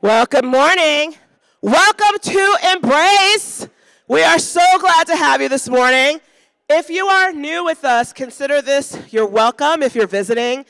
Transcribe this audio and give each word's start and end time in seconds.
Well, 0.00 0.26
good 0.26 0.44
morning. 0.44 1.16
Welcome 1.60 2.20
to 2.22 2.56
Embrace. 2.72 3.66
We 4.06 4.22
are 4.22 4.38
so 4.38 4.60
glad 4.78 5.08
to 5.08 5.16
have 5.16 5.42
you 5.42 5.48
this 5.48 5.68
morning. 5.68 6.20
If 6.68 6.88
you 6.88 7.08
are 7.08 7.32
new 7.32 7.64
with 7.64 7.84
us, 7.84 8.12
consider 8.12 8.62
this 8.62 8.96
you're 9.12 9.26
welcome 9.26 9.82
if 9.82 9.96
you're 9.96 10.06
visiting. 10.06 10.64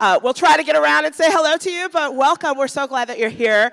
Uh, 0.00 0.18
we'll 0.20 0.34
try 0.34 0.56
to 0.56 0.64
get 0.64 0.74
around 0.74 1.04
and 1.04 1.14
say 1.14 1.30
hello 1.30 1.56
to 1.58 1.70
you, 1.70 1.90
but 1.90 2.16
welcome. 2.16 2.58
We're 2.58 2.66
so 2.66 2.88
glad 2.88 3.08
that 3.08 3.20
you're 3.20 3.28
here. 3.28 3.70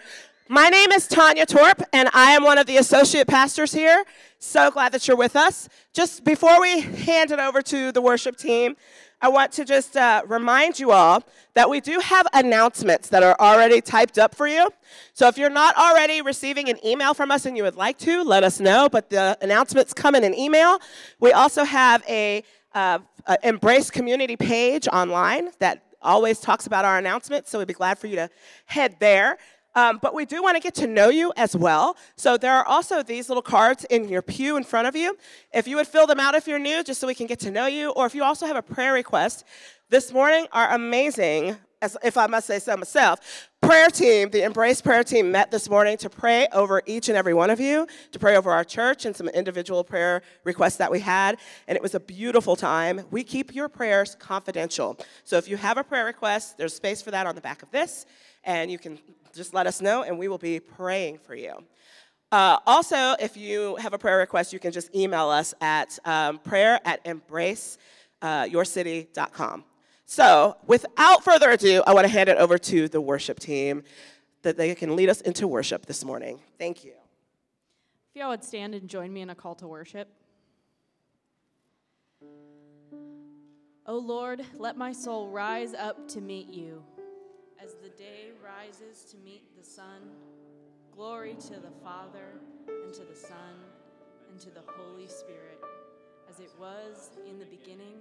My 0.48 0.70
name 0.70 0.91
is 0.91 1.08
Tanya 1.08 1.48
Torp, 1.48 1.82
and 1.91 2.07
I 2.14 2.34
am 2.34 2.44
one 2.44 2.60
of 2.60 2.68
the 2.68 2.78
associate 2.78 3.28
pastors 3.28 3.71
here. 3.71 4.04
So 4.38 4.70
glad 4.70 4.91
that 4.91 5.07
you're 5.07 5.18
with 5.18 5.36
us. 5.36 5.70
Just 5.91 6.23
before 6.23 6.62
we 6.62 6.82
hand 6.82 7.32
it 7.32 7.39
over 7.39 7.64
to 7.64 7.91
the 7.91 8.02
worship 8.02 8.38
team, 8.38 8.76
I 9.22 9.28
want 9.28 9.52
to 9.54 9.66
just 9.66 9.98
uh, 9.98 10.22
remind 10.28 10.80
you 10.80 10.92
all 10.92 11.24
that 11.54 11.70
we 11.70 11.82
do 11.82 12.00
have 12.00 12.26
announcements 12.34 13.10
that 13.10 13.22
are 13.22 13.36
already 13.40 13.82
typed 13.82 14.18
up 14.18 14.34
for 14.34 14.48
you. 14.48 14.70
So 15.14 15.27
if 15.27 15.38
you're 15.38 15.50
not 15.50 15.76
already 15.76 16.22
receiving 16.22 16.70
an 16.70 16.77
email 16.86 17.14
from 17.14 17.30
us 17.30 17.46
and 17.46 17.58
you 17.58 17.63
would 17.63 17.76
like 17.76 17.98
to, 18.00 18.24
let 18.24 18.46
us 18.46 18.62
know. 18.62 18.88
But 18.90 19.10
the 19.10 19.38
announcements 19.41 19.94
come 19.94 20.16
in 20.16 20.24
an 20.24 20.34
email. 20.34 20.80
We 21.20 21.34
also 21.34 21.66
have 21.66 22.02
a, 22.08 22.44
uh, 22.74 23.00
a 23.26 23.38
Embrace 23.44 23.91
community 23.91 24.38
page 24.38 24.88
online 24.88 25.49
that 25.60 25.84
always 26.02 26.40
talks 26.40 26.66
about 26.66 26.86
our 26.86 26.98
announcements. 26.98 27.49
So 27.49 27.60
we'd 27.60 27.68
be 27.68 27.74
glad 27.74 27.99
for 27.99 28.08
you 28.08 28.16
to 28.16 28.30
head 28.68 28.96
there. 28.99 29.38
Um, 29.76 30.00
but 30.02 30.14
we 30.14 30.26
do 30.26 30.41
want 30.41 30.58
to 30.58 30.62
get 30.62 30.73
to 30.76 30.88
know 30.88 31.09
you 31.09 31.32
as 31.38 31.55
well. 31.55 31.96
So 32.16 32.38
there 32.38 32.54
are 32.54 32.66
also 32.66 33.04
these 33.04 33.30
little 33.30 33.44
cards 33.44 33.86
in 33.86 34.10
your 34.10 34.22
pew 34.22 34.58
in 34.58 34.64
front 34.64 34.88
of 34.88 34.96
you. 34.96 35.18
If 35.54 35.68
you 35.68 35.76
would 35.76 35.88
fill 35.88 36.08
them 36.08 36.20
out 36.20 36.36
if 36.36 36.48
you're 36.48 36.60
new, 36.60 36.84
just 36.84 37.00
so 37.00 37.08
we 37.08 37.16
can 37.16 37.27
get 37.27 37.40
to 37.41 37.52
know 37.52 37.68
you, 37.68 37.91
or 37.91 38.05
if 38.05 38.16
you 38.16 38.24
also 38.24 38.46
have 38.48 38.55
a 38.55 38.62
prayer 38.62 38.94
request, 38.94 39.46
this 39.90 40.12
morning 40.13 40.46
our 40.52 40.74
amazing, 40.74 41.55
as 41.82 41.98
if 42.04 42.18
I 42.18 42.27
must 42.27 42.46
say 42.46 42.60
so 42.60 42.76
myself, 42.77 43.50
prayer 43.62 43.90
team, 43.90 44.30
the 44.30 44.44
Embrace 44.44 44.82
prayer 44.82 45.04
team, 45.04 45.32
met 45.32 45.50
this 45.50 45.70
morning 45.70 45.98
to 45.98 46.10
pray 46.10 46.48
over 46.52 46.82
each 46.86 47.10
and 47.10 47.18
every 47.18 47.34
one 47.34 47.49
of 47.49 47.60
you, 47.60 47.88
to 48.12 48.20
pray 48.20 48.36
over 48.38 48.52
our 48.52 48.63
church 48.63 49.05
and 49.05 49.15
some 49.15 49.30
individual 49.30 49.84
prayer 49.84 50.21
requests 50.43 50.77
that 50.77 50.91
we 50.91 50.99
had. 50.99 51.38
And 51.68 51.76
it 51.76 51.82
was 51.82 51.96
a 51.96 51.99
beautiful 51.99 52.55
time. 52.55 53.02
We 53.12 53.24
keep 53.24 53.55
your 53.55 53.70
prayers 53.70 54.15
confidential. 54.15 54.99
So 55.24 55.38
if 55.38 55.48
you 55.48 55.58
have 55.58 55.77
a 55.77 55.84
prayer 55.84 56.05
request, 56.05 56.58
there's 56.58 56.74
space 56.74 57.02
for 57.02 57.12
that 57.12 57.26
on 57.26 57.36
the 57.36 57.41
back 57.41 57.63
of 57.63 57.71
this 57.71 58.05
and 58.43 58.71
you 58.71 58.77
can 58.77 58.98
just 59.34 59.54
let 59.54 59.68
us 59.68 59.82
know, 59.82 60.04
and 60.04 60.18
we 60.18 60.27
will 60.27 60.38
be 60.38 60.60
praying 60.60 61.20
for 61.20 61.35
you. 61.35 61.54
Uh, 62.32 62.58
also, 62.68 63.16
if 63.20 63.36
you 63.36 63.76
have 63.77 63.94
a 63.94 63.98
prayer 63.98 64.19
request, 64.19 64.53
you 64.53 64.59
can 64.59 64.72
just 64.72 64.94
email 64.96 65.30
us 65.30 65.56
at 65.62 65.97
um, 66.06 66.38
prayer 66.40 66.80
at 66.86 67.03
embraceyourcity.com. 67.06 69.59
Uh, 69.59 69.63
so, 70.06 70.58
without 70.66 71.24
further 71.24 71.52
ado, 71.52 71.84
I 71.86 71.94
want 71.94 72.06
to 72.06 72.12
hand 72.12 72.30
it 72.30 72.38
over 72.38 72.58
to 72.58 72.88
the 72.88 73.02
worship 73.02 73.40
team 73.40 73.84
that 74.41 74.58
they 74.58 74.74
can 74.75 74.96
lead 74.96 75.09
us 75.09 75.22
into 75.22 75.47
worship 75.47 75.86
this 75.86 76.03
morning. 76.03 76.40
Thank 76.58 76.84
you. 76.84 76.94
If 78.12 78.19
y'all 78.19 78.30
would 78.30 78.44
stand 78.44 78.74
and 78.74 78.90
join 78.90 79.14
me 79.14 79.22
in 79.22 79.30
a 79.30 79.36
call 79.36 79.56
to 79.56 79.68
worship. 79.68 80.08
O 83.86 83.97
Lord, 83.97 84.41
let 84.56 84.78
my 84.78 84.91
soul 84.91 85.30
rise 85.30 85.74
up 85.74 86.08
to 86.09 86.22
meet 86.22 86.47
you. 86.47 86.84
Day 88.00 88.31
rises 88.42 89.03
to 89.12 89.18
meet 89.18 89.58
the 89.58 89.64
sun, 89.64 90.00
glory 90.96 91.36
to 91.36 91.56
the 91.56 91.74
Father, 91.84 92.40
and 92.86 92.94
to 92.94 93.03
the 93.03 93.14
Son, 93.14 93.59
and 94.31 94.40
to 94.40 94.50
the 94.52 94.62
Holy 94.78 95.09
Spirit, 95.09 95.59
as 96.30 96.40
it 96.40 96.50
was 96.58 97.09
in 97.30 97.38
the 97.40 97.46
beginning, 97.46 98.00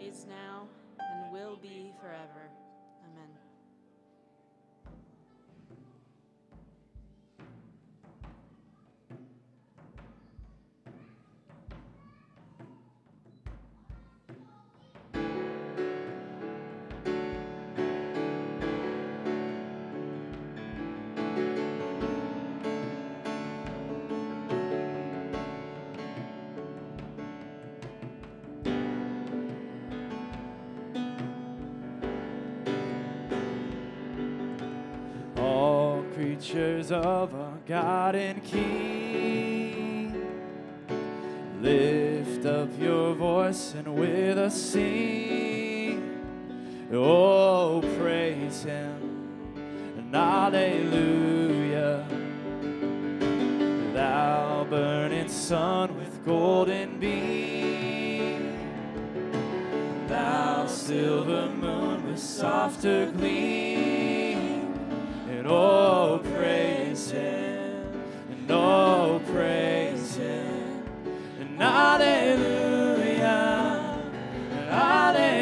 is 0.00 0.26
now, 0.28 0.66
and 0.98 1.32
will 1.32 1.56
be 1.56 1.92
forever. 2.00 2.50
Of 36.54 37.34
our 37.34 37.58
God 37.66 38.14
and 38.14 38.42
King. 38.42 40.14
Lift 41.60 42.46
up 42.46 42.70
your 42.80 43.12
voice 43.14 43.74
and 43.74 43.94
with 43.94 44.38
us 44.38 44.54
sing. 44.54 46.02
Oh, 46.90 47.82
praise 47.98 48.62
Him 48.62 49.52
and 49.98 50.16
Alleluia. 50.16 52.06
Thou 53.92 54.66
burning 54.70 55.28
sun 55.28 55.96
with 55.98 56.24
golden 56.24 56.98
beam. 56.98 58.56
Thou 60.06 60.66
silver 60.66 61.50
moon 61.50 62.08
with 62.08 62.18
softer 62.18 63.10
gleam. 63.10 64.72
And 65.28 65.46
oh, 65.46 66.17
praise 66.98 67.10
Him, 67.12 67.92
and 68.30 68.50
oh, 68.50 69.22
praise 69.30 70.16
Him, 70.16 70.82
and 71.38 71.60
Hallelujah, 71.60 73.22
and 74.50 74.68
Hallelujah, 74.68 75.37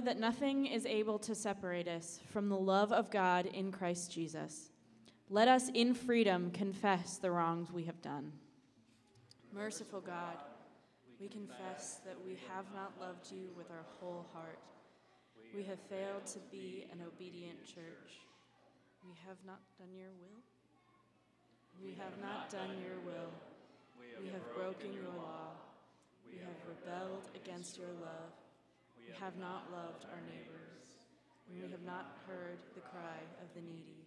that 0.00 0.18
nothing 0.18 0.66
is 0.66 0.86
able 0.86 1.18
to 1.20 1.34
separate 1.34 1.88
us 1.88 2.20
from 2.32 2.48
the 2.48 2.56
love 2.56 2.92
of 2.92 3.10
God 3.10 3.46
in 3.46 3.72
Christ 3.72 4.12
Jesus. 4.12 4.70
Let 5.28 5.48
us 5.48 5.68
in 5.74 5.94
freedom 5.94 6.50
confess 6.50 7.18
the 7.18 7.30
wrongs 7.30 7.70
we 7.70 7.84
have 7.84 8.02
done. 8.02 8.32
Merciful 9.52 10.00
God, 10.00 10.36
we 11.20 11.28
confess 11.28 12.00
that 12.04 12.16
we 12.26 12.38
have 12.48 12.64
not 12.74 12.92
loved 13.00 13.30
you 13.30 13.48
with 13.56 13.70
our 13.70 13.84
whole 14.00 14.26
heart. 14.32 14.58
We 15.54 15.62
have 15.64 15.78
failed 15.90 16.26
to 16.26 16.38
be 16.50 16.86
an 16.92 17.00
obedient 17.06 17.64
church. 17.64 18.22
We 19.04 19.12
have 19.26 19.36
not 19.46 19.60
done 19.78 19.94
your 19.94 20.10
will. 20.18 20.40
We 21.82 21.94
have 21.94 22.18
not 22.22 22.50
done 22.50 22.76
your 22.82 22.98
will. 23.04 23.30
We 24.20 24.28
have 24.28 24.54
broken 24.54 24.92
your 24.92 25.08
law. 25.16 25.54
We 26.30 26.38
have 26.38 26.58
rebelled 26.68 27.28
against 27.34 27.78
your 27.78 27.92
love. 28.00 28.39
We 29.10 29.16
have 29.18 29.36
not 29.38 29.66
loved 29.72 30.06
our 30.06 30.22
neighbors. 30.30 30.86
And 31.48 31.56
we 31.60 31.68
have 31.68 31.82
not 31.82 32.18
heard 32.28 32.58
the 32.74 32.80
cry 32.80 33.18
of 33.42 33.48
the 33.56 33.60
needy. 33.60 34.06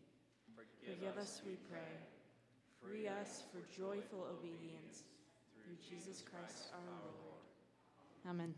Forgive 0.80 1.18
us, 1.18 1.42
we 1.46 1.58
pray. 1.70 1.80
Free 2.82 3.08
us 3.08 3.44
for 3.52 3.60
joyful 3.76 4.26
obedience 4.32 5.04
through 5.62 5.76
Jesus 5.90 6.22
Christ 6.22 6.72
our 6.74 6.80
Lord. 6.88 8.30
Amen. 8.30 8.54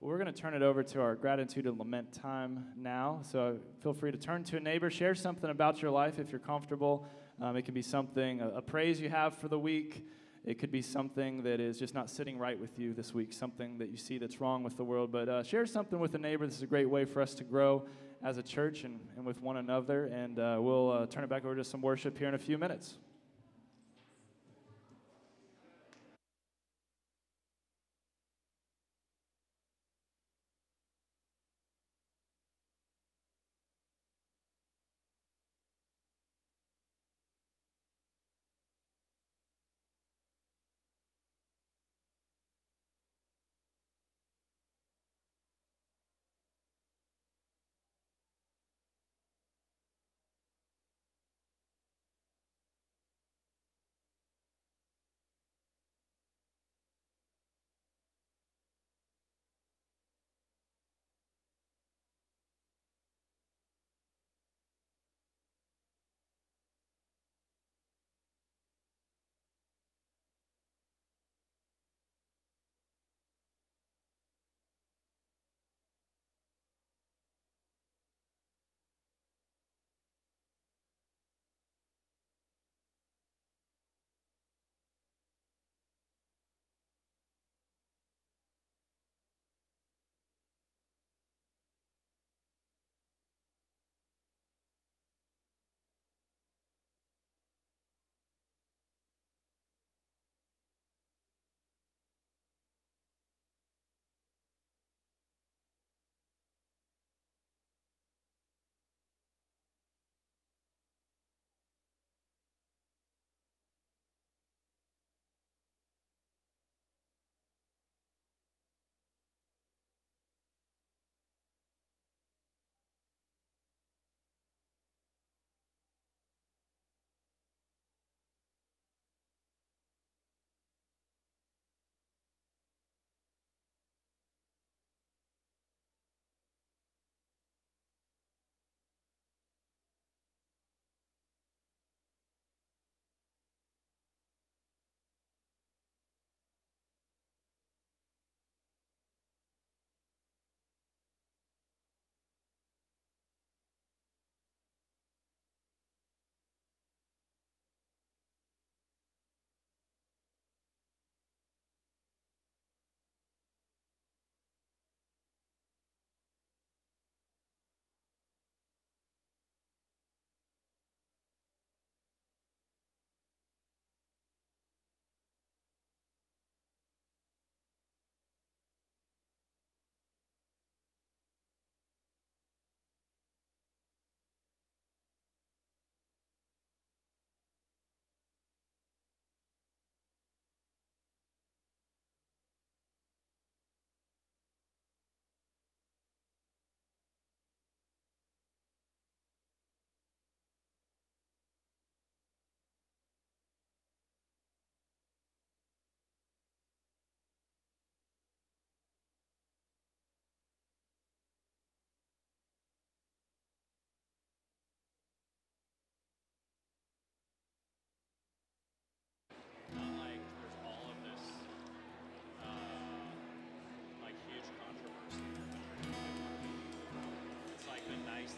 Well, 0.00 0.10
we're 0.10 0.18
going 0.18 0.32
to 0.32 0.38
turn 0.38 0.52
it 0.52 0.62
over 0.62 0.82
to 0.82 1.00
our 1.00 1.14
gratitude 1.14 1.66
and 1.66 1.78
lament 1.78 2.12
time 2.12 2.66
now. 2.76 3.20
So 3.22 3.60
feel 3.82 3.94
free 3.94 4.12
to 4.12 4.18
turn 4.18 4.44
to 4.44 4.58
a 4.58 4.60
neighbor, 4.60 4.90
share 4.90 5.14
something 5.14 5.48
about 5.48 5.80
your 5.80 5.90
life 5.90 6.18
if 6.18 6.30
you're 6.30 6.38
comfortable. 6.38 7.06
Um, 7.40 7.56
it 7.56 7.64
can 7.64 7.72
be 7.72 7.82
something, 7.82 8.42
a, 8.42 8.48
a 8.48 8.62
praise 8.62 9.00
you 9.00 9.08
have 9.08 9.38
for 9.38 9.48
the 9.48 9.58
week. 9.58 10.06
It 10.44 10.58
could 10.58 10.72
be 10.72 10.82
something 10.82 11.44
that 11.44 11.60
is 11.60 11.78
just 11.78 11.94
not 11.94 12.10
sitting 12.10 12.36
right 12.36 12.58
with 12.58 12.76
you 12.76 12.94
this 12.94 13.14
week, 13.14 13.32
something 13.32 13.78
that 13.78 13.90
you 13.90 13.96
see 13.96 14.18
that's 14.18 14.40
wrong 14.40 14.64
with 14.64 14.76
the 14.76 14.84
world. 14.84 15.12
But 15.12 15.28
uh, 15.28 15.42
share 15.44 15.64
something 15.66 16.00
with 16.00 16.14
a 16.16 16.18
neighbor. 16.18 16.46
This 16.46 16.56
is 16.56 16.62
a 16.62 16.66
great 16.66 16.90
way 16.90 17.04
for 17.04 17.22
us 17.22 17.32
to 17.34 17.44
grow 17.44 17.86
as 18.24 18.38
a 18.38 18.42
church 18.42 18.82
and, 18.82 18.98
and 19.16 19.24
with 19.24 19.40
one 19.40 19.58
another. 19.58 20.06
And 20.06 20.40
uh, 20.40 20.58
we'll 20.60 20.90
uh, 20.90 21.06
turn 21.06 21.22
it 21.22 21.30
back 21.30 21.44
over 21.44 21.54
to 21.54 21.64
some 21.64 21.80
worship 21.80 22.18
here 22.18 22.26
in 22.26 22.34
a 22.34 22.38
few 22.38 22.58
minutes. 22.58 22.98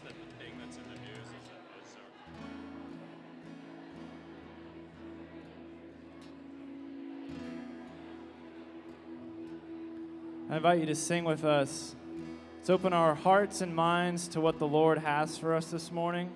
That 0.03 0.13
the 0.13 0.43
thing 0.43 0.53
that's 0.59 0.77
in 0.77 0.83
the 0.83 0.99
news 0.99 1.27
is, 1.27 1.49
is 1.81 1.97
I 10.49 10.55
invite 10.57 10.79
you 10.79 10.85
to 10.85 10.95
sing 10.95 11.23
with 11.23 11.43
us. 11.43 11.95
Let's 12.57 12.69
open 12.69 12.93
our 12.93 13.15
hearts 13.15 13.61
and 13.61 13.75
minds 13.75 14.27
to 14.29 14.41
what 14.41 14.59
the 14.59 14.67
Lord 14.67 14.99
has 14.99 15.37
for 15.37 15.53
us 15.53 15.71
this 15.71 15.91
morning. 15.91 16.31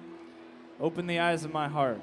Open 0.79 1.07
the 1.07 1.19
eyes 1.19 1.43
of 1.43 1.53
my 1.53 1.67
heart. 1.67 1.99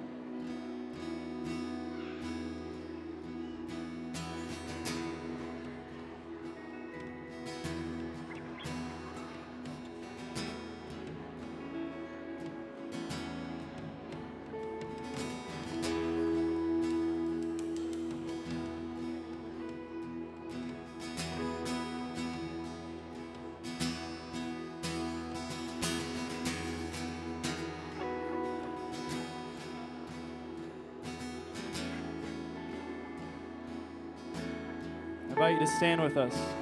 Stand 35.77 36.01
with 36.03 36.17
us. 36.17 36.56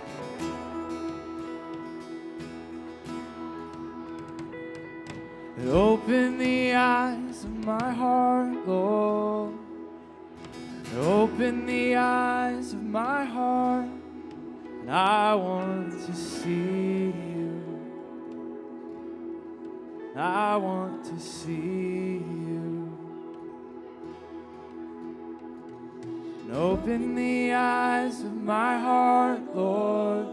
And 26.44 26.56
open 26.56 27.14
the 27.14 27.54
eyes 27.54 28.20
of 28.20 28.34
my 28.34 28.78
heart, 28.78 29.56
Lord. 29.56 30.26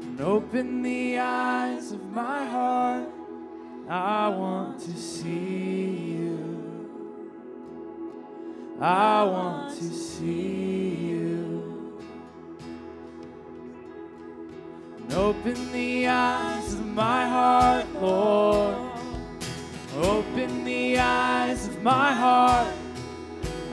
And 0.00 0.20
open 0.22 0.80
the 0.82 1.18
eyes 1.18 1.92
of 1.92 2.02
my 2.10 2.46
heart. 2.46 3.08
I 3.86 4.28
want 4.28 4.80
to 4.80 4.92
see 4.96 6.16
you. 6.16 6.88
I 8.80 9.24
want 9.24 9.76
to 9.76 9.84
see 9.84 10.94
you. 10.94 12.00
And 15.00 15.12
open 15.12 15.72
the 15.72 16.08
eyes 16.08 16.72
of 16.72 16.86
my 16.86 17.28
heart, 17.28 17.86
Lord. 18.00 18.98
Open 19.98 20.64
the 20.64 20.98
eyes 20.98 21.66
of 21.68 21.82
my 21.82 22.12
heart. 22.12 22.74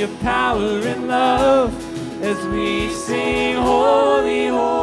Your 0.00 0.08
power 0.20 0.80
and 0.80 1.08
love 1.08 1.74
as 2.22 2.42
we 2.46 2.88
sing, 2.88 3.56
Holy, 3.56 4.46
Holy, 4.46 4.79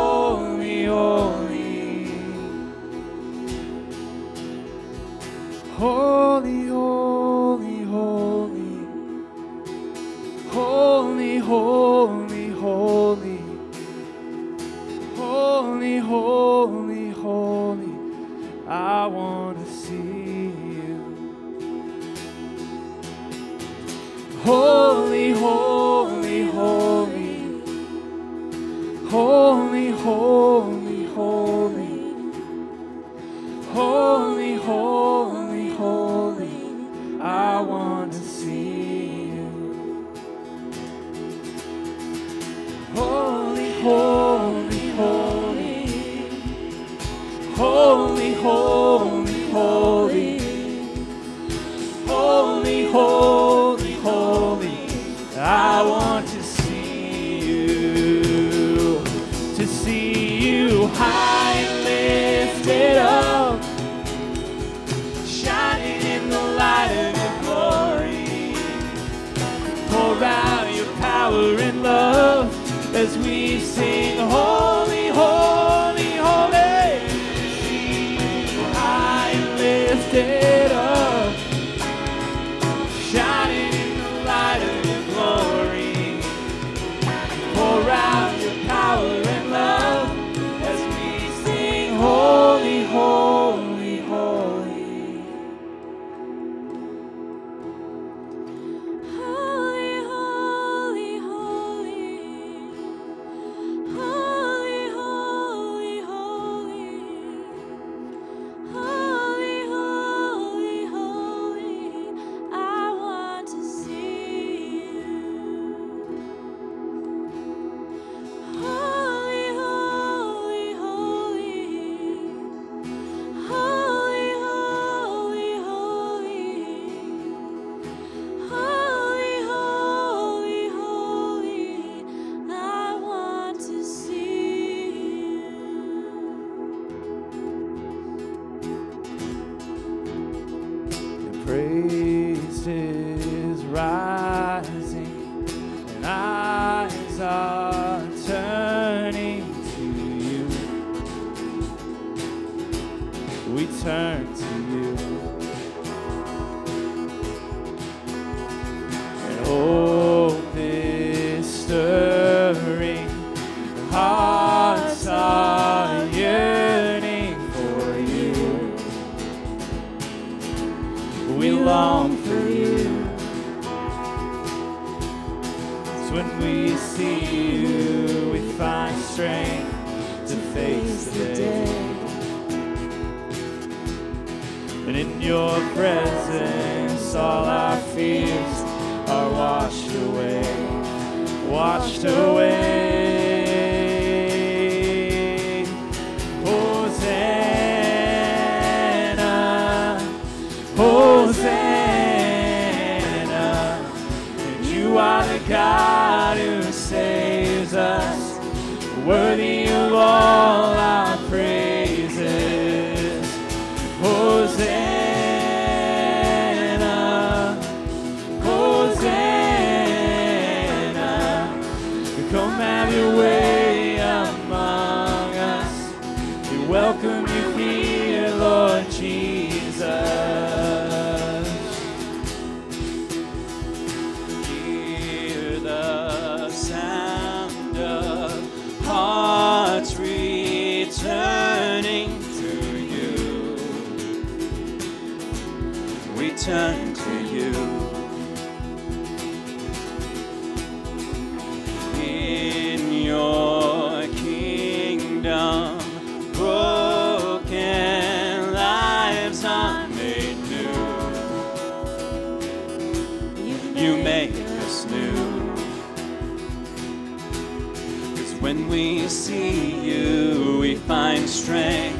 to 269.07 269.13
see 269.13 269.79
you, 269.89 270.59
we 270.59 270.75
find 270.75 271.29
strength 271.29 271.97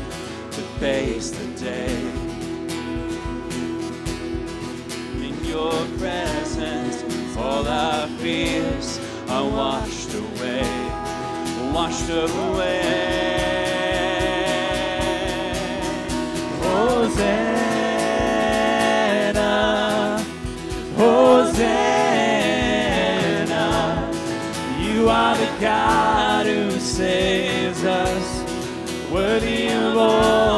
to 0.52 0.62
face 0.78 1.30
the 1.32 1.48
day. 1.58 1.96
In 5.26 5.36
your 5.46 5.72
presence, 6.00 7.06
all 7.38 7.66
our 7.66 8.08
fears 8.20 9.00
are 9.30 9.46
washed 9.46 10.14
away, 10.16 10.68
washed 11.74 12.10
away. 12.10 12.82
Hosanna, 16.62 17.42
Hosanna, 20.98 21.78
you 24.82 25.08
are 25.10 25.38
the 25.38 25.48
God 25.62 26.07
saves 26.98 27.84
us, 27.84 29.12
worthy 29.12 29.68
of 29.68 29.96
all. 29.96 30.57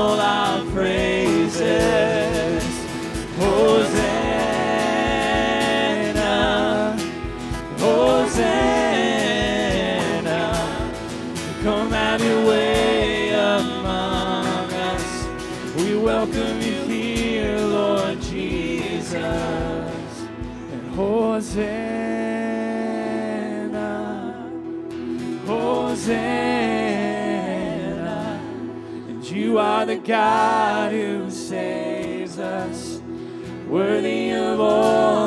God 30.10 30.91
who 30.91 31.30
saves 31.30 32.39
us, 32.39 33.00
worthy 33.67 34.32
of 34.32 34.60
all 34.60 35.18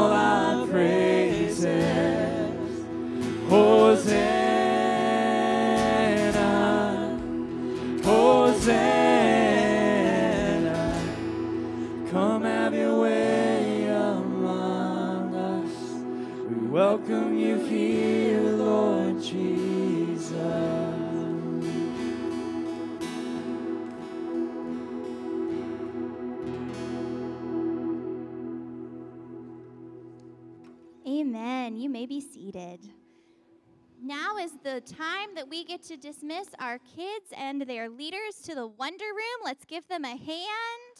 the 34.72 34.80
time 34.80 35.34
that 35.34 35.46
we 35.46 35.64
get 35.64 35.82
to 35.82 35.98
dismiss 35.98 36.48
our 36.58 36.78
kids 36.96 37.26
and 37.36 37.60
their 37.60 37.90
leaders 37.90 38.36
to 38.42 38.54
the 38.54 38.66
Wonder 38.66 39.04
Room. 39.04 39.44
Let's 39.44 39.66
give 39.66 39.86
them 39.86 40.02
a 40.02 40.16
hand. 40.16 40.96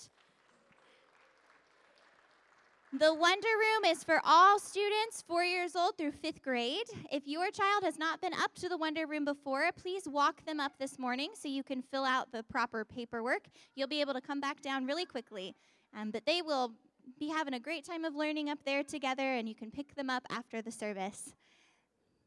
The 2.93 3.15
Wonder 3.15 3.49
Room 3.49 3.91
is 3.91 4.05
for 4.05 4.21
all 4.27 4.59
students 4.59 5.25
four 5.27 5.43
years 5.43 5.75
old 5.75 5.97
through 5.97 6.13
fifth 6.13 6.43
grade. 6.43 6.85
If 7.11 7.27
your 7.27 7.51
child 7.51 7.85
has 7.85 7.99
not 7.99 8.21
been 8.21 8.35
up 8.35 8.55
to 8.57 8.69
the 8.69 8.77
Wonder 8.77 9.07
Room 9.07 9.25
before, 9.25 9.71
please 9.75 10.03
walk 10.07 10.45
them 10.45 10.61
up 10.61 10.73
this 10.79 10.99
morning 10.99 11.31
so 11.33 11.49
you 11.49 11.63
can 11.63 11.81
fill 11.81 12.05
out 12.05 12.31
the 12.31 12.43
proper 12.43 12.85
paperwork. 12.85 13.47
You'll 13.75 13.89
be 13.89 14.03
able 14.03 14.13
to 14.13 14.21
come 14.21 14.39
back 14.39 14.61
down 14.61 14.85
really 14.85 15.07
quickly. 15.07 15.55
Um, 15.99 16.11
but 16.11 16.27
they 16.27 16.43
will 16.43 16.75
be 17.19 17.31
having 17.31 17.55
a 17.55 17.61
great 17.61 17.87
time 17.87 18.05
of 18.05 18.15
learning 18.15 18.51
up 18.51 18.59
there 18.67 18.83
together, 18.83 19.23
and 19.33 19.49
you 19.49 19.55
can 19.55 19.71
pick 19.71 19.95
them 19.95 20.11
up 20.11 20.27
after 20.29 20.61
the 20.61 20.71
service. 20.71 21.33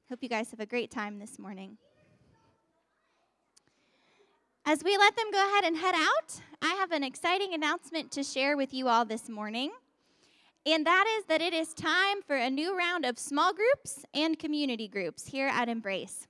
Hope 0.07 0.21
you 0.21 0.29
guys 0.29 0.51
have 0.51 0.59
a 0.59 0.67
great 0.67 0.91
time 0.91 1.17
this 1.17 1.39
morning. 1.39 1.79
As 4.63 4.83
we 4.83 4.95
let 4.97 5.15
them 5.15 5.31
go 5.31 5.43
ahead 5.43 5.63
and 5.63 5.75
head 5.75 5.95
out, 5.95 6.41
I 6.61 6.75
have 6.75 6.91
an 6.91 7.03
exciting 7.03 7.55
announcement 7.55 8.11
to 8.11 8.23
share 8.23 8.55
with 8.55 8.71
you 8.71 8.87
all 8.87 9.03
this 9.03 9.27
morning. 9.29 9.71
And 10.63 10.85
that 10.85 11.05
is 11.17 11.25
that 11.25 11.41
it 11.41 11.55
is 11.55 11.73
time 11.73 12.21
for 12.21 12.35
a 12.35 12.51
new 12.51 12.77
round 12.77 13.03
of 13.03 13.17
small 13.17 13.51
groups 13.51 14.05
and 14.13 14.37
community 14.37 14.87
groups 14.87 15.25
here 15.25 15.47
at 15.47 15.69
Embrace. 15.69 16.27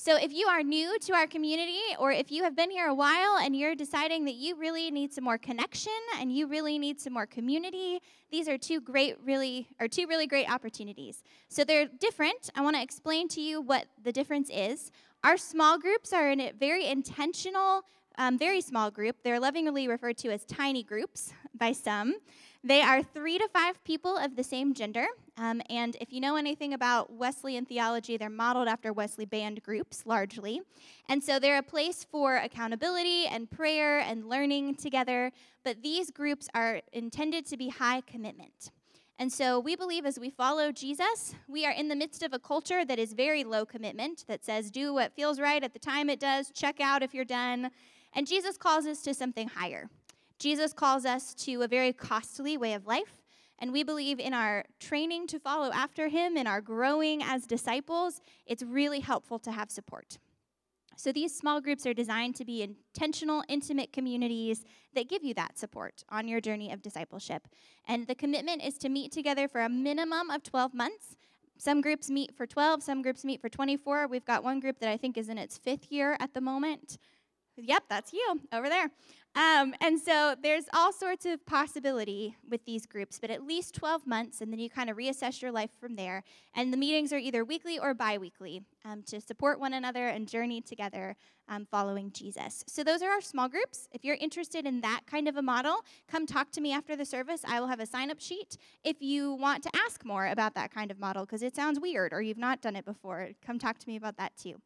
So, 0.00 0.14
if 0.14 0.32
you 0.32 0.46
are 0.46 0.62
new 0.62 0.96
to 0.96 1.12
our 1.12 1.26
community, 1.26 1.80
or 1.98 2.12
if 2.12 2.30
you 2.30 2.44
have 2.44 2.54
been 2.54 2.70
here 2.70 2.86
a 2.86 2.94
while 2.94 3.36
and 3.42 3.56
you're 3.56 3.74
deciding 3.74 4.26
that 4.26 4.36
you 4.36 4.54
really 4.54 4.92
need 4.92 5.12
some 5.12 5.24
more 5.24 5.38
connection 5.38 5.92
and 6.20 6.32
you 6.32 6.46
really 6.46 6.78
need 6.78 7.00
some 7.00 7.12
more 7.12 7.26
community, 7.26 7.98
these 8.30 8.46
are 8.46 8.56
two 8.56 8.80
great, 8.80 9.16
really, 9.24 9.66
or 9.80 9.88
two 9.88 10.06
really 10.06 10.28
great 10.28 10.48
opportunities. 10.48 11.24
So, 11.48 11.64
they're 11.64 11.86
different. 11.86 12.48
I 12.54 12.60
want 12.60 12.76
to 12.76 12.82
explain 12.82 13.26
to 13.30 13.40
you 13.40 13.60
what 13.60 13.86
the 14.04 14.12
difference 14.12 14.50
is. 14.54 14.92
Our 15.24 15.36
small 15.36 15.80
groups 15.80 16.12
are 16.12 16.30
in 16.30 16.38
a 16.38 16.52
very 16.52 16.86
intentional, 16.86 17.82
um, 18.18 18.38
very 18.38 18.60
small 18.60 18.92
group. 18.92 19.16
They're 19.24 19.40
lovingly 19.40 19.88
referred 19.88 20.18
to 20.18 20.30
as 20.30 20.44
tiny 20.44 20.84
groups 20.84 21.32
by 21.58 21.72
some. 21.72 22.14
They 22.62 22.82
are 22.82 23.02
three 23.02 23.36
to 23.38 23.48
five 23.48 23.82
people 23.82 24.16
of 24.16 24.36
the 24.36 24.44
same 24.44 24.74
gender. 24.74 25.06
Um, 25.38 25.62
and 25.70 25.96
if 26.00 26.12
you 26.12 26.20
know 26.20 26.36
anything 26.36 26.74
about 26.74 27.12
Wesleyan 27.12 27.64
theology, 27.64 28.16
they're 28.16 28.28
modeled 28.28 28.66
after 28.66 28.92
Wesley 28.92 29.24
band 29.24 29.62
groups 29.62 30.04
largely. 30.04 30.60
And 31.08 31.22
so 31.22 31.38
they're 31.38 31.58
a 31.58 31.62
place 31.62 32.04
for 32.10 32.36
accountability 32.36 33.26
and 33.26 33.48
prayer 33.48 34.00
and 34.00 34.28
learning 34.28 34.74
together. 34.74 35.30
But 35.64 35.82
these 35.82 36.10
groups 36.10 36.48
are 36.54 36.80
intended 36.92 37.46
to 37.46 37.56
be 37.56 37.68
high 37.68 38.00
commitment. 38.00 38.72
And 39.20 39.32
so 39.32 39.58
we 39.58 39.76
believe 39.76 40.06
as 40.06 40.18
we 40.18 40.30
follow 40.30 40.70
Jesus, 40.72 41.34
we 41.48 41.66
are 41.66 41.72
in 41.72 41.88
the 41.88 41.96
midst 41.96 42.22
of 42.22 42.32
a 42.32 42.38
culture 42.38 42.84
that 42.84 42.98
is 42.98 43.12
very 43.12 43.42
low 43.42 43.64
commitment, 43.64 44.24
that 44.28 44.44
says, 44.44 44.70
do 44.70 44.94
what 44.94 45.12
feels 45.12 45.40
right 45.40 45.62
at 45.62 45.72
the 45.72 45.78
time 45.78 46.08
it 46.08 46.20
does, 46.20 46.50
check 46.52 46.80
out 46.80 47.02
if 47.02 47.14
you're 47.14 47.24
done. 47.24 47.70
And 48.12 48.26
Jesus 48.26 48.56
calls 48.56 48.86
us 48.86 49.02
to 49.02 49.14
something 49.14 49.48
higher. 49.48 49.88
Jesus 50.38 50.72
calls 50.72 51.04
us 51.04 51.34
to 51.34 51.62
a 51.62 51.68
very 51.68 51.92
costly 51.92 52.56
way 52.56 52.74
of 52.74 52.86
life. 52.86 53.17
And 53.58 53.72
we 53.72 53.82
believe 53.82 54.20
in 54.20 54.34
our 54.34 54.64
training 54.78 55.26
to 55.28 55.38
follow 55.38 55.72
after 55.72 56.08
him, 56.08 56.36
in 56.36 56.46
our 56.46 56.60
growing 56.60 57.22
as 57.22 57.46
disciples, 57.46 58.20
it's 58.46 58.62
really 58.62 59.00
helpful 59.00 59.38
to 59.40 59.52
have 59.52 59.70
support. 59.70 60.18
So 60.96 61.12
these 61.12 61.32
small 61.32 61.60
groups 61.60 61.86
are 61.86 61.94
designed 61.94 62.34
to 62.36 62.44
be 62.44 62.62
intentional, 62.62 63.44
intimate 63.48 63.92
communities 63.92 64.64
that 64.94 65.08
give 65.08 65.22
you 65.22 65.32
that 65.34 65.56
support 65.56 66.02
on 66.08 66.26
your 66.26 66.40
journey 66.40 66.72
of 66.72 66.82
discipleship. 66.82 67.46
And 67.86 68.08
the 68.08 68.16
commitment 68.16 68.64
is 68.64 68.78
to 68.78 68.88
meet 68.88 69.12
together 69.12 69.46
for 69.46 69.60
a 69.60 69.68
minimum 69.68 70.28
of 70.28 70.42
12 70.42 70.74
months. 70.74 71.16
Some 71.56 71.80
groups 71.80 72.10
meet 72.10 72.36
for 72.36 72.46
12, 72.46 72.82
some 72.82 73.02
groups 73.02 73.24
meet 73.24 73.40
for 73.40 73.48
24. 73.48 74.08
We've 74.08 74.24
got 74.24 74.42
one 74.42 74.58
group 74.58 74.80
that 74.80 74.88
I 74.88 74.96
think 74.96 75.16
is 75.16 75.28
in 75.28 75.38
its 75.38 75.56
fifth 75.56 75.92
year 75.92 76.16
at 76.18 76.34
the 76.34 76.40
moment. 76.40 76.98
Yep, 77.60 77.84
that's 77.88 78.12
you 78.12 78.40
over 78.52 78.68
there. 78.68 78.90
Um, 79.34 79.74
and 79.80 80.00
so 80.00 80.34
there's 80.42 80.64
all 80.72 80.92
sorts 80.92 81.26
of 81.26 81.44
possibility 81.46 82.36
with 82.48 82.64
these 82.64 82.86
groups, 82.86 83.18
but 83.20 83.30
at 83.30 83.46
least 83.46 83.74
12 83.74 84.06
months, 84.06 84.40
and 84.40 84.52
then 84.52 84.58
you 84.58 84.70
kind 84.70 84.90
of 84.90 84.96
reassess 84.96 85.42
your 85.42 85.52
life 85.52 85.70
from 85.80 85.96
there. 85.96 86.24
And 86.54 86.72
the 86.72 86.76
meetings 86.76 87.12
are 87.12 87.18
either 87.18 87.44
weekly 87.44 87.78
or 87.78 87.94
bi 87.94 88.18
weekly 88.18 88.62
um, 88.84 89.02
to 89.04 89.20
support 89.20 89.60
one 89.60 89.74
another 89.74 90.08
and 90.08 90.26
journey 90.26 90.60
together 90.60 91.14
um, 91.48 91.66
following 91.70 92.10
Jesus. 92.12 92.64
So 92.66 92.82
those 92.82 93.02
are 93.02 93.10
our 93.10 93.20
small 93.20 93.48
groups. 93.48 93.88
If 93.92 94.04
you're 94.04 94.16
interested 94.16 94.66
in 94.66 94.80
that 94.80 95.02
kind 95.06 95.28
of 95.28 95.36
a 95.36 95.42
model, 95.42 95.84
come 96.08 96.26
talk 96.26 96.50
to 96.52 96.60
me 96.60 96.72
after 96.72 96.96
the 96.96 97.04
service. 97.04 97.42
I 97.46 97.60
will 97.60 97.68
have 97.68 97.80
a 97.80 97.86
sign 97.86 98.10
up 98.10 98.20
sheet. 98.20 98.56
If 98.82 98.96
you 99.00 99.34
want 99.34 99.62
to 99.64 99.70
ask 99.86 100.04
more 100.04 100.26
about 100.26 100.54
that 100.54 100.72
kind 100.72 100.90
of 100.90 100.98
model, 100.98 101.24
because 101.24 101.42
it 101.42 101.54
sounds 101.54 101.78
weird 101.78 102.12
or 102.12 102.22
you've 102.22 102.38
not 102.38 102.60
done 102.60 102.76
it 102.76 102.84
before, 102.84 103.30
come 103.44 103.58
talk 103.58 103.78
to 103.78 103.88
me 103.88 103.96
about 103.96 104.16
that 104.16 104.36
too. 104.36 104.60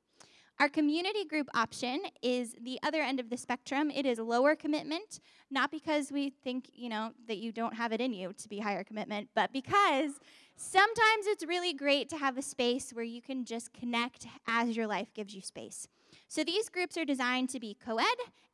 Our 0.60 0.68
community 0.68 1.24
group 1.24 1.48
option 1.54 2.02
is 2.22 2.54
the 2.60 2.78
other 2.82 3.02
end 3.02 3.18
of 3.18 3.30
the 3.30 3.36
spectrum. 3.36 3.90
It 3.90 4.06
is 4.06 4.18
lower 4.18 4.54
commitment, 4.54 5.18
not 5.50 5.70
because 5.70 6.12
we 6.12 6.30
think, 6.30 6.70
you 6.74 6.88
know, 6.88 7.12
that 7.26 7.38
you 7.38 7.50
don't 7.50 7.74
have 7.74 7.92
it 7.92 8.00
in 8.00 8.12
you 8.12 8.32
to 8.34 8.48
be 8.48 8.60
higher 8.60 8.84
commitment, 8.84 9.30
but 9.34 9.52
because 9.52 10.12
sometimes 10.54 11.26
it's 11.26 11.44
really 11.44 11.72
great 11.72 12.08
to 12.10 12.16
have 12.16 12.38
a 12.38 12.42
space 12.42 12.90
where 12.90 13.04
you 13.04 13.20
can 13.20 13.44
just 13.44 13.72
connect 13.72 14.26
as 14.46 14.76
your 14.76 14.86
life 14.86 15.12
gives 15.14 15.34
you 15.34 15.40
space. 15.40 15.88
So 16.28 16.44
these 16.44 16.68
groups 16.68 16.96
are 16.96 17.04
designed 17.04 17.48
to 17.50 17.60
be 17.60 17.74
co 17.74 17.96
ed, 17.96 18.04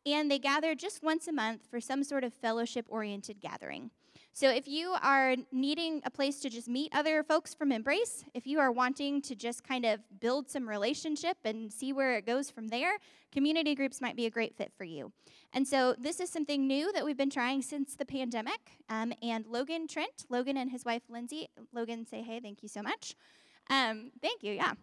and 0.06 0.30
they 0.30 0.38
gather 0.38 0.74
just 0.74 1.02
once 1.02 1.28
a 1.28 1.32
month 1.32 1.66
for 1.70 1.80
some 1.80 2.02
sort 2.04 2.24
of 2.24 2.32
fellowship 2.32 2.86
oriented 2.88 3.40
gathering. 3.40 3.90
So 4.38 4.48
if 4.48 4.68
you 4.68 4.94
are 5.02 5.34
needing 5.50 6.00
a 6.04 6.10
place 6.10 6.38
to 6.42 6.48
just 6.48 6.68
meet 6.68 6.94
other 6.94 7.24
folks 7.24 7.54
from 7.54 7.72
Embrace, 7.72 8.22
if 8.34 8.46
you 8.46 8.60
are 8.60 8.70
wanting 8.70 9.20
to 9.22 9.34
just 9.34 9.64
kind 9.64 9.84
of 9.84 9.98
build 10.20 10.48
some 10.48 10.68
relationship 10.68 11.38
and 11.44 11.72
see 11.72 11.92
where 11.92 12.14
it 12.14 12.24
goes 12.24 12.48
from 12.48 12.68
there, 12.68 12.98
community 13.32 13.74
groups 13.74 14.00
might 14.00 14.14
be 14.14 14.26
a 14.26 14.30
great 14.30 14.56
fit 14.56 14.70
for 14.78 14.84
you. 14.84 15.10
And 15.52 15.66
so 15.66 15.96
this 15.98 16.20
is 16.20 16.30
something 16.30 16.68
new 16.68 16.92
that 16.92 17.04
we've 17.04 17.16
been 17.16 17.30
trying 17.30 17.62
since 17.62 17.96
the 17.96 18.04
pandemic. 18.04 18.60
Um, 18.88 19.12
and 19.24 19.44
Logan 19.44 19.88
Trent, 19.88 20.24
Logan 20.28 20.56
and 20.56 20.70
his 20.70 20.84
wife 20.84 21.02
Lindsay, 21.08 21.48
Logan, 21.72 22.06
say 22.06 22.22
hey, 22.22 22.38
thank 22.38 22.62
you 22.62 22.68
so 22.68 22.80
much. 22.80 23.16
Um, 23.68 24.12
thank 24.22 24.44
you, 24.44 24.52
yeah. 24.52 24.74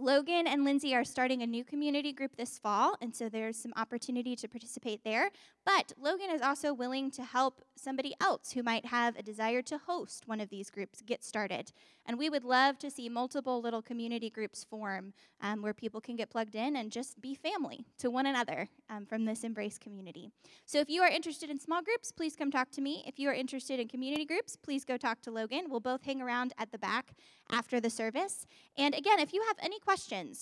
Logan 0.00 0.46
and 0.46 0.64
Lindsay 0.64 0.94
are 0.94 1.04
starting 1.04 1.42
a 1.42 1.46
new 1.46 1.62
community 1.62 2.10
group 2.10 2.34
this 2.36 2.58
fall, 2.58 2.96
and 3.02 3.14
so 3.14 3.28
there's 3.28 3.58
some 3.58 3.74
opportunity 3.76 4.34
to 4.34 4.48
participate 4.48 5.04
there. 5.04 5.28
But 5.66 5.92
Logan 6.00 6.30
is 6.30 6.40
also 6.40 6.72
willing 6.72 7.10
to 7.12 7.22
help 7.22 7.60
somebody 7.76 8.14
else 8.18 8.52
who 8.52 8.62
might 8.62 8.86
have 8.86 9.14
a 9.16 9.22
desire 9.22 9.60
to 9.60 9.76
host 9.76 10.26
one 10.26 10.40
of 10.40 10.48
these 10.48 10.70
groups 10.70 11.02
get 11.02 11.22
started. 11.22 11.72
And 12.06 12.18
we 12.18 12.30
would 12.30 12.44
love 12.44 12.78
to 12.78 12.90
see 12.90 13.10
multiple 13.10 13.60
little 13.60 13.82
community 13.82 14.30
groups 14.30 14.64
form 14.64 15.12
um, 15.42 15.60
where 15.60 15.74
people 15.74 16.00
can 16.00 16.16
get 16.16 16.30
plugged 16.30 16.54
in 16.54 16.76
and 16.76 16.90
just 16.90 17.20
be 17.20 17.34
family 17.34 17.84
to 17.98 18.10
one 18.10 18.24
another 18.24 18.68
um, 18.88 19.04
from 19.04 19.26
this 19.26 19.44
Embrace 19.44 19.78
community. 19.78 20.30
So 20.64 20.80
if 20.80 20.88
you 20.88 21.02
are 21.02 21.08
interested 21.08 21.50
in 21.50 21.60
small 21.60 21.82
groups, 21.82 22.10
please 22.10 22.36
come 22.36 22.50
talk 22.50 22.70
to 22.72 22.80
me. 22.80 23.04
If 23.06 23.18
you 23.18 23.28
are 23.28 23.34
interested 23.34 23.78
in 23.78 23.86
community 23.86 24.24
groups, 24.24 24.56
please 24.56 24.84
go 24.86 24.96
talk 24.96 25.20
to 25.22 25.30
Logan. 25.30 25.66
We'll 25.68 25.80
both 25.80 26.04
hang 26.04 26.22
around 26.22 26.54
at 26.58 26.72
the 26.72 26.78
back 26.78 27.12
after 27.52 27.80
the 27.80 27.90
service. 27.90 28.46
And 28.78 28.94
again, 28.94 29.20
if 29.20 29.34
you 29.34 29.42
have 29.46 29.56
any 29.60 29.78
questions 29.78 29.89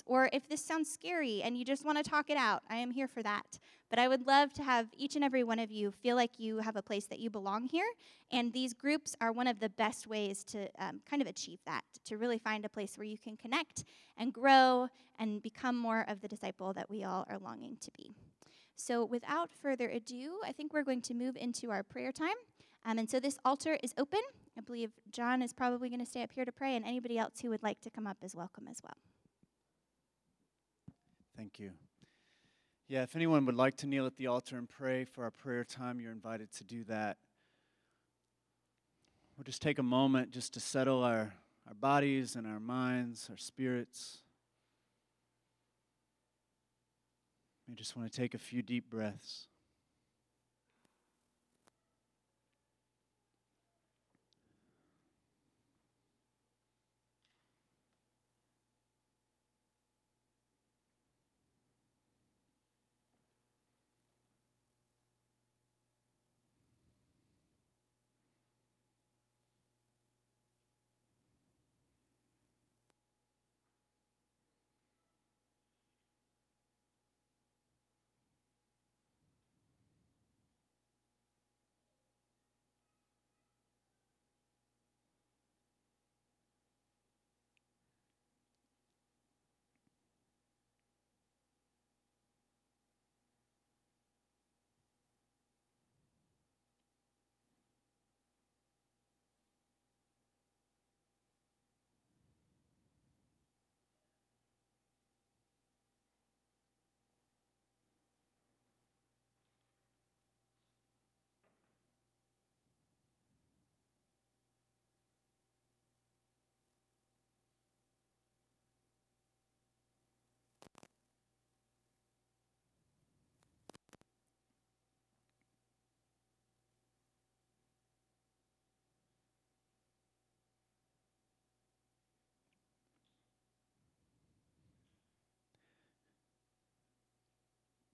or 0.05 0.29
if 0.33 0.47
this 0.47 0.63
sounds 0.63 0.91
scary 0.91 1.43
and 1.43 1.57
you 1.57 1.65
just 1.65 1.85
want 1.85 1.97
to 1.97 2.05
talk 2.05 2.29
it 2.29 2.37
out, 2.37 2.63
I 2.69 2.77
am 2.77 2.91
here 2.91 3.09
for 3.09 3.23
that. 3.23 3.59
But 3.89 3.99
I 3.99 4.07
would 4.07 4.27
love 4.27 4.53
to 4.55 4.63
have 4.63 4.89
each 4.95 5.17
and 5.17 5.25
every 5.25 5.43
one 5.43 5.59
of 5.59 5.71
you 5.71 5.91
feel 5.91 6.17
like 6.17 6.39
you 6.39 6.59
have 6.59 6.77
a 6.77 6.83
place 6.83 7.07
that 7.07 7.19
you 7.19 7.31
belong 7.31 7.67
here. 7.67 7.87
And 8.31 8.53
these 8.53 8.75
groups 8.75 9.17
are 9.23 9.33
one 9.33 9.47
of 9.47 9.59
the 9.59 9.71
best 9.71 10.07
ways 10.07 10.45
to 10.45 10.69
um, 10.79 11.01
kind 11.09 11.23
of 11.23 11.29
achieve 11.29 11.61
that, 11.65 11.83
to 12.05 12.19
really 12.19 12.39
find 12.39 12.67
a 12.67 12.69
place 12.69 12.99
where 12.99 13.07
you 13.07 13.17
can 13.17 13.39
connect 13.39 13.85
and 14.19 14.35
grow 14.35 14.89
and 15.19 15.43
become 15.43 15.79
more 15.79 16.05
of 16.09 16.21
the 16.21 16.29
disciple 16.29 16.75
that 16.75 16.91
we 16.91 17.05
all 17.05 17.25
are 17.31 17.39
longing 17.39 17.79
to 17.81 17.91
be. 17.97 18.13
So, 18.77 19.05
without 19.05 19.55
further 19.55 19.89
ado, 19.89 20.41
I 20.45 20.53
think 20.53 20.75
we're 20.75 20.85
going 20.85 21.03
to 21.03 21.15
move 21.15 21.37
into 21.37 21.71
our 21.71 21.83
prayer 21.83 22.13
time. 22.13 22.37
Um, 22.85 22.99
and 22.99 23.11
so, 23.11 23.19
this 23.19 23.39
altar 23.47 23.79
is 23.83 23.95
open. 23.97 24.21
I 24.59 24.61
believe 24.61 24.91
John 25.11 25.41
is 25.41 25.53
probably 25.55 25.89
going 25.89 26.01
to 26.01 26.07
stay 26.07 26.23
up 26.23 26.33
here 26.33 26.45
to 26.45 26.53
pray, 26.53 26.77
and 26.77 26.85
anybody 26.85 27.19
else 27.19 27.41
who 27.41 27.49
would 27.49 27.63
like 27.63 27.81
to 27.81 27.91
come 27.91 28.07
up 28.07 28.19
is 28.23 28.37
welcome 28.37 28.69
as 28.69 28.81
well. 28.83 28.97
Thank 31.39 31.61
you. 31.61 31.71
Yeah, 32.89 33.05
if 33.05 33.15
anyone 33.15 33.47
would 33.47 33.55
like 33.55 33.77
to 33.77 33.87
kneel 33.87 34.07
at 34.07 34.17
the 34.17 34.27
altar 34.27 34.59
and 34.59 34.69
pray 34.69 35.05
for 35.05 35.23
our 35.23 35.31
prayer 35.31 35.63
time, 35.63 36.01
you're 36.01 36.11
invited 36.11 36.51
to 36.55 36.65
do 36.65 36.83
that. 36.89 37.17
We'll 39.37 39.45
just 39.45 39.63
take 39.63 39.79
a 39.79 39.85
moment 39.85 40.33
just 40.33 40.53
to 40.55 40.61
settle 40.61 41.05
our, 41.05 41.33
our 41.69 41.75
bodies 41.79 42.35
and 42.35 42.45
our 42.45 42.59
minds, 42.59 43.29
our 43.31 43.37
spirits. 43.37 44.19
We 47.69 47.77
just 47.77 47.97
want 47.97 48.11
to 48.11 48.21
take 48.21 48.35
a 48.35 48.39
few 48.39 48.61
deep 48.61 48.91
breaths. 48.91 49.47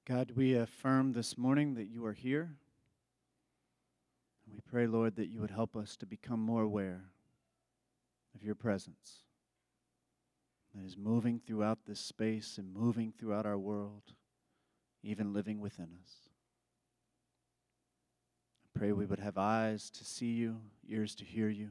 God, 0.07 0.33
we 0.37 0.53
affirm 0.55 1.13
this 1.13 1.39
morning 1.39 1.75
that 1.77 1.87
you 1.87 2.05
are 2.05 2.13
here. 2.13 2.57
And 4.45 4.55
we 4.55 4.61
pray, 4.61 4.87
Lord, 4.87 5.17
that 5.17 5.29
you 5.29 5.41
would 5.41 5.51
help 5.51 5.75
us 5.77 5.97
to 5.97 6.05
become 6.05 6.41
more 6.41 6.63
aware 6.63 7.05
of 8.35 8.43
your 8.43 8.55
presence 8.55 9.23
that 10.75 10.85
is 10.85 10.99
moving 10.99 11.41
throughout 11.47 11.87
this 11.87 12.01
space 12.01 12.59
and 12.59 12.75
moving 12.75 13.15
throughout 13.17 13.47
our 13.47 13.57
world, 13.57 14.13
even 15.03 15.33
living 15.33 15.59
within 15.59 15.89
us. 16.03 16.29
I 18.67 18.79
pray 18.79 18.93
we 18.93 19.07
would 19.07 19.21
have 19.21 19.39
eyes 19.39 19.89
to 19.89 20.05
see 20.05 20.33
you, 20.33 20.61
ears 20.87 21.15
to 21.15 21.25
hear 21.25 21.49
you. 21.49 21.71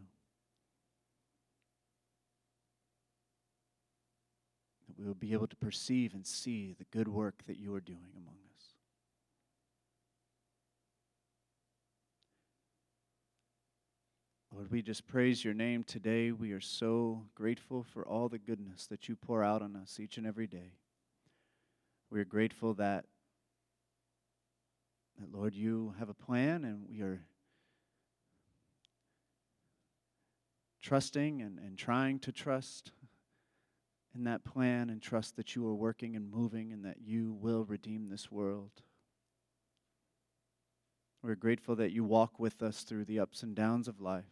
We 5.04 5.10
will 5.10 5.16
be 5.16 5.34
able 5.34 5.48
to 5.48 5.56
perceive 5.58 6.14
and 6.14 6.26
see 6.26 6.74
the 6.78 6.86
good 6.86 7.10
work 7.10 7.44
that 7.46 7.58
you 7.58 7.74
are 7.76 7.82
doing 7.82 8.14
among 8.16 8.36
us. 8.56 8.64
Lord, 14.56 14.72
we 14.72 14.82
just 14.82 15.06
praise 15.06 15.44
your 15.44 15.54
name 15.54 15.84
today. 15.84 16.32
We 16.32 16.54
are 16.54 16.62
so 16.62 17.24
grateful 17.36 17.84
for 17.84 18.08
all 18.08 18.30
the 18.30 18.40
goodness 18.40 18.88
that 18.88 19.10
you 19.10 19.18
pour 19.18 19.44
out 19.44 19.62
on 19.62 19.76
us 19.76 20.00
each 20.00 20.18
and 20.18 20.26
every 20.26 20.48
day. 20.48 20.72
We 22.10 22.22
are 22.22 22.26
grateful 22.26 22.74
that, 22.76 23.04
that 25.20 25.38
Lord, 25.38 25.54
you 25.54 25.96
have 26.00 26.08
a 26.08 26.14
plan 26.14 26.64
and 26.64 26.86
we 26.88 27.02
are 27.02 27.26
trusting 30.82 31.42
and, 31.42 31.60
and 31.60 31.78
trying 31.78 32.20
to 32.20 32.32
trust 32.32 32.92
in 34.16 34.26
that 34.26 34.44
plan 34.44 34.90
and 34.90 35.02
trust 35.02 35.36
that 35.38 35.56
you 35.56 35.68
are 35.68 35.76
working 35.76 36.16
and 36.16 36.30
moving 36.30 36.72
and 36.72 36.86
that 36.86 36.98
you 37.04 37.34
will 37.34 37.66
redeem 37.66 38.10
this 38.10 38.32
world. 38.32 38.72
We're 41.24 41.36
grateful 41.36 41.76
that 41.78 41.92
you 41.92 42.04
walk 42.04 42.38
with 42.38 42.62
us 42.62 42.84
through 42.84 43.06
the 43.06 43.20
ups 43.20 43.44
and 43.44 43.56
downs 43.56 43.88
of 43.88 44.02
life. 44.02 44.26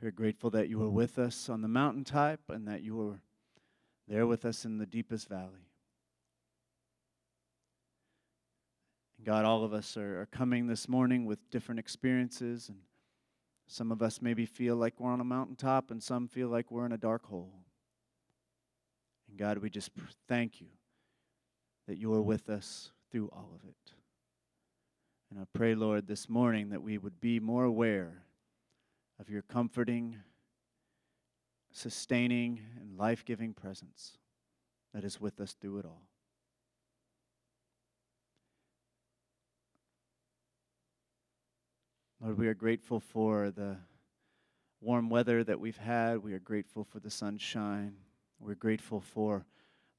We're 0.00 0.12
grateful 0.12 0.50
that 0.50 0.68
you 0.68 0.80
are 0.82 0.90
with 0.90 1.18
us 1.18 1.48
on 1.48 1.60
the 1.60 1.68
mountaintop 1.68 2.40
and 2.48 2.68
that 2.68 2.82
you 2.82 3.00
are 3.00 3.20
there 4.06 4.26
with 4.26 4.44
us 4.44 4.64
in 4.64 4.78
the 4.78 4.86
deepest 4.86 5.28
valley. 5.28 5.66
God, 9.24 9.44
all 9.44 9.64
of 9.64 9.74
us 9.74 9.96
are, 9.96 10.22
are 10.22 10.26
coming 10.26 10.68
this 10.68 10.88
morning 10.88 11.26
with 11.26 11.50
different 11.50 11.80
experiences 11.80 12.68
and 12.68 12.78
some 13.68 13.92
of 13.92 14.02
us 14.02 14.20
maybe 14.22 14.46
feel 14.46 14.76
like 14.76 14.98
we're 14.98 15.12
on 15.12 15.20
a 15.20 15.24
mountaintop, 15.24 15.90
and 15.90 16.02
some 16.02 16.26
feel 16.26 16.48
like 16.48 16.70
we're 16.70 16.86
in 16.86 16.92
a 16.92 16.98
dark 16.98 17.26
hole. 17.26 17.52
And 19.28 19.38
God, 19.38 19.58
we 19.58 19.68
just 19.68 19.90
thank 20.26 20.60
you 20.60 20.68
that 21.86 21.98
you 21.98 22.12
are 22.14 22.22
with 22.22 22.48
us 22.48 22.90
through 23.12 23.28
all 23.32 23.50
of 23.54 23.68
it. 23.68 23.92
And 25.30 25.38
I 25.38 25.44
pray, 25.52 25.74
Lord, 25.74 26.06
this 26.06 26.28
morning 26.28 26.70
that 26.70 26.82
we 26.82 26.96
would 26.96 27.20
be 27.20 27.38
more 27.38 27.64
aware 27.64 28.22
of 29.20 29.28
your 29.28 29.42
comforting, 29.42 30.16
sustaining, 31.70 32.60
and 32.80 32.96
life 32.96 33.24
giving 33.24 33.52
presence 33.52 34.16
that 34.94 35.04
is 35.04 35.20
with 35.20 35.40
us 35.40 35.52
through 35.52 35.78
it 35.80 35.84
all. 35.84 36.07
Lord, 42.20 42.36
we 42.36 42.48
are 42.48 42.54
grateful 42.54 42.98
for 42.98 43.52
the 43.52 43.76
warm 44.80 45.08
weather 45.08 45.44
that 45.44 45.60
we've 45.60 45.76
had. 45.76 46.18
We 46.18 46.32
are 46.32 46.40
grateful 46.40 46.82
for 46.82 46.98
the 46.98 47.12
sunshine. 47.12 47.94
We're 48.40 48.56
grateful 48.56 49.00
for 49.00 49.46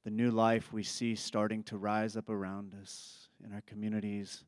the 0.03 0.09
new 0.09 0.29
life 0.29 0.73
we 0.73 0.83
see 0.83 1.15
starting 1.15 1.63
to 1.63 1.77
rise 1.77 2.17
up 2.17 2.29
around 2.29 2.75
us 2.81 3.29
in 3.41 3.53
our 3.53 3.61
communities, 3.61 4.43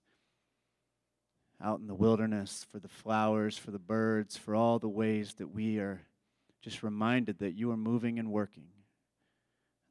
out 1.63 1.79
in 1.79 1.87
the 1.87 1.95
wilderness, 1.95 2.65
for 2.69 2.79
the 2.79 2.89
flowers, 2.89 3.57
for 3.57 3.71
the 3.71 3.79
birds, 3.79 4.35
for 4.35 4.53
all 4.53 4.77
the 4.77 4.89
ways 4.89 5.35
that 5.35 5.47
we 5.47 5.77
are 5.77 6.01
just 6.61 6.83
reminded 6.83 7.39
that 7.39 7.53
you 7.53 7.71
are 7.71 7.77
moving 7.77 8.19
and 8.19 8.33
working. 8.33 8.67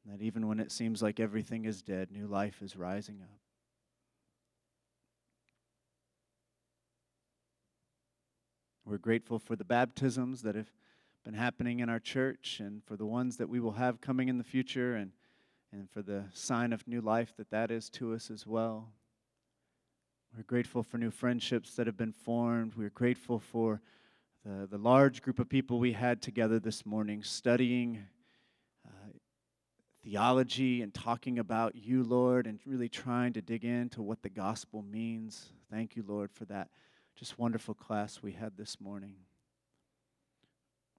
And 0.05 0.13
that 0.13 0.23
even 0.23 0.47
when 0.47 0.59
it 0.59 0.71
seems 0.71 1.01
like 1.01 1.19
everything 1.19 1.65
is 1.65 1.81
dead, 1.81 2.11
new 2.11 2.27
life 2.27 2.61
is 2.61 2.75
rising 2.75 3.21
up. 3.23 3.40
We're 8.83 8.97
grateful 8.97 9.37
for 9.37 9.55
the 9.55 9.63
baptisms 9.63 10.41
that 10.41 10.55
have 10.55 10.71
been 11.23 11.35
happening 11.35 11.81
in 11.81 11.89
our 11.89 11.99
church 11.99 12.59
and 12.59 12.83
for 12.83 12.95
the 12.97 13.05
ones 13.05 13.37
that 13.37 13.47
we 13.47 13.59
will 13.59 13.73
have 13.73 14.01
coming 14.01 14.27
in 14.27 14.39
the 14.39 14.43
future 14.43 14.95
and, 14.95 15.11
and 15.71 15.87
for 15.91 16.01
the 16.01 16.25
sign 16.33 16.73
of 16.73 16.87
new 16.87 16.99
life 16.99 17.31
that 17.37 17.51
that 17.51 17.69
is 17.69 17.91
to 17.91 18.13
us 18.13 18.31
as 18.31 18.47
well. 18.47 18.89
We're 20.35 20.43
grateful 20.43 20.81
for 20.81 20.97
new 20.97 21.11
friendships 21.11 21.75
that 21.75 21.85
have 21.85 21.95
been 21.95 22.11
formed. 22.11 22.73
We're 22.75 22.89
grateful 22.89 23.37
for 23.37 23.81
the, 24.43 24.65
the 24.65 24.79
large 24.79 25.21
group 25.21 25.37
of 25.37 25.47
people 25.47 25.77
we 25.77 25.93
had 25.93 26.19
together 26.19 26.57
this 26.57 26.83
morning 26.83 27.21
studying 27.21 28.03
uh, 28.87 29.11
theology 30.03 30.81
and 30.81 30.91
talking 30.91 31.37
about 31.37 31.75
you, 31.75 32.03
Lord, 32.03 32.47
and 32.47 32.59
really 32.65 32.89
trying 32.89 33.33
to 33.33 33.43
dig 33.43 33.63
into 33.63 34.01
what 34.01 34.23
the 34.23 34.29
gospel 34.29 34.81
means. 34.81 35.53
Thank 35.69 35.95
you, 35.95 36.03
Lord, 36.07 36.31
for 36.31 36.45
that 36.45 36.69
just 37.15 37.37
wonderful 37.37 37.73
class 37.73 38.21
we 38.21 38.33
had 38.33 38.57
this 38.57 38.79
morning. 38.79 39.15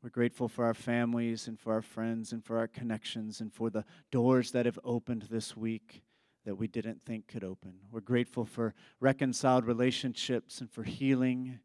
We're 0.02 0.10
grateful 0.10 0.48
for 0.48 0.64
our 0.64 0.74
families 0.74 1.46
and 1.46 1.58
for 1.58 1.72
our 1.72 1.82
friends 1.82 2.32
and 2.32 2.44
for 2.44 2.58
our 2.58 2.66
connections 2.66 3.40
and 3.40 3.52
for 3.52 3.70
the 3.70 3.84
doors 4.10 4.50
that 4.50 4.66
have 4.66 4.78
opened 4.84 5.22
this 5.30 5.56
week 5.56 6.02
that 6.44 6.56
we 6.56 6.66
didn't 6.66 7.04
think 7.04 7.28
could 7.28 7.44
open. 7.44 7.74
We're 7.90 8.00
grateful 8.00 8.44
for 8.44 8.74
reconciled 8.98 9.64
relationships 9.64 10.60
and 10.60 10.68
for 10.68 10.82
healing. 10.82 11.60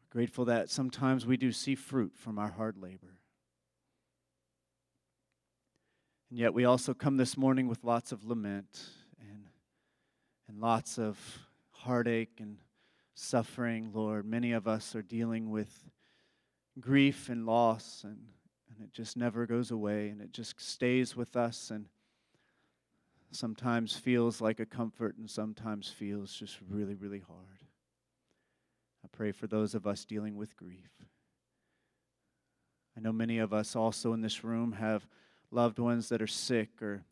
We're 0.00 0.20
grateful 0.20 0.46
that 0.46 0.70
sometimes 0.70 1.26
we 1.26 1.36
do 1.36 1.52
see 1.52 1.74
fruit 1.74 2.14
from 2.16 2.38
our 2.38 2.52
hard 2.52 2.78
labor. 2.78 3.18
And 6.30 6.38
yet 6.38 6.54
we 6.54 6.64
also 6.64 6.94
come 6.94 7.18
this 7.18 7.36
morning 7.36 7.68
with 7.68 7.84
lots 7.84 8.12
of 8.12 8.24
lament 8.24 8.80
and, 10.48 10.60
lots 10.60 10.98
of 10.98 11.18
heartache 11.70 12.38
and 12.40 12.58
suffering, 13.14 13.90
Lord. 13.92 14.26
Many 14.26 14.52
of 14.52 14.66
us 14.66 14.94
are 14.94 15.02
dealing 15.02 15.50
with 15.50 15.84
grief 16.80 17.28
and 17.28 17.46
loss, 17.46 18.02
and, 18.04 18.18
and 18.70 18.84
it 18.84 18.92
just 18.92 19.16
never 19.16 19.46
goes 19.46 19.70
away, 19.70 20.08
and 20.08 20.20
it 20.20 20.32
just 20.32 20.60
stays 20.60 21.14
with 21.16 21.36
us, 21.36 21.70
and 21.70 21.86
sometimes 23.30 23.96
feels 23.96 24.40
like 24.40 24.60
a 24.60 24.66
comfort, 24.66 25.16
and 25.16 25.30
sometimes 25.30 25.88
feels 25.88 26.32
just 26.32 26.58
really, 26.68 26.94
really 26.94 27.22
hard. 27.26 27.64
I 29.04 29.08
pray 29.12 29.32
for 29.32 29.46
those 29.46 29.74
of 29.74 29.86
us 29.86 30.04
dealing 30.04 30.36
with 30.36 30.56
grief. 30.56 30.90
I 32.96 33.00
know 33.00 33.12
many 33.12 33.38
of 33.38 33.52
us 33.52 33.74
also 33.74 34.12
in 34.12 34.22
this 34.22 34.44
room 34.44 34.72
have 34.72 35.06
loved 35.50 35.78
ones 35.78 36.08
that 36.08 36.22
are 36.22 36.26
sick 36.26 36.80
or 36.80 37.04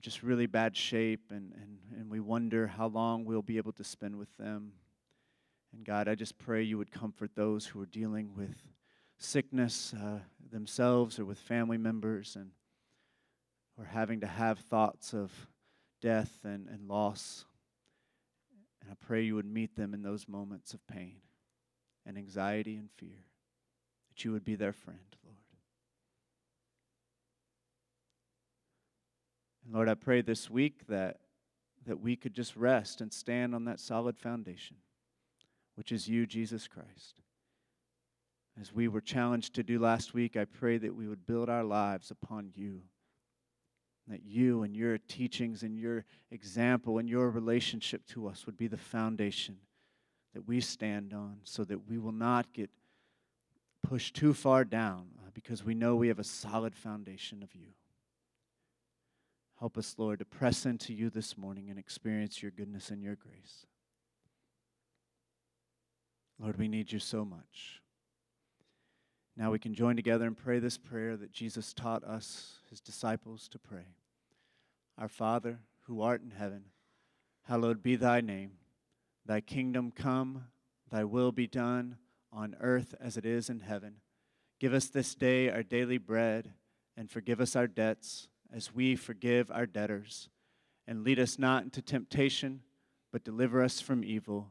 just 0.00 0.22
really 0.22 0.46
bad 0.46 0.76
shape, 0.76 1.30
and, 1.30 1.52
and, 1.52 1.78
and 1.98 2.10
we 2.10 2.20
wonder 2.20 2.66
how 2.66 2.86
long 2.86 3.24
we'll 3.24 3.42
be 3.42 3.56
able 3.56 3.72
to 3.72 3.84
spend 3.84 4.16
with 4.16 4.34
them. 4.36 4.72
And 5.72 5.84
God, 5.84 6.08
I 6.08 6.14
just 6.14 6.38
pray 6.38 6.62
you 6.62 6.78
would 6.78 6.90
comfort 6.90 7.30
those 7.34 7.66
who 7.66 7.80
are 7.80 7.86
dealing 7.86 8.34
with 8.36 8.56
sickness 9.18 9.94
uh, 9.94 10.20
themselves 10.50 11.18
or 11.18 11.24
with 11.24 11.38
family 11.38 11.78
members 11.78 12.36
and 12.36 12.50
or 13.78 13.84
having 13.84 14.20
to 14.20 14.26
have 14.26 14.58
thoughts 14.58 15.14
of 15.14 15.32
death 16.00 16.38
and, 16.44 16.68
and 16.68 16.88
loss. 16.88 17.44
And 18.82 18.90
I 18.90 18.94
pray 19.06 19.22
you 19.22 19.34
would 19.36 19.46
meet 19.46 19.76
them 19.76 19.94
in 19.94 20.02
those 20.02 20.28
moments 20.28 20.74
of 20.74 20.86
pain 20.86 21.16
and 22.04 22.18
anxiety 22.18 22.76
and 22.76 22.90
fear, 22.96 23.24
that 24.08 24.24
you 24.24 24.32
would 24.32 24.44
be 24.44 24.54
their 24.54 24.72
friend, 24.72 25.16
Lord. 29.72 29.88
I 29.88 29.94
pray 29.94 30.20
this 30.20 30.50
week 30.50 30.86
that, 30.88 31.18
that 31.86 32.00
we 32.00 32.16
could 32.16 32.34
just 32.34 32.56
rest 32.56 33.00
and 33.00 33.12
stand 33.12 33.54
on 33.54 33.64
that 33.64 33.80
solid 33.80 34.18
foundation 34.18 34.76
which 35.80 35.92
is 35.92 36.06
you, 36.06 36.26
Jesus 36.26 36.68
Christ. 36.68 37.22
As 38.60 38.70
we 38.70 38.86
were 38.86 39.00
challenged 39.00 39.54
to 39.54 39.62
do 39.62 39.78
last 39.78 40.12
week, 40.12 40.36
I 40.36 40.44
pray 40.44 40.76
that 40.76 40.94
we 40.94 41.08
would 41.08 41.26
build 41.26 41.48
our 41.48 41.64
lives 41.64 42.10
upon 42.10 42.50
you. 42.54 42.82
That 44.06 44.22
you 44.22 44.62
and 44.62 44.76
your 44.76 44.98
teachings 44.98 45.62
and 45.62 45.78
your 45.78 46.04
example 46.30 46.98
and 46.98 47.08
your 47.08 47.30
relationship 47.30 48.04
to 48.08 48.26
us 48.26 48.44
would 48.44 48.58
be 48.58 48.66
the 48.66 48.76
foundation 48.76 49.56
that 50.34 50.46
we 50.46 50.60
stand 50.60 51.14
on 51.14 51.38
so 51.44 51.64
that 51.64 51.88
we 51.88 51.96
will 51.96 52.12
not 52.12 52.52
get 52.52 52.68
pushed 53.82 54.14
too 54.14 54.34
far 54.34 54.64
down 54.66 55.06
uh, 55.20 55.30
because 55.32 55.64
we 55.64 55.74
know 55.74 55.96
we 55.96 56.08
have 56.08 56.18
a 56.18 56.24
solid 56.24 56.76
foundation 56.76 57.42
of 57.42 57.54
you. 57.54 57.68
Help 59.60 59.76
us, 59.76 59.94
Lord, 59.98 60.20
to 60.20 60.24
press 60.24 60.64
into 60.64 60.94
you 60.94 61.10
this 61.10 61.36
morning 61.36 61.68
and 61.68 61.78
experience 61.78 62.40
your 62.40 62.50
goodness 62.50 62.88
and 62.88 63.02
your 63.02 63.14
grace. 63.14 63.66
Lord, 66.38 66.58
we 66.58 66.66
need 66.66 66.90
you 66.90 66.98
so 66.98 67.26
much. 67.26 67.82
Now 69.36 69.50
we 69.50 69.58
can 69.58 69.74
join 69.74 69.96
together 69.96 70.26
and 70.26 70.36
pray 70.36 70.60
this 70.60 70.78
prayer 70.78 71.14
that 71.18 71.32
Jesus 71.32 71.74
taught 71.74 72.02
us, 72.04 72.54
his 72.70 72.80
disciples, 72.80 73.48
to 73.48 73.58
pray. 73.58 73.96
Our 74.96 75.08
Father, 75.08 75.58
who 75.86 76.00
art 76.00 76.22
in 76.22 76.30
heaven, 76.30 76.64
hallowed 77.42 77.82
be 77.82 77.96
thy 77.96 78.22
name. 78.22 78.52
Thy 79.26 79.42
kingdom 79.42 79.92
come, 79.94 80.44
thy 80.90 81.04
will 81.04 81.32
be 81.32 81.46
done 81.46 81.98
on 82.32 82.56
earth 82.60 82.94
as 82.98 83.18
it 83.18 83.26
is 83.26 83.50
in 83.50 83.60
heaven. 83.60 83.96
Give 84.58 84.72
us 84.72 84.86
this 84.86 85.14
day 85.14 85.50
our 85.50 85.62
daily 85.62 85.98
bread, 85.98 86.54
and 86.96 87.10
forgive 87.10 87.42
us 87.42 87.54
our 87.54 87.66
debts 87.66 88.28
as 88.54 88.74
we 88.74 88.96
forgive 88.96 89.50
our 89.50 89.66
debtors. 89.66 90.28
And 90.86 91.04
lead 91.04 91.18
us 91.18 91.38
not 91.38 91.62
into 91.62 91.82
temptation, 91.82 92.62
but 93.12 93.24
deliver 93.24 93.62
us 93.62 93.80
from 93.80 94.02
evil. 94.02 94.48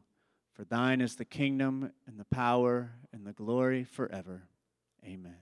For 0.52 0.64
thine 0.64 1.00
is 1.00 1.16
the 1.16 1.24
kingdom 1.24 1.92
and 2.06 2.18
the 2.18 2.24
power 2.24 2.92
and 3.12 3.26
the 3.26 3.32
glory 3.32 3.84
forever. 3.84 4.42
Amen. 5.04 5.36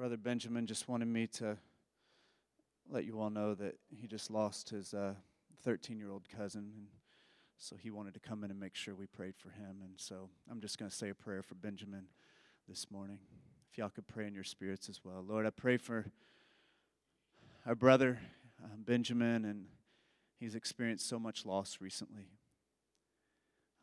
Brother 0.00 0.16
Benjamin 0.16 0.66
just 0.66 0.88
wanted 0.88 1.08
me 1.08 1.26
to 1.26 1.58
let 2.90 3.04
you 3.04 3.20
all 3.20 3.30
know 3.30 3.54
that 3.54 3.76
he 3.88 4.06
just 4.06 4.30
lost 4.30 4.70
his 4.70 4.94
13 5.62 5.96
uh, 5.96 5.98
year 5.98 6.10
old 6.10 6.28
cousin. 6.28 6.72
And 6.76 6.86
so 7.56 7.76
he 7.76 7.90
wanted 7.90 8.14
to 8.14 8.20
come 8.20 8.42
in 8.44 8.50
and 8.50 8.58
make 8.58 8.74
sure 8.74 8.94
we 8.94 9.06
prayed 9.06 9.36
for 9.36 9.50
him. 9.50 9.78
And 9.82 9.92
so 9.96 10.28
I'm 10.50 10.60
just 10.60 10.78
going 10.78 10.90
to 10.90 10.96
say 10.96 11.10
a 11.10 11.14
prayer 11.14 11.42
for 11.42 11.54
Benjamin 11.54 12.06
this 12.68 12.90
morning. 12.90 13.18
If 13.70 13.78
y'all 13.78 13.90
could 13.90 14.08
pray 14.08 14.26
in 14.26 14.34
your 14.34 14.44
spirits 14.44 14.88
as 14.88 15.00
well. 15.04 15.24
Lord, 15.26 15.46
I 15.46 15.50
pray 15.50 15.76
for 15.76 16.10
our 17.66 17.74
brother, 17.74 18.18
um, 18.64 18.82
Benjamin, 18.84 19.44
and 19.44 19.66
he's 20.38 20.54
experienced 20.54 21.08
so 21.08 21.18
much 21.18 21.46
loss 21.46 21.78
recently. 21.80 22.30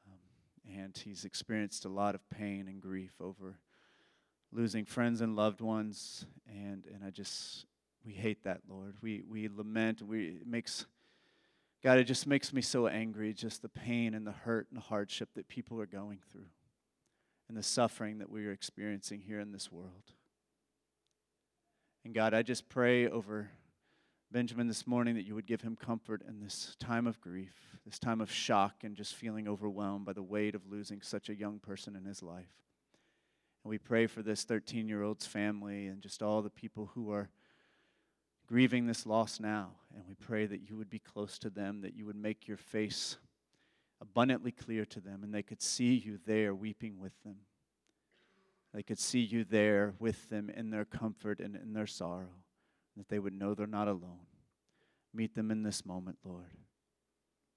Um, 0.08 0.76
and 0.82 0.98
he's 0.98 1.24
experienced 1.24 1.86
a 1.86 1.90
lot 1.90 2.16
of 2.16 2.30
pain 2.30 2.68
and 2.68 2.82
grief 2.82 3.14
over 3.22 3.60
losing 4.52 4.86
friends 4.86 5.22
and 5.22 5.36
loved 5.36 5.62
ones. 5.62 6.26
And, 6.48 6.86
and 6.94 7.04
I 7.06 7.10
just, 7.10 7.66
we 8.08 8.14
hate 8.14 8.46
that, 8.46 8.62
Lord. 8.70 8.96
We, 9.02 9.22
we 9.30 9.50
lament, 9.50 10.02
we, 10.02 10.28
it 10.28 10.48
makes 10.48 10.86
God, 11.84 11.98
it 11.98 12.06
just 12.06 12.26
makes 12.26 12.54
me 12.54 12.62
so 12.62 12.88
angry, 12.88 13.34
just 13.34 13.62
the 13.62 13.70
pain 13.70 14.14
and 14.14 14.26
the 14.26 14.32
hurt 14.32 14.68
and 14.72 14.78
the 14.78 14.86
hardship 14.86 15.30
that 15.36 15.50
people 15.50 15.80
are 15.82 15.86
going 15.86 16.20
through 16.32 16.48
and 17.50 17.58
the 17.58 17.62
suffering 17.62 18.20
that 18.20 18.32
we 18.32 18.48
are 18.48 18.52
experiencing 18.52 19.20
here 19.20 19.42
in 19.42 19.52
this 19.52 19.72
world. 19.72 20.14
And 22.06 22.16
God, 22.16 22.34
I 22.34 22.44
just 22.44 22.70
pray 22.70 23.10
over 23.10 23.50
Benjamin 24.32 24.68
this 24.68 24.88
morning 24.88 25.16
that 25.16 25.26
you 25.26 25.36
would 25.36 25.46
give 25.46 25.62
him 25.62 25.76
comfort 25.76 26.24
in 26.28 26.40
this 26.40 26.78
time 26.80 27.08
of 27.08 27.20
grief, 27.20 27.78
this 27.86 28.00
time 28.00 28.22
of 28.22 28.32
shock, 28.32 28.84
and 28.84 28.96
just 28.96 29.16
feeling 29.16 29.50
overwhelmed 29.50 30.06
by 30.06 30.14
the 30.14 30.24
weight 30.24 30.56
of 30.56 30.72
losing 30.72 31.02
such 31.02 31.28
a 31.30 31.36
young 31.36 31.60
person 31.60 31.96
in 31.96 32.06
his 32.06 32.24
life. 32.24 32.56
And 33.64 33.70
we 33.70 33.78
pray 33.78 34.08
for 34.08 34.24
this 34.24 34.46
13 34.46 34.88
year 34.88 35.04
old's 35.04 35.26
family 35.26 35.88
and 35.88 36.02
just 36.02 36.24
all 36.24 36.42
the 36.42 36.50
people 36.50 36.92
who 36.96 37.12
are 37.12 37.30
grieving 38.48 38.88
this 38.88 39.06
loss 39.06 39.40
now. 39.40 39.72
And 39.96 40.04
we 40.08 40.16
pray 40.16 40.46
that 40.46 40.70
you 40.70 40.78
would 40.78 40.90
be 40.90 41.00
close 41.00 41.38
to 41.40 41.50
them, 41.50 41.82
that 41.82 41.96
you 41.96 42.06
would 42.06 42.16
make 42.16 42.48
your 42.48 42.58
face 42.58 43.18
abundantly 44.02 44.52
clear 44.52 44.86
to 44.86 45.00
them, 45.00 45.24
and 45.24 45.34
they 45.34 45.42
could 45.44 45.62
see 45.62 45.96
you 45.96 46.20
there 46.26 46.54
weeping 46.54 47.00
with 47.00 47.14
them. 47.24 47.38
They 48.74 48.84
could 48.84 49.00
see 49.00 49.22
you 49.22 49.44
there 49.44 49.96
with 50.00 50.30
them 50.30 50.50
in 50.50 50.70
their 50.70 50.86
comfort 50.86 51.40
and 51.40 51.56
in 51.56 51.74
their 51.74 51.88
sorrow, 51.88 52.44
that 52.96 53.10
they 53.10 53.20
would 53.20 53.34
know 53.34 53.54
they're 53.54 53.66
not 53.66 53.88
alone. 53.88 54.28
Meet 55.14 55.34
them 55.34 55.50
in 55.50 55.64
this 55.64 55.86
moment, 55.86 56.20
Lord. 56.24 56.52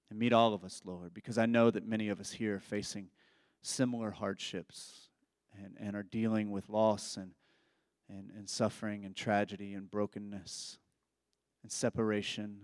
And 0.09 0.17
meet 0.17 0.33
all 0.33 0.53
of 0.53 0.63
us, 0.63 0.81
Lord, 0.83 1.13
because 1.13 1.37
I 1.37 1.45
know 1.45 1.69
that 1.69 1.87
many 1.87 2.09
of 2.09 2.19
us 2.19 2.31
here 2.31 2.55
are 2.55 2.59
facing 2.59 3.09
similar 3.61 4.11
hardships 4.11 5.09
and, 5.55 5.77
and 5.79 5.95
are 5.95 6.03
dealing 6.03 6.49
with 6.49 6.69
loss 6.69 7.17
and, 7.17 7.31
and, 8.09 8.31
and 8.35 8.49
suffering 8.49 9.05
and 9.05 9.15
tragedy 9.15 9.73
and 9.73 9.91
brokenness 9.91 10.79
and 11.63 11.71
separation, 11.71 12.59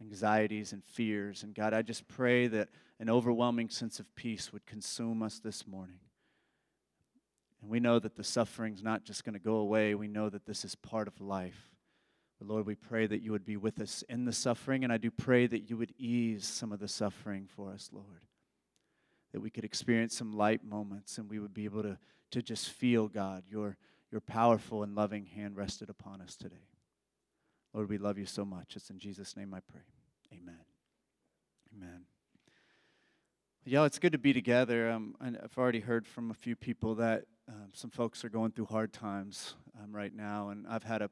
anxieties 0.00 0.72
and 0.72 0.84
fears. 0.84 1.42
And 1.42 1.54
God, 1.54 1.74
I 1.74 1.82
just 1.82 2.06
pray 2.08 2.46
that 2.48 2.68
an 3.00 3.10
overwhelming 3.10 3.68
sense 3.68 3.98
of 3.98 4.14
peace 4.14 4.52
would 4.52 4.66
consume 4.66 5.22
us 5.22 5.38
this 5.38 5.66
morning. 5.66 6.00
And 7.60 7.70
we 7.70 7.80
know 7.80 7.98
that 7.98 8.16
the 8.16 8.24
suffering's 8.24 8.82
not 8.82 9.04
just 9.04 9.24
going 9.24 9.32
to 9.32 9.38
go 9.38 9.56
away. 9.56 9.94
We 9.94 10.08
know 10.08 10.28
that 10.28 10.46
this 10.46 10.64
is 10.64 10.74
part 10.74 11.08
of 11.08 11.20
life. 11.20 11.70
But 12.38 12.48
Lord, 12.48 12.66
we 12.66 12.74
pray 12.74 13.06
that 13.06 13.22
you 13.22 13.32
would 13.32 13.46
be 13.46 13.56
with 13.56 13.80
us 13.80 14.04
in 14.08 14.24
the 14.24 14.32
suffering, 14.32 14.84
and 14.84 14.92
I 14.92 14.98
do 14.98 15.10
pray 15.10 15.46
that 15.46 15.70
you 15.70 15.76
would 15.76 15.94
ease 15.96 16.46
some 16.46 16.72
of 16.72 16.80
the 16.80 16.88
suffering 16.88 17.46
for 17.46 17.72
us, 17.72 17.90
Lord. 17.92 18.20
That 19.32 19.40
we 19.40 19.50
could 19.50 19.64
experience 19.64 20.16
some 20.16 20.32
light 20.32 20.64
moments 20.64 21.18
and 21.18 21.30
we 21.30 21.38
would 21.38 21.54
be 21.54 21.64
able 21.64 21.82
to, 21.82 21.98
to 22.32 22.42
just 22.42 22.70
feel, 22.70 23.08
God, 23.08 23.44
your, 23.48 23.76
your 24.10 24.20
powerful 24.20 24.82
and 24.82 24.94
loving 24.94 25.26
hand 25.26 25.56
rested 25.56 25.88
upon 25.88 26.20
us 26.20 26.36
today. 26.36 26.68
Lord, 27.74 27.88
we 27.88 27.98
love 27.98 28.18
you 28.18 28.26
so 28.26 28.44
much. 28.44 28.76
It's 28.76 28.88
in 28.90 29.00
Jesus' 29.00 29.36
name 29.36 29.52
I 29.52 29.58
pray. 29.58 29.82
Amen. 30.32 30.60
Amen. 31.74 32.04
Yeah, 33.64 33.84
it's 33.84 33.98
good 33.98 34.12
to 34.12 34.18
be 34.18 34.32
together. 34.32 34.92
Um, 34.92 35.16
I've 35.20 35.58
already 35.58 35.80
heard 35.80 36.06
from 36.06 36.30
a 36.30 36.34
few 36.34 36.54
people 36.54 36.94
that 36.94 37.24
um, 37.48 37.70
some 37.72 37.90
folks 37.90 38.24
are 38.24 38.28
going 38.28 38.52
through 38.52 38.66
hard 38.66 38.92
times 38.92 39.56
um, 39.82 39.92
right 39.92 40.14
now, 40.14 40.50
and 40.50 40.68
I've 40.68 40.84
had 40.84 41.02
a 41.02 41.10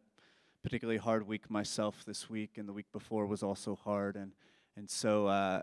particularly 0.62 0.98
hard 0.98 1.26
week 1.26 1.50
myself 1.50 2.04
this 2.06 2.30
week, 2.30 2.58
and 2.58 2.68
the 2.68 2.72
week 2.72 2.92
before 2.92 3.26
was 3.26 3.42
also 3.42 3.74
hard, 3.74 4.14
and 4.14 4.30
and 4.76 4.88
so 4.88 5.26
uh, 5.26 5.62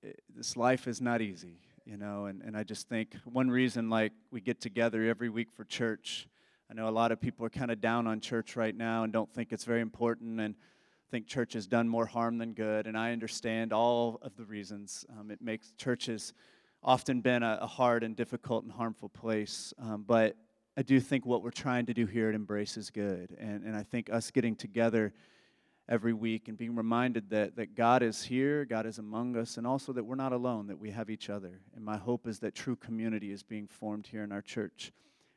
it, 0.00 0.22
this 0.32 0.56
life 0.56 0.86
is 0.86 1.00
not 1.00 1.20
easy, 1.20 1.58
you 1.84 1.96
know. 1.96 2.26
And 2.26 2.40
and 2.42 2.56
I 2.56 2.62
just 2.62 2.88
think 2.88 3.16
one 3.24 3.50
reason 3.50 3.90
like 3.90 4.12
we 4.30 4.40
get 4.40 4.60
together 4.60 5.02
every 5.08 5.28
week 5.28 5.48
for 5.50 5.64
church 5.64 6.28
I 6.70 6.74
know 6.74 6.88
a 6.88 6.90
lot 6.90 7.12
of 7.12 7.20
people 7.20 7.46
are 7.46 7.50
kind 7.50 7.70
of 7.70 7.80
down 7.80 8.06
on 8.06 8.20
church 8.20 8.56
right 8.56 8.76
now 8.76 9.04
and 9.04 9.12
don't 9.12 9.32
think 9.32 9.52
it's 9.52 9.64
very 9.64 9.80
important. 9.80 10.40
And 10.40 10.54
think 11.10 11.26
church 11.26 11.52
has 11.52 11.66
done 11.66 11.88
more 11.88 12.06
harm 12.06 12.38
than 12.38 12.52
good, 12.52 12.86
and 12.86 12.96
I 12.96 13.12
understand 13.12 13.72
all 13.72 14.18
of 14.22 14.36
the 14.36 14.44
reasons. 14.44 15.04
Um, 15.18 15.30
it 15.30 15.40
makes 15.40 15.72
churches 15.78 16.34
often 16.82 17.20
been 17.20 17.42
a, 17.42 17.58
a, 17.62 17.66
hard 17.66 18.04
and 18.04 18.14
difficult 18.14 18.64
and 18.64 18.72
harmful 18.72 19.08
place. 19.08 19.72
Um, 19.78 20.04
but 20.06 20.36
I 20.76 20.82
do 20.82 21.00
think 21.00 21.24
what 21.24 21.42
we're 21.42 21.50
trying 21.50 21.86
to 21.86 21.94
do 21.94 22.06
here 22.06 22.28
at 22.28 22.34
Embrace 22.34 22.76
is 22.76 22.90
good. 22.90 23.34
And, 23.40 23.64
and 23.64 23.76
I 23.76 23.82
think 23.82 24.10
us 24.12 24.30
getting 24.30 24.54
together 24.54 25.14
every 25.88 26.12
week 26.12 26.48
and 26.48 26.58
being 26.58 26.74
reminded 26.74 27.30
that, 27.30 27.56
that 27.56 27.74
God 27.74 28.02
is 28.02 28.22
here, 28.22 28.64
God 28.64 28.84
is 28.84 28.98
among 28.98 29.36
us, 29.36 29.56
and 29.56 29.66
also 29.66 29.92
that 29.92 30.04
we're 30.04 30.16
not 30.16 30.32
alone, 30.32 30.66
that 30.66 30.78
we 30.78 30.90
have 30.90 31.08
each 31.08 31.30
other. 31.30 31.60
And 31.74 31.84
my 31.84 31.96
hope 31.96 32.26
is 32.26 32.40
that 32.40 32.54
true 32.54 32.76
community 32.76 33.32
is 33.32 33.42
being 33.42 33.68
formed 33.68 34.08
here 34.08 34.22
in 34.22 34.32
our 34.32 34.42
church. 34.42 34.92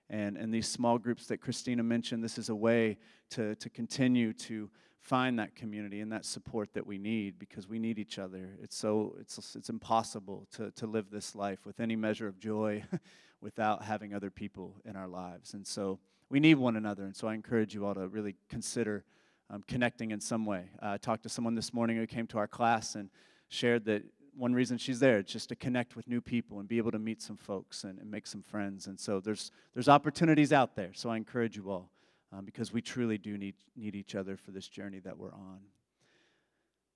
And, 0.10 0.38
and 0.38 0.54
these 0.54 0.68
small 0.68 0.98
groups 0.98 1.28
that 1.28 1.38
Christina 1.40 1.84
mentioned, 1.84 2.24
this 2.24 2.38
is 2.38 2.50
a 2.50 2.56
way 2.56 2.98
to, 3.32 3.56
to 3.56 3.70
continue 3.70 4.34
to 4.34 4.70
find 5.02 5.40
that 5.40 5.56
community 5.56 6.02
and 6.02 6.12
that 6.12 6.26
support 6.26 6.74
that 6.74 6.86
we 6.86 6.98
need 6.98 7.40
because 7.40 7.68
we 7.68 7.80
need 7.80 8.00
each 8.00 8.20
other. 8.20 8.58
It's 8.62 8.76
so 8.76 9.16
it's 9.20 9.56
it's 9.56 9.70
impossible 9.70 10.48
to 10.56 10.72
to 10.72 10.88
live 10.88 11.10
this 11.10 11.36
life 11.36 11.66
with 11.66 11.80
any 11.80 11.96
measure 11.96 12.28
of 12.28 12.38
joy 12.40 12.84
without 13.42 13.84
having 13.84 14.14
other 14.14 14.30
people 14.30 14.76
in 14.86 14.96
our 14.96 15.08
lives. 15.08 15.54
And 15.54 15.66
so 15.66 16.00
we 16.30 16.40
need 16.40 16.56
one 16.56 16.76
another. 16.76 17.04
And 17.04 17.16
so 17.16 17.28
I 17.28 17.34
encourage 17.34 17.74
you 17.74 17.86
all 17.86 17.96
to 17.96 18.08
really 18.08 18.36
consider 18.50 19.04
um, 19.50 19.64
connecting 19.68 20.12
in 20.12 20.20
some 20.20 20.46
way. 20.46 20.66
Uh, 20.82 20.92
I 20.92 20.98
talked 20.98 21.24
to 21.24 21.30
someone 21.30 21.56
this 21.56 21.74
morning 21.74 21.98
who 21.98 22.06
came 22.06 22.28
to 22.28 22.38
our 22.38 22.48
class 22.48 22.96
and 22.96 23.10
shared 23.48 23.86
that 23.86 24.04
one 24.36 24.54
reason 24.54 24.78
she's 24.78 25.00
there 25.00 25.20
is 25.20 25.26
just 25.26 25.50
to 25.50 25.56
connect 25.56 25.96
with 25.96 26.08
new 26.08 26.22
people 26.22 26.60
and 26.60 26.68
be 26.68 26.78
able 26.78 26.92
to 26.92 27.00
meet 27.00 27.22
some 27.22 27.38
folks 27.38 27.84
and, 27.84 28.00
and 28.00 28.10
make 28.10 28.28
some 28.28 28.42
friends. 28.42 28.88
And 28.88 29.00
so 29.00 29.20
there's 29.20 29.52
there's 29.74 29.90
opportunities 29.90 30.54
out 30.54 30.76
there. 30.76 30.92
So 30.94 31.10
I 31.10 31.18
encourage 31.18 31.56
you 31.56 31.70
all 31.70 31.90
um, 32.32 32.46
because 32.46 32.72
we 32.72 32.82
truly 32.82 33.18
do 33.18 33.38
need, 33.38 33.56
need 33.76 33.96
each 33.96 34.16
other 34.16 34.38
for 34.38 34.52
this 34.52 34.68
journey 34.68 35.00
that 35.00 35.18
we're 35.18 35.34
on. 35.34 35.60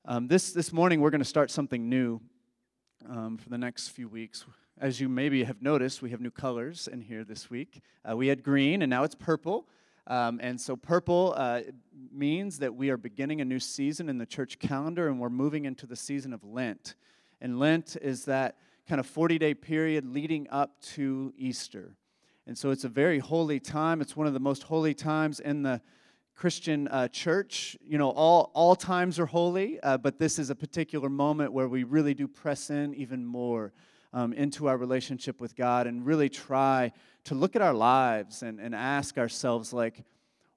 Um, 0.06 0.28
this, 0.28 0.52
this 0.52 0.74
morning, 0.74 1.00
we're 1.02 1.10
going 1.10 1.22
to 1.22 1.26
start 1.26 1.50
something 1.50 1.90
new 1.90 2.20
um, 3.10 3.38
for 3.38 3.50
the 3.50 3.58
next 3.58 3.90
few 3.90 4.08
weeks. 4.08 4.46
As 4.80 5.00
you 5.00 5.08
maybe 5.08 5.44
have 5.44 5.62
noticed, 5.62 6.02
we 6.02 6.10
have 6.10 6.20
new 6.20 6.32
colors 6.32 6.88
in 6.92 7.02
here 7.02 7.24
this 7.24 7.50
week. 7.50 7.82
Uh, 8.10 8.18
we 8.18 8.28
had 8.28 8.44
green, 8.44 8.82
and 8.82 8.90
now 8.90 9.04
it's 9.04 9.16
purple. 9.16 9.68
Um, 10.08 10.40
and 10.44 10.60
so, 10.60 10.76
purple 10.76 11.34
uh, 11.38 11.62
means 12.12 12.60
that 12.60 12.76
we 12.76 12.90
are 12.90 12.98
beginning 12.98 13.40
a 13.40 13.46
new 13.46 13.60
season 13.60 14.10
in 14.10 14.18
the 14.18 14.26
church 14.26 14.60
calendar, 14.60 15.08
and 15.08 15.20
we're 15.20 15.30
moving 15.30 15.64
into 15.64 15.86
the 15.86 15.96
season 15.96 16.34
of 16.34 16.44
Lent. 16.44 16.96
And 17.44 17.60
Lent 17.60 17.98
is 18.02 18.24
that 18.26 18.56
kind 18.88 19.00
of 19.00 19.06
40 19.06 19.38
day 19.38 19.54
period 19.54 20.06
leading 20.06 20.48
up 20.50 20.80
to 20.94 21.34
Easter. 21.38 21.98
And 22.48 22.58
so 22.58 22.72
it's 22.72 22.86
a 22.86 22.90
very 22.90 23.20
holy 23.20 23.60
time. 23.60 24.00
It's 24.00 24.16
one 24.16 24.28
of 24.28 24.34
the 24.34 24.40
most 24.40 24.64
holy 24.64 24.94
times 24.94 25.42
in 25.42 25.62
the 25.62 25.82
Christian 26.36 26.88
uh, 26.88 27.10
church. 27.10 27.78
You 27.86 27.98
know, 27.98 28.12
all, 28.12 28.50
all 28.54 28.78
times 28.78 29.20
are 29.20 29.26
holy, 29.26 29.78
uh, 29.82 29.98
but 29.98 30.18
this 30.18 30.40
is 30.40 30.50
a 30.50 30.56
particular 30.56 31.10
moment 31.10 31.52
where 31.52 31.68
we 31.68 31.84
really 31.84 32.14
do 32.14 32.30
press 32.30 32.70
in 32.70 32.96
even 32.96 33.26
more 33.26 33.74
um, 34.14 34.32
into 34.32 34.68
our 34.68 34.78
relationship 34.78 35.42
with 35.42 35.54
God 35.54 35.86
and 35.86 36.06
really 36.06 36.30
try 36.30 36.94
to 37.26 37.36
look 37.36 37.58
at 37.58 37.62
our 37.62 37.74
lives 37.74 38.42
and, 38.42 38.58
and 38.62 38.74
ask 38.74 39.18
ourselves, 39.18 39.74
like, 39.74 40.06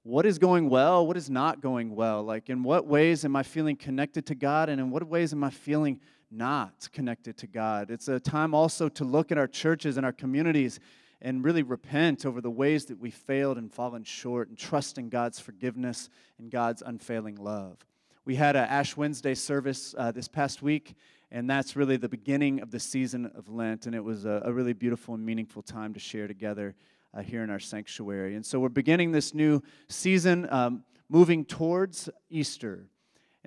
what 0.03 0.25
is 0.25 0.39
going 0.39 0.69
well? 0.69 1.05
What 1.05 1.17
is 1.17 1.29
not 1.29 1.59
going 1.59 1.93
well? 1.93 2.23
Like, 2.23 2.49
in 2.49 2.63
what 2.63 2.87
ways 2.87 3.25
am 3.25 3.35
I 3.35 3.43
feeling 3.43 3.75
connected 3.75 4.25
to 4.27 4.35
God? 4.35 4.69
And 4.69 4.79
in 4.79 4.89
what 4.89 5.05
ways 5.05 5.33
am 5.33 5.43
I 5.43 5.49
feeling 5.49 5.99
not 6.31 6.89
connected 6.93 7.37
to 7.37 7.47
God? 7.47 7.91
It's 7.91 8.07
a 8.07 8.19
time 8.19 8.53
also 8.53 8.89
to 8.89 9.03
look 9.03 9.31
at 9.31 9.37
our 9.37 9.47
churches 9.47 9.97
and 9.97 10.05
our 10.05 10.11
communities 10.11 10.79
and 11.21 11.43
really 11.43 11.63
repent 11.63 12.25
over 12.25 12.41
the 12.41 12.51
ways 12.51 12.85
that 12.85 12.99
we 12.99 13.09
failed 13.09 13.57
and 13.57 13.71
fallen 13.71 14.03
short 14.03 14.49
and 14.49 14.57
trust 14.57 14.97
in 14.97 15.09
God's 15.09 15.39
forgiveness 15.39 16.09
and 16.37 16.51
God's 16.51 16.83
unfailing 16.85 17.35
love. 17.35 17.77
We 18.25 18.35
had 18.35 18.55
an 18.55 18.65
Ash 18.65 18.97
Wednesday 18.97 19.33
service 19.33 19.95
uh, 19.97 20.11
this 20.11 20.27
past 20.27 20.61
week, 20.61 20.95
and 21.31 21.49
that's 21.49 21.75
really 21.75 21.97
the 21.97 22.09
beginning 22.09 22.61
of 22.61 22.71
the 22.71 22.79
season 22.79 23.31
of 23.35 23.49
Lent, 23.49 23.85
and 23.85 23.95
it 23.95 24.03
was 24.03 24.25
a, 24.25 24.41
a 24.45 24.53
really 24.53 24.73
beautiful 24.73 25.15
and 25.15 25.25
meaningful 25.25 25.61
time 25.61 25.93
to 25.93 25.99
share 25.99 26.27
together 26.27 26.75
uh, 27.13 27.21
here 27.21 27.43
in 27.43 27.49
our 27.49 27.59
sanctuary. 27.59 28.35
And 28.35 28.45
so 28.45 28.59
we're 28.59 28.69
beginning 28.69 29.11
this 29.11 29.33
new 29.33 29.63
season, 29.87 30.47
um, 30.51 30.83
moving 31.09 31.45
towards 31.45 32.09
Easter. 32.29 32.89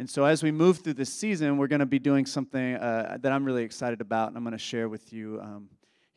And 0.01 0.09
so, 0.09 0.25
as 0.25 0.43
we 0.43 0.51
move 0.51 0.79
through 0.79 0.95
this 0.95 1.13
season, 1.13 1.59
we're 1.59 1.67
going 1.67 1.81
to 1.81 1.85
be 1.85 1.99
doing 1.99 2.25
something 2.25 2.77
uh, 2.77 3.19
that 3.21 3.33
I'm 3.33 3.45
really 3.45 3.65
excited 3.65 4.01
about, 4.01 4.29
and 4.29 4.37
I'm 4.39 4.43
going 4.43 4.53
to 4.53 4.59
share 4.59 4.89
with 4.89 5.13
you 5.13 5.39
um, 5.43 5.69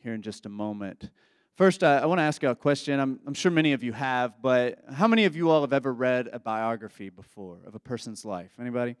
here 0.02 0.14
in 0.14 0.22
just 0.22 0.46
a 0.46 0.48
moment. 0.48 1.10
First, 1.54 1.84
uh, 1.84 2.00
I 2.02 2.06
want 2.06 2.18
to 2.18 2.22
ask 2.22 2.42
you 2.42 2.48
a 2.48 2.54
question. 2.54 2.98
I'm, 2.98 3.20
I'm 3.26 3.34
sure 3.34 3.50
many 3.50 3.74
of 3.74 3.84
you 3.84 3.92
have, 3.92 4.40
but 4.40 4.78
how 4.90 5.06
many 5.06 5.26
of 5.26 5.36
you 5.36 5.50
all 5.50 5.60
have 5.60 5.74
ever 5.74 5.92
read 5.92 6.30
a 6.32 6.38
biography 6.38 7.10
before 7.10 7.58
of 7.66 7.74
a 7.74 7.78
person's 7.78 8.24
life? 8.24 8.52
Anybody? 8.58 8.96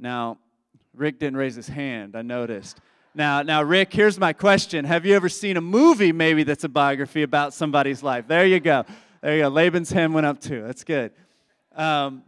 Now, 0.00 0.38
Rick 0.94 1.20
didn't 1.20 1.36
raise 1.36 1.54
his 1.54 1.68
hand, 1.68 2.16
I 2.16 2.22
noticed. 2.22 2.80
Now, 3.14 3.42
now, 3.42 3.62
Rick, 3.62 3.92
here's 3.92 4.18
my 4.18 4.32
question. 4.32 4.84
Have 4.84 5.06
you 5.06 5.14
ever 5.14 5.28
seen 5.28 5.56
a 5.56 5.60
movie 5.60 6.10
maybe 6.10 6.42
that's 6.42 6.64
a 6.64 6.68
biography 6.68 7.22
about 7.22 7.54
somebody's 7.54 8.02
life? 8.02 8.26
There 8.26 8.44
you 8.44 8.58
go. 8.58 8.84
There 9.22 9.36
you 9.36 9.42
go. 9.42 9.48
Laban's 9.48 9.92
hand 9.92 10.12
went 10.12 10.26
up 10.26 10.40
too. 10.40 10.64
That's 10.64 10.82
good. 10.82 11.12
Um, 11.76 12.24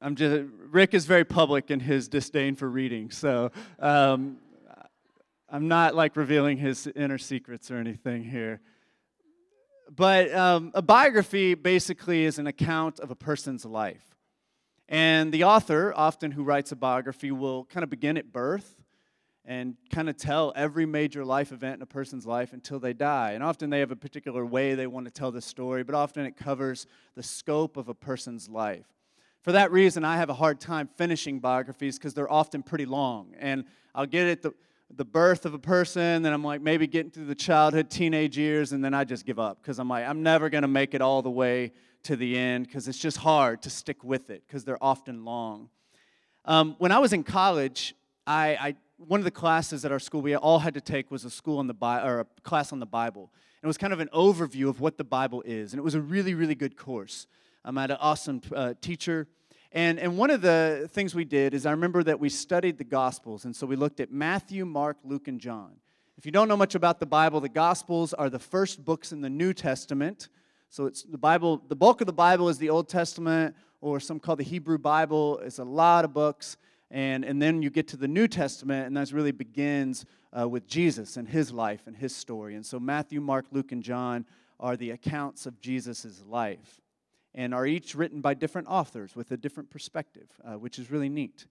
I'm 0.00 0.14
just 0.14 0.48
Rick 0.70 0.94
is 0.94 1.06
very 1.06 1.24
public 1.24 1.72
in 1.72 1.80
his 1.80 2.06
disdain 2.06 2.54
for 2.54 2.68
reading, 2.68 3.10
so 3.10 3.50
um, 3.80 4.36
I'm 5.50 5.66
not 5.66 5.96
like 5.96 6.14
revealing 6.14 6.56
his 6.56 6.86
inner 6.94 7.18
secrets 7.18 7.68
or 7.70 7.78
anything 7.78 8.22
here. 8.22 8.60
But 9.90 10.32
um, 10.32 10.70
a 10.74 10.82
biography 10.82 11.54
basically 11.54 12.24
is 12.26 12.38
an 12.38 12.46
account 12.46 13.00
of 13.00 13.10
a 13.10 13.16
person's 13.16 13.64
life. 13.64 14.04
And 14.88 15.32
the 15.32 15.44
author, 15.44 15.92
often 15.96 16.30
who 16.30 16.44
writes 16.44 16.70
a 16.70 16.76
biography, 16.76 17.32
will 17.32 17.64
kind 17.64 17.82
of 17.82 17.90
begin 17.90 18.16
at 18.16 18.32
birth 18.32 18.84
and 19.44 19.76
kind 19.90 20.08
of 20.08 20.16
tell 20.16 20.52
every 20.54 20.86
major 20.86 21.24
life 21.24 21.50
event 21.50 21.76
in 21.76 21.82
a 21.82 21.86
person's 21.86 22.26
life 22.26 22.52
until 22.52 22.78
they 22.78 22.92
die. 22.92 23.32
And 23.32 23.42
often 23.42 23.70
they 23.70 23.80
have 23.80 23.90
a 23.90 23.96
particular 23.96 24.46
way 24.46 24.74
they 24.74 24.86
want 24.86 25.06
to 25.06 25.10
tell 25.10 25.32
the 25.32 25.40
story, 25.40 25.82
but 25.82 25.94
often 25.96 26.24
it 26.24 26.36
covers 26.36 26.86
the 27.16 27.22
scope 27.22 27.76
of 27.76 27.88
a 27.88 27.94
person's 27.94 28.48
life. 28.48 28.86
For 29.42 29.52
that 29.52 29.70
reason, 29.70 30.04
I 30.04 30.16
have 30.16 30.30
a 30.30 30.34
hard 30.34 30.60
time 30.60 30.88
finishing 30.96 31.38
biographies 31.38 31.98
because 31.98 32.14
they're 32.14 32.30
often 32.30 32.62
pretty 32.62 32.86
long. 32.86 33.34
And 33.38 33.64
I'll 33.94 34.06
get 34.06 34.26
it. 34.26 34.42
The, 34.42 34.52
the 34.94 35.04
birth 35.04 35.46
of 35.46 35.54
a 35.54 35.58
person, 35.58 36.22
then 36.22 36.32
I'm 36.32 36.42
like 36.42 36.60
maybe 36.60 36.86
getting 36.86 37.10
through 37.10 37.26
the 37.26 37.34
childhood, 37.34 37.90
teenage 37.90 38.36
years, 38.36 38.72
and 38.72 38.84
then 38.84 38.94
I 38.94 39.04
just 39.04 39.26
give 39.26 39.38
up 39.38 39.62
because 39.62 39.78
I'm 39.78 39.88
like, 39.88 40.06
I'm 40.06 40.22
never 40.22 40.48
going 40.48 40.62
to 40.62 40.68
make 40.68 40.94
it 40.94 41.00
all 41.00 41.22
the 41.22 41.30
way 41.30 41.72
to 42.04 42.16
the 42.16 42.36
end 42.38 42.66
because 42.66 42.88
it's 42.88 42.98
just 42.98 43.18
hard 43.18 43.62
to 43.62 43.70
stick 43.70 44.02
with 44.02 44.30
it 44.30 44.42
because 44.46 44.64
they're 44.64 44.82
often 44.82 45.24
long. 45.24 45.68
Um, 46.44 46.76
when 46.78 46.92
I 46.92 46.98
was 46.98 47.12
in 47.12 47.22
college, 47.22 47.94
I, 48.26 48.56
I, 48.60 48.76
one 48.96 49.20
of 49.20 49.24
the 49.24 49.30
classes 49.30 49.84
at 49.84 49.92
our 49.92 49.98
school 49.98 50.22
we 50.22 50.34
all 50.34 50.58
had 50.58 50.74
to 50.74 50.80
take 50.80 51.10
was 51.10 51.24
a 51.24 51.30
school 51.30 51.58
on 51.58 51.66
the 51.66 51.74
Bi- 51.74 52.02
or 52.02 52.20
a 52.20 52.26
class 52.42 52.72
on 52.72 52.80
the 52.80 52.86
Bible. 52.86 53.30
And 53.60 53.64
it 53.64 53.66
was 53.66 53.78
kind 53.78 53.92
of 53.92 54.00
an 54.00 54.08
overview 54.14 54.68
of 54.68 54.80
what 54.80 54.96
the 54.96 55.04
Bible 55.04 55.42
is, 55.44 55.72
and 55.72 55.78
it 55.80 55.82
was 55.82 55.94
a 55.94 56.00
really, 56.00 56.34
really 56.34 56.54
good 56.54 56.76
course. 56.76 57.26
Um, 57.64 57.78
I 57.78 57.82
had 57.82 57.90
an 57.90 57.98
awesome 58.00 58.40
uh, 58.54 58.74
teacher 58.80 59.28
and, 59.72 59.98
and 59.98 60.16
one 60.16 60.30
of 60.30 60.40
the 60.40 60.88
things 60.92 61.14
we 61.14 61.24
did 61.24 61.52
is 61.52 61.66
I 61.66 61.72
remember 61.72 62.02
that 62.04 62.18
we 62.18 62.30
studied 62.30 62.78
the 62.78 62.84
Gospels. 62.84 63.44
And 63.44 63.54
so 63.54 63.66
we 63.66 63.76
looked 63.76 64.00
at 64.00 64.10
Matthew, 64.10 64.64
Mark, 64.64 64.96
Luke, 65.04 65.28
and 65.28 65.40
John. 65.40 65.72
If 66.16 66.24
you 66.24 66.32
don't 66.32 66.48
know 66.48 66.56
much 66.56 66.74
about 66.74 67.00
the 67.00 67.06
Bible, 67.06 67.40
the 67.40 67.48
Gospels 67.48 68.14
are 68.14 68.30
the 68.30 68.38
first 68.38 68.84
books 68.84 69.12
in 69.12 69.20
the 69.20 69.30
New 69.30 69.52
Testament. 69.52 70.28
So 70.70 70.86
it's 70.86 71.02
the 71.02 71.18
Bible, 71.18 71.62
the 71.68 71.76
bulk 71.76 72.00
of 72.00 72.06
the 72.06 72.12
Bible 72.12 72.48
is 72.48 72.58
the 72.58 72.70
Old 72.70 72.88
Testament, 72.88 73.54
or 73.80 74.00
some 74.00 74.18
call 74.18 74.36
the 74.36 74.42
Hebrew 74.42 74.78
Bible. 74.78 75.38
It's 75.40 75.58
a 75.58 75.64
lot 75.64 76.04
of 76.04 76.12
books. 76.12 76.56
And, 76.90 77.24
and 77.24 77.40
then 77.40 77.62
you 77.62 77.68
get 77.68 77.88
to 77.88 77.98
the 77.98 78.08
New 78.08 78.26
Testament, 78.26 78.86
and 78.86 78.96
that 78.96 79.12
really 79.12 79.32
begins 79.32 80.06
uh, 80.36 80.48
with 80.48 80.66
Jesus 80.66 81.18
and 81.18 81.28
his 81.28 81.52
life 81.52 81.86
and 81.86 81.94
his 81.94 82.16
story. 82.16 82.54
And 82.54 82.64
so 82.64 82.80
Matthew, 82.80 83.20
Mark, 83.20 83.46
Luke, 83.52 83.70
and 83.70 83.82
John 83.82 84.24
are 84.58 84.76
the 84.76 84.90
accounts 84.90 85.44
of 85.44 85.60
Jesus' 85.60 86.22
life 86.26 86.80
and 87.38 87.54
are 87.54 87.64
each 87.64 87.94
written 87.94 88.20
by 88.20 88.34
different 88.34 88.66
authors 88.66 89.14
with 89.14 89.30
a 89.30 89.36
different 89.36 89.70
perspective, 89.70 90.28
uh, 90.44 90.58
which 90.58 90.76
is 90.76 90.90
really 90.90 91.08
neat. 91.08 91.46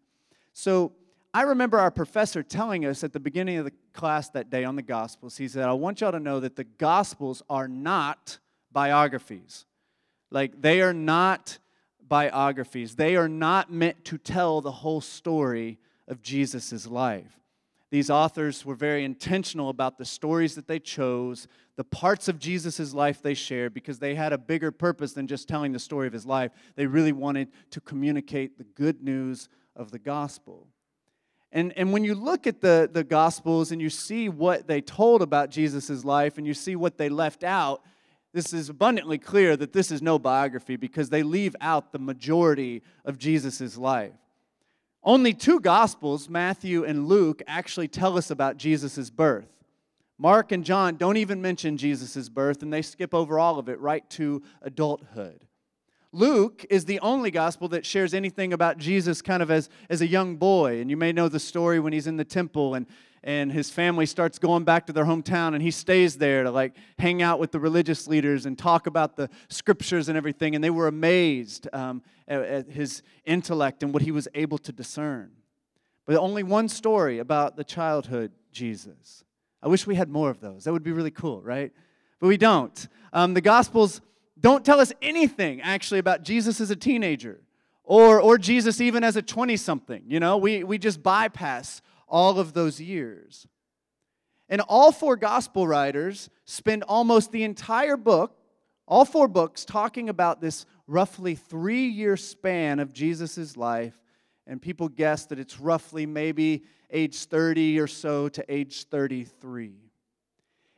So 0.51 0.91
I 1.33 1.43
remember 1.43 1.79
our 1.79 1.91
professor 1.91 2.43
telling 2.43 2.85
us 2.85 3.05
at 3.05 3.13
the 3.13 3.21
beginning 3.21 3.57
of 3.57 3.63
the 3.63 3.71
class 3.93 4.29
that 4.31 4.49
day 4.49 4.65
on 4.65 4.75
the 4.75 4.81
Gospels, 4.81 5.37
he 5.37 5.47
said, 5.47 5.63
I 5.63 5.71
want 5.71 6.01
y'all 6.01 6.11
to 6.11 6.19
know 6.19 6.41
that 6.41 6.57
the 6.57 6.65
Gospels 6.65 7.41
are 7.49 7.69
not 7.69 8.37
biographies. 8.69 9.65
Like, 10.29 10.61
they 10.61 10.81
are 10.81 10.93
not 10.93 11.57
biographies. 12.05 12.95
They 12.95 13.15
are 13.15 13.29
not 13.29 13.71
meant 13.71 14.03
to 14.05 14.17
tell 14.17 14.59
the 14.59 14.71
whole 14.71 14.99
story 14.99 15.79
of 16.05 16.21
Jesus' 16.21 16.85
life. 16.85 17.39
These 17.89 18.09
authors 18.09 18.65
were 18.65 18.75
very 18.75 19.05
intentional 19.05 19.69
about 19.69 19.97
the 19.97 20.05
stories 20.05 20.55
that 20.55 20.67
they 20.67 20.79
chose, 20.79 21.47
the 21.77 21.85
parts 21.85 22.27
of 22.27 22.37
Jesus' 22.37 22.93
life 22.93 23.21
they 23.21 23.33
shared, 23.33 23.73
because 23.73 23.99
they 23.99 24.15
had 24.15 24.33
a 24.33 24.37
bigger 24.37 24.71
purpose 24.71 25.13
than 25.13 25.27
just 25.27 25.47
telling 25.47 25.71
the 25.71 25.79
story 25.79 26.05
of 26.07 26.13
his 26.13 26.25
life. 26.25 26.51
They 26.75 26.85
really 26.85 27.13
wanted 27.13 27.47
to 27.71 27.79
communicate 27.79 28.57
the 28.57 28.65
good 28.65 29.01
news 29.01 29.47
of 29.75 29.91
the 29.91 29.99
gospel. 29.99 30.67
And, 31.51 31.71
and 31.77 31.93
when 31.93 32.03
you 32.03 32.13
look 32.13 32.45
at 32.45 32.61
the, 32.61 32.89
the 32.91 33.03
Gospels 33.03 33.71
and 33.71 33.81
you 33.81 33.89
see 33.89 34.27
what 34.27 34.67
they 34.67 34.81
told 34.81 35.21
about 35.21 35.49
Jesus' 35.49 36.03
life 36.03 36.37
and 36.37 36.45
you 36.45 36.53
see 36.53 36.75
what 36.75 36.97
they 36.97 37.09
left 37.09 37.43
out, 37.43 37.83
this 38.33 38.53
is 38.53 38.69
abundantly 38.69 39.17
clear 39.17 39.55
that 39.55 39.71
this 39.71 39.89
is 39.89 40.01
no 40.01 40.19
biography 40.19 40.75
because 40.75 41.09
they 41.09 41.23
leave 41.23 41.55
out 41.61 41.91
the 41.91 41.99
majority 41.99 42.83
of 43.05 43.17
Jesus' 43.17 43.77
life. 43.77 44.11
Only 45.07 45.33
two 45.33 45.61
Gospels, 45.61 46.27
Matthew 46.27 46.83
and 46.83 47.07
Luke, 47.07 47.41
actually 47.47 47.87
tell 47.87 48.17
us 48.17 48.29
about 48.29 48.57
Jesus' 48.57 49.09
birth. 49.09 49.47
Mark 50.17 50.51
and 50.51 50.65
John 50.65 50.97
don't 50.97 51.15
even 51.15 51.41
mention 51.41 51.77
Jesus' 51.77 52.27
birth, 52.27 52.61
and 52.61 52.73
they 52.73 52.81
skip 52.81 53.13
over 53.13 53.39
all 53.39 53.57
of 53.57 53.69
it 53.69 53.79
right 53.79 54.07
to 54.11 54.43
adulthood. 54.61 55.45
Luke 56.11 56.65
is 56.69 56.83
the 56.83 56.99
only 56.99 57.31
gospel 57.31 57.69
that 57.69 57.85
shares 57.85 58.13
anything 58.13 58.51
about 58.51 58.79
Jesus 58.79 59.21
kind 59.21 59.41
of 59.41 59.49
as, 59.49 59.69
as 59.89 60.01
a 60.01 60.07
young 60.07 60.35
boy. 60.35 60.81
And 60.81 60.89
you 60.89 60.97
may 60.97 61.13
know 61.13 61.29
the 61.29 61.39
story 61.39 61.79
when 61.79 61.93
he's 61.93 62.07
in 62.07 62.17
the 62.17 62.25
temple 62.25 62.75
and, 62.75 62.85
and 63.27 63.51
his 63.51 63.69
family 63.69 64.05
starts 64.05 64.39
going 64.39 64.63
back 64.63 64.87
to 64.87 64.93
their 64.93 65.03
hometown 65.03 65.53
and 65.53 65.61
he 65.61 65.69
stays 65.69 66.17
there 66.17 66.43
to 66.43 66.49
like 66.49 66.73
hang 66.97 67.21
out 67.21 67.39
with 67.39 67.51
the 67.51 67.59
religious 67.59 68.07
leaders 68.07 68.45
and 68.45 68.57
talk 68.57 68.87
about 68.87 69.17
the 69.17 69.29
scriptures 69.49 70.07
and 70.07 70.17
everything. 70.17 70.55
And 70.55 70.63
they 70.63 70.69
were 70.69 70.87
amazed 70.87 71.67
um, 71.73 72.01
at, 72.25 72.41
at 72.41 72.69
his 72.69 73.03
intellect 73.25 73.83
and 73.83 73.93
what 73.93 74.01
he 74.01 74.11
was 74.11 74.29
able 74.33 74.57
to 74.59 74.71
discern. 74.71 75.31
But 76.05 76.15
only 76.15 76.41
one 76.41 76.69
story 76.69 77.19
about 77.19 77.57
the 77.57 77.65
childhood 77.65 78.31
Jesus. 78.53 79.25
I 79.61 79.67
wish 79.67 79.85
we 79.85 79.95
had 79.95 80.07
more 80.07 80.29
of 80.29 80.39
those. 80.39 80.63
That 80.63 80.71
would 80.71 80.83
be 80.83 80.93
really 80.93 81.11
cool, 81.11 81.41
right? 81.41 81.73
But 82.21 82.27
we 82.27 82.37
don't. 82.37 82.87
Um, 83.11 83.33
the 83.33 83.41
Gospels 83.41 83.99
don't 84.39 84.63
tell 84.63 84.79
us 84.79 84.93
anything 85.01 85.59
actually 85.59 85.99
about 85.99 86.23
Jesus 86.23 86.61
as 86.61 86.71
a 86.71 86.77
teenager 86.77 87.41
or, 87.83 88.21
or 88.21 88.37
Jesus 88.37 88.79
even 88.79 89.03
as 89.03 89.17
a 89.17 89.21
20 89.21 89.57
something. 89.57 90.03
You 90.07 90.21
know, 90.21 90.37
we, 90.37 90.63
we 90.63 90.77
just 90.77 91.03
bypass 91.03 91.81
all 92.07 92.39
of 92.39 92.53
those 92.53 92.79
years. 92.79 93.47
And 94.49 94.61
all 94.61 94.91
four 94.91 95.15
gospel 95.17 95.67
writers 95.67 96.29
spend 96.45 96.83
almost 96.83 97.31
the 97.31 97.43
entire 97.43 97.97
book, 97.97 98.37
all 98.87 99.03
four 99.03 99.27
books, 99.27 99.65
talking 99.65 100.07
about 100.07 100.39
this 100.39 100.65
roughly 100.87 101.35
three 101.35 101.87
year 101.87 102.15
span 102.15 102.79
of 102.79 102.93
Jesus' 102.93 103.57
life. 103.57 104.01
And 104.45 104.61
people 104.61 104.87
guess 104.87 105.25
that 105.25 105.39
it's 105.39 105.59
roughly 105.59 106.05
maybe 106.05 106.63
age 106.89 107.25
30 107.25 107.79
or 107.79 107.87
so 107.87 108.29
to 108.29 108.45
age 108.47 108.85
33. 108.85 109.73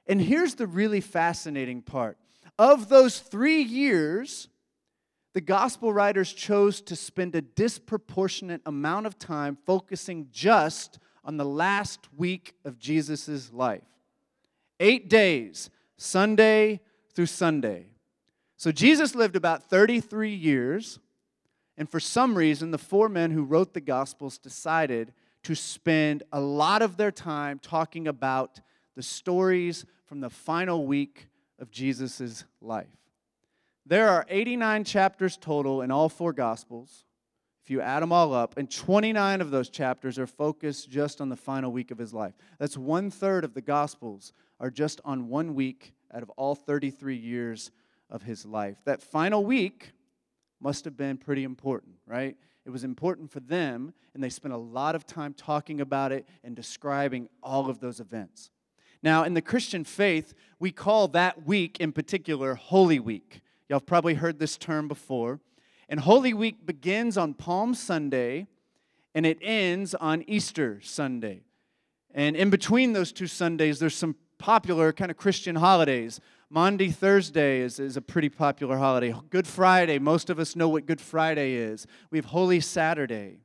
And 0.07 0.19
here's 0.19 0.55
the 0.55 0.65
really 0.65 1.01
fascinating 1.01 1.83
part 1.83 2.17
of 2.57 2.89
those 2.89 3.19
three 3.19 3.61
years, 3.61 4.49
the 5.33 5.41
gospel 5.41 5.93
writers 5.93 6.33
chose 6.33 6.81
to 6.81 6.95
spend 6.95 7.35
a 7.35 7.41
disproportionate 7.41 8.61
amount 8.65 9.05
of 9.05 9.17
time 9.17 9.57
focusing 9.65 10.27
just 10.31 10.99
on 11.23 11.37
the 11.37 11.45
last 11.45 12.07
week 12.17 12.53
of 12.65 12.79
Jesus' 12.79 13.51
life. 13.53 13.83
Eight 14.79 15.09
days, 15.09 15.69
Sunday 15.97 16.79
through 17.13 17.25
Sunday. 17.27 17.87
So 18.57 18.71
Jesus 18.71 19.15
lived 19.15 19.35
about 19.35 19.69
33 19.69 20.33
years, 20.33 20.99
and 21.77 21.89
for 21.89 21.99
some 21.99 22.35
reason, 22.35 22.71
the 22.71 22.77
four 22.77 23.09
men 23.09 23.31
who 23.31 23.43
wrote 23.43 23.73
the 23.73 23.81
Gospels 23.81 24.37
decided 24.37 25.13
to 25.43 25.55
spend 25.55 26.23
a 26.31 26.39
lot 26.39 26.81
of 26.81 26.97
their 26.97 27.11
time 27.11 27.59
talking 27.59 28.07
about 28.07 28.59
the 28.95 29.03
stories 29.03 29.85
from 30.05 30.19
the 30.19 30.29
final 30.29 30.85
week 30.85 31.27
of 31.59 31.71
Jesus' 31.71 32.43
life. 32.61 32.87
There 33.85 34.09
are 34.09 34.25
89 34.29 34.83
chapters 34.83 35.37
total 35.37 35.81
in 35.81 35.89
all 35.89 36.09
four 36.09 36.33
Gospels, 36.33 37.05
you 37.69 37.81
add 37.81 38.01
them 38.01 38.11
all 38.11 38.33
up, 38.33 38.57
and 38.57 38.69
29 38.69 39.41
of 39.41 39.51
those 39.51 39.69
chapters 39.69 40.17
are 40.19 40.27
focused 40.27 40.89
just 40.89 41.21
on 41.21 41.29
the 41.29 41.35
final 41.35 41.71
week 41.71 41.91
of 41.91 41.97
his 41.97 42.13
life. 42.13 42.33
That's 42.57 42.77
one 42.77 43.11
third 43.11 43.43
of 43.43 43.53
the 43.53 43.61
Gospels 43.61 44.33
are 44.59 44.69
just 44.69 45.01
on 45.05 45.29
one 45.29 45.55
week 45.55 45.93
out 46.13 46.23
of 46.23 46.29
all 46.31 46.55
33 46.55 47.15
years 47.15 47.71
of 48.09 48.23
his 48.23 48.45
life. 48.45 48.77
That 48.85 49.01
final 49.01 49.43
week 49.43 49.91
must 50.59 50.85
have 50.85 50.97
been 50.97 51.17
pretty 51.17 51.43
important, 51.43 51.95
right? 52.05 52.35
It 52.65 52.69
was 52.71 52.83
important 52.83 53.31
for 53.31 53.39
them, 53.39 53.93
and 54.13 54.23
they 54.23 54.29
spent 54.29 54.53
a 54.53 54.57
lot 54.57 54.95
of 54.95 55.05
time 55.05 55.33
talking 55.33 55.81
about 55.81 56.11
it 56.11 56.27
and 56.43 56.55
describing 56.55 57.29
all 57.41 57.69
of 57.69 57.79
those 57.79 57.99
events. 57.99 58.51
Now, 59.01 59.23
in 59.23 59.33
the 59.33 59.41
Christian 59.41 59.83
faith, 59.85 60.33
we 60.59 60.71
call 60.71 61.07
that 61.09 61.45
week 61.45 61.79
in 61.79 61.93
particular 61.93 62.55
Holy 62.55 62.99
Week. 62.99 63.41
Y'all 63.69 63.79
have 63.79 63.85
probably 63.85 64.15
heard 64.15 64.39
this 64.39 64.57
term 64.57 64.87
before. 64.87 65.39
And 65.89 65.99
Holy 65.99 66.35
Week 66.35 66.67
begins 66.67 67.17
on 67.17 67.33
Palm 67.33 67.73
Sunday 67.73 68.47
and 69.15 69.25
it 69.25 69.39
ends 69.41 69.95
on 69.95 70.23
Easter 70.27 70.79
Sunday. 70.81 71.41
And 72.13 72.35
in 72.35 72.51
between 72.51 72.93
those 72.93 73.11
two 73.11 73.25
Sundays, 73.25 73.79
there's 73.79 73.95
some 73.95 74.15
popular 74.37 74.93
kind 74.93 75.09
of 75.09 75.17
Christian 75.17 75.55
holidays. 75.55 76.19
Maundy 76.51 76.91
Thursday 76.91 77.61
is, 77.61 77.79
is 77.79 77.97
a 77.97 78.01
pretty 78.01 78.29
popular 78.29 78.77
holiday. 78.77 79.13
Good 79.31 79.47
Friday, 79.47 79.97
most 79.97 80.29
of 80.29 80.39
us 80.39 80.55
know 80.55 80.69
what 80.69 80.85
Good 80.85 81.01
Friday 81.01 81.53
is. 81.53 81.87
We 82.11 82.19
have 82.19 82.25
Holy 82.25 82.59
Saturday. 82.59 83.39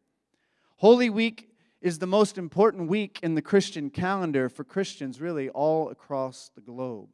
Holy 0.77 1.09
Week 1.09 1.51
is 1.81 1.99
the 1.99 2.07
most 2.07 2.37
important 2.37 2.89
week 2.89 3.21
in 3.23 3.35
the 3.35 3.43
Christian 3.43 3.89
calendar 3.89 4.51
for 4.51 4.65
Christians, 4.65 5.21
really, 5.21 5.49
all 5.49 5.89
across 5.91 6.51
the 6.55 6.61
globe. 6.61 7.09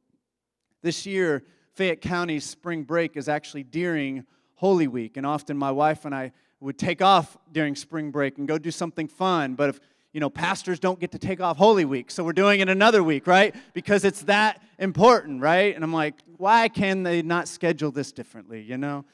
This 0.82 1.06
year, 1.06 1.44
Fayette 1.72 2.00
County's 2.00 2.44
spring 2.44 2.82
break 2.82 3.16
is 3.16 3.28
actually 3.28 3.62
during 3.62 4.24
Holy 4.61 4.86
Week, 4.86 5.16
and 5.16 5.24
often 5.24 5.56
my 5.56 5.70
wife 5.70 6.04
and 6.04 6.14
I 6.14 6.32
would 6.61 6.76
take 6.76 7.00
off 7.00 7.34
during 7.50 7.74
spring 7.74 8.11
break 8.11 8.36
and 8.36 8.46
go 8.46 8.58
do 8.58 8.70
something 8.70 9.08
fun. 9.08 9.54
But 9.54 9.70
if 9.70 9.80
you 10.12 10.20
know, 10.20 10.28
pastors 10.28 10.78
don't 10.78 11.00
get 11.00 11.12
to 11.12 11.18
take 11.18 11.40
off 11.40 11.56
Holy 11.56 11.86
Week, 11.86 12.11
so 12.11 12.22
we're 12.22 12.34
doing 12.34 12.61
it 12.61 12.68
another 12.68 13.02
week, 13.02 13.26
right? 13.26 13.54
Because 13.72 14.04
it's 14.04 14.20
that 14.24 14.61
important, 14.78 15.40
right? 15.40 15.74
And 15.74 15.82
I'm 15.82 15.94
like, 15.94 16.16
why 16.36 16.68
can 16.68 17.04
they 17.04 17.22
not 17.22 17.48
schedule 17.48 17.90
this 17.90 18.12
differently, 18.12 18.61
you 18.61 18.76
know? 18.76 19.06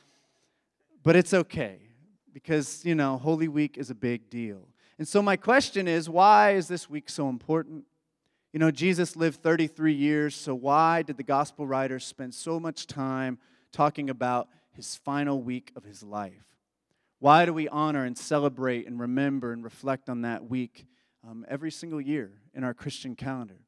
But 1.04 1.14
it's 1.14 1.32
okay 1.32 1.78
because, 2.32 2.84
you 2.84 2.96
know, 2.96 3.16
Holy 3.16 3.46
Week 3.46 3.78
is 3.78 3.88
a 3.88 3.94
big 3.94 4.28
deal. 4.28 4.66
And 4.98 5.06
so, 5.06 5.22
my 5.22 5.36
question 5.36 5.86
is 5.86 6.10
why 6.10 6.54
is 6.54 6.66
this 6.66 6.90
week 6.90 7.08
so 7.08 7.28
important? 7.28 7.84
You 8.52 8.58
know, 8.58 8.72
Jesus 8.72 9.14
lived 9.14 9.44
33 9.44 9.92
years, 9.92 10.34
so 10.34 10.56
why 10.56 11.02
did 11.02 11.18
the 11.18 11.22
gospel 11.22 11.68
writers 11.68 12.04
spend 12.04 12.34
so 12.34 12.58
much 12.58 12.88
time 12.88 13.38
talking 13.70 14.10
about 14.10 14.48
his 14.76 14.96
final 14.96 15.42
week 15.42 15.72
of 15.74 15.84
his 15.84 16.02
life? 16.02 16.56
Why 17.18 17.46
do 17.46 17.52
we 17.52 17.68
honor 17.68 18.04
and 18.04 18.16
celebrate 18.16 18.86
and 18.86 19.00
remember 19.00 19.52
and 19.52 19.64
reflect 19.64 20.08
on 20.08 20.22
that 20.22 20.48
week 20.48 20.86
um, 21.26 21.44
every 21.48 21.70
single 21.70 22.00
year 22.00 22.30
in 22.54 22.62
our 22.62 22.74
Christian 22.74 23.16
calendar? 23.16 23.58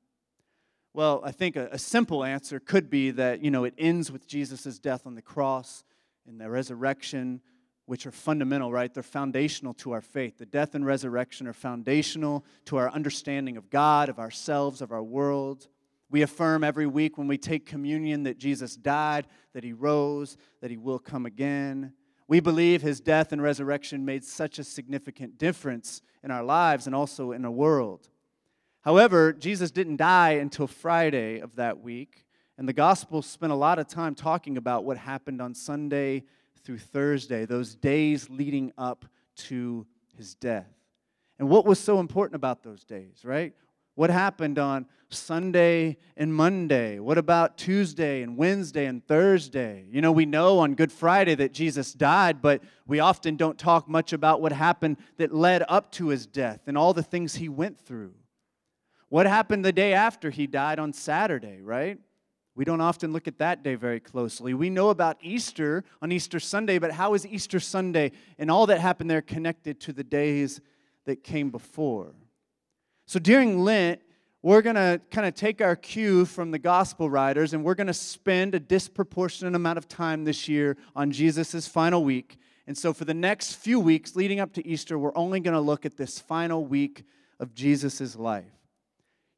Well, 0.93 1.23
I 1.25 1.33
think 1.33 1.57
a, 1.57 1.69
a 1.73 1.79
simple 1.79 2.25
answer 2.25 2.61
could 2.61 2.91
be 2.91 3.11
that, 3.13 3.43
you 3.43 3.51
know, 3.51 3.65
it 3.65 3.75
ends 3.79 4.13
with 4.13 4.27
Jesus' 4.27 4.79
death 4.79 5.07
on 5.07 5.15
the 5.15 5.23
cross 5.23 5.85
and 6.27 6.41
the 6.41 6.51
resurrection 6.51 7.41
which 7.87 8.07
are 8.07 8.13
fundamental, 8.13 8.71
right? 8.71 8.93
They're 8.93 9.03
foundational 9.03 9.73
to 9.75 9.93
our 9.93 10.03
faith. 10.03 10.37
The 10.37 10.45
death 10.45 10.75
and 10.75 10.85
resurrection 10.85 11.47
are 11.47 11.55
foundational 11.55 12.45
to 12.67 12.77
our 12.77 12.91
understanding 12.91 13.57
of 13.57 13.71
God, 13.71 14.11
of 14.11 14.19
ourselves, 14.19 14.83
of 14.83 14.93
our 14.93 15.03
world. 15.03 15.69
We 16.11 16.23
affirm 16.23 16.65
every 16.65 16.87
week 16.87 17.19
when 17.19 17.29
we 17.29 17.39
take 17.39 17.67
communion 17.67 18.23
that 18.23 18.39
Jesus 18.39 18.77
died, 18.77 19.27
that 19.53 19.65
he 19.65 19.73
rose, 19.73 20.37
that 20.61 20.71
he 20.71 20.77
will 20.77 20.99
come 20.99 21.27
again. 21.27 21.93
We 22.29 22.41
believe 22.41 22.83
his 22.83 23.01
death 23.01 23.33
and 23.33 23.43
resurrection 23.43 24.05
made 24.05 24.25
such 24.25 24.59
a 24.59 24.65
significant 24.65 25.39
difference 25.39 26.03
in 26.23 26.31
our 26.31 26.43
lives 26.43 26.87
and 26.87 26.95
also 26.95 27.33
in 27.33 27.43
the 27.43 27.51
world. 27.51 28.09
However, 28.83 29.33
Jesus 29.33 29.71
didn't 29.71 29.97
die 29.97 30.33
until 30.33 30.67
Friday 30.67 31.41
of 31.41 31.57
that 31.57 31.81
week, 31.81 32.25
and 32.57 32.69
the 32.69 32.73
Gospels 32.73 33.27
spent 33.27 33.53
a 33.53 33.57
lot 33.57 33.79
of 33.79 33.87
time 33.87 34.15
talking 34.15 34.57
about 34.57 34.85
what 34.85 34.97
happened 34.97 35.43
on 35.43 35.55
Sunday 35.55 36.25
through 36.65 36.79
Thursday, 36.79 37.45
those 37.45 37.75
days 37.75 38.29
leading 38.31 38.73
up 38.79 39.05
to 39.37 39.87
his 40.17 40.35
death. 40.35 40.73
And 41.39 41.49
what 41.49 41.65
was 41.65 41.79
so 41.79 42.01
important 42.01 42.37
about 42.37 42.63
those 42.63 42.85
days, 42.85 43.25
right? 43.25 43.55
What 43.99 44.11
happened 44.11 44.61
on 44.61 44.87
Sunday 45.09 45.97
and 46.17 46.33
Monday? 46.33 47.01
What 47.01 47.19
about 47.19 47.59
Tuesday 47.59 48.23
and 48.23 48.37
Wednesday 48.37 48.87
and 48.87 49.05
Thursday? 49.05 49.87
You 49.91 50.01
know, 50.01 50.13
we 50.13 50.25
know 50.25 50.61
on 50.61 50.77
Good 50.77 50.93
Friday 50.93 51.35
that 51.35 51.53
Jesus 51.53 51.95
died, 51.95 52.41
but 52.41 52.63
we 52.87 53.01
often 53.01 53.35
don't 53.35 53.59
talk 53.59 53.89
much 53.89 54.13
about 54.13 54.41
what 54.41 54.53
happened 54.53 54.99
that 55.17 55.35
led 55.35 55.65
up 55.69 55.91
to 55.95 56.11
his 56.11 56.29
death 56.29 56.61
and 56.69 56.79
all 56.79 56.95
the 56.95 57.03
things 57.03 57.35
he 57.35 57.49
went 57.49 57.81
through. 57.81 58.13
What 59.09 59.27
happened 59.27 59.65
the 59.65 59.73
day 59.73 59.95
after 59.95 60.31
he 60.31 60.47
died 60.47 60.79
on 60.79 60.93
Saturday, 60.93 61.61
right? 61.61 61.99
We 62.55 62.65
don't 62.65 62.81
often 62.81 63.13
look 63.13 63.27
at 63.27 63.39
that 63.39 63.65
day 63.65 63.75
very 63.75 63.99
closely. 63.99 64.55
We 64.55 64.71
know 64.71 64.91
about 64.91 65.17
Easter 65.23 65.83
on 66.01 66.13
Easter 66.13 66.39
Sunday, 66.39 66.79
but 66.79 66.93
how 66.93 67.15
is 67.15 67.27
Easter 67.27 67.59
Sunday 67.59 68.13
and 68.39 68.49
all 68.49 68.67
that 68.67 68.79
happened 68.79 69.11
there 69.11 69.23
connected 69.23 69.81
to 69.81 69.93
the 69.93 70.05
days 70.05 70.61
that 71.05 71.25
came 71.25 71.51
before? 71.51 72.15
So 73.09 73.19
during 73.19 73.65
Lent, 73.65 74.03
we're 74.43 74.61
going 74.61 74.77
to 74.77 75.01
kind 75.11 75.27
of 75.27 75.35
take 75.35 75.63
our 75.63 75.75
cue 75.75 76.27
from 76.27 76.51
the 76.51 76.59
gospel 76.59 77.09
writers 77.09 77.55
and 77.55 77.65
we're 77.65 77.75
going 77.75 77.87
to 77.87 77.95
spend 77.95 78.55
a 78.55 78.61
disproportionate 78.61 79.55
amount 79.55 79.79
of 79.79 79.89
time 79.89 80.25
this 80.25 80.47
year 80.47 80.77
on 80.95 81.11
Jesus' 81.11 81.67
final 81.67 82.05
week. 82.05 82.37
And 82.67 82.77
so 82.77 82.93
for 82.93 83.07
the 83.07 83.15
next 83.15 83.55
few 83.55 83.81
weeks 83.81 84.15
leading 84.15 84.41
up 84.41 84.53
to 84.53 84.67
Easter, 84.67 84.99
we're 84.99 85.17
only 85.17 85.41
going 85.41 85.55
to 85.55 85.61
look 85.61 85.87
at 85.87 85.97
this 85.97 86.19
final 86.19 86.67
week 86.67 87.05
of 87.41 87.55
Jesus' 87.55 88.15
life. 88.15 88.45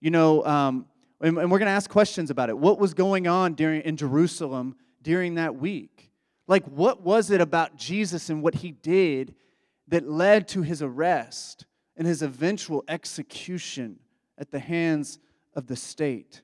You 0.01 0.11
know, 0.11 0.45
um, 0.45 0.87
And, 1.21 1.39
and 1.39 1.49
we're 1.49 1.61
going 1.61 1.69
to 1.69 1.73
ask 1.73 1.89
questions 1.89 2.29
about 2.29 2.49
it. 2.49 2.59
What 2.59 2.81
was 2.81 2.93
going 2.93 3.29
on 3.29 3.55
during, 3.55 3.83
in 3.83 3.97
Jerusalem 3.97 4.75
during 5.01 5.37
that 5.37 5.55
week? 5.55 6.11
Like, 6.49 6.65
what 6.65 7.03
was 7.03 7.31
it 7.31 7.41
about 7.41 7.77
Jesus 7.77 8.31
and 8.31 8.43
what 8.43 8.57
he 8.57 8.73
did 8.73 9.37
that 9.87 10.09
led 10.09 10.49
to 10.49 10.63
his 10.63 10.83
arrest 10.83 11.67
and 12.01 12.09
his 12.09 12.23
eventual 12.23 12.83
execution 12.89 13.99
at 14.39 14.51
the 14.51 14.59
hands 14.59 15.19
of 15.55 15.67
the 15.67 15.77
state? 15.77 16.41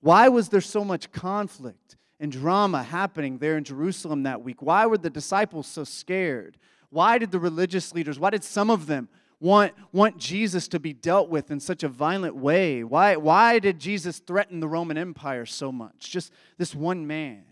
Why 0.00 0.28
was 0.28 0.48
there 0.48 0.60
so 0.60 0.84
much 0.84 1.10
conflict 1.10 1.96
and 2.20 2.30
drama 2.30 2.84
happening 2.84 3.38
there 3.38 3.56
in 3.56 3.64
Jerusalem 3.64 4.22
that 4.22 4.44
week? 4.44 4.62
Why 4.62 4.86
were 4.86 4.96
the 4.96 5.10
disciples 5.10 5.66
so 5.66 5.82
scared? 5.82 6.56
Why 6.90 7.18
did 7.18 7.32
the 7.32 7.40
religious 7.40 7.92
leaders, 7.92 8.20
why 8.20 8.30
did 8.30 8.44
some 8.44 8.70
of 8.70 8.86
them 8.86 9.08
want, 9.40 9.72
want 9.90 10.18
Jesus 10.18 10.68
to 10.68 10.78
be 10.78 10.92
dealt 10.92 11.28
with 11.28 11.50
in 11.50 11.58
such 11.58 11.82
a 11.82 11.88
violent 11.88 12.36
way? 12.36 12.84
Why, 12.84 13.16
why 13.16 13.58
did 13.58 13.80
Jesus 13.80 14.20
threaten 14.20 14.60
the 14.60 14.68
Roman 14.68 14.96
Empire 14.96 15.46
so 15.46 15.72
much? 15.72 16.12
Just 16.12 16.32
this 16.58 16.76
one 16.76 17.08
man. 17.08 17.42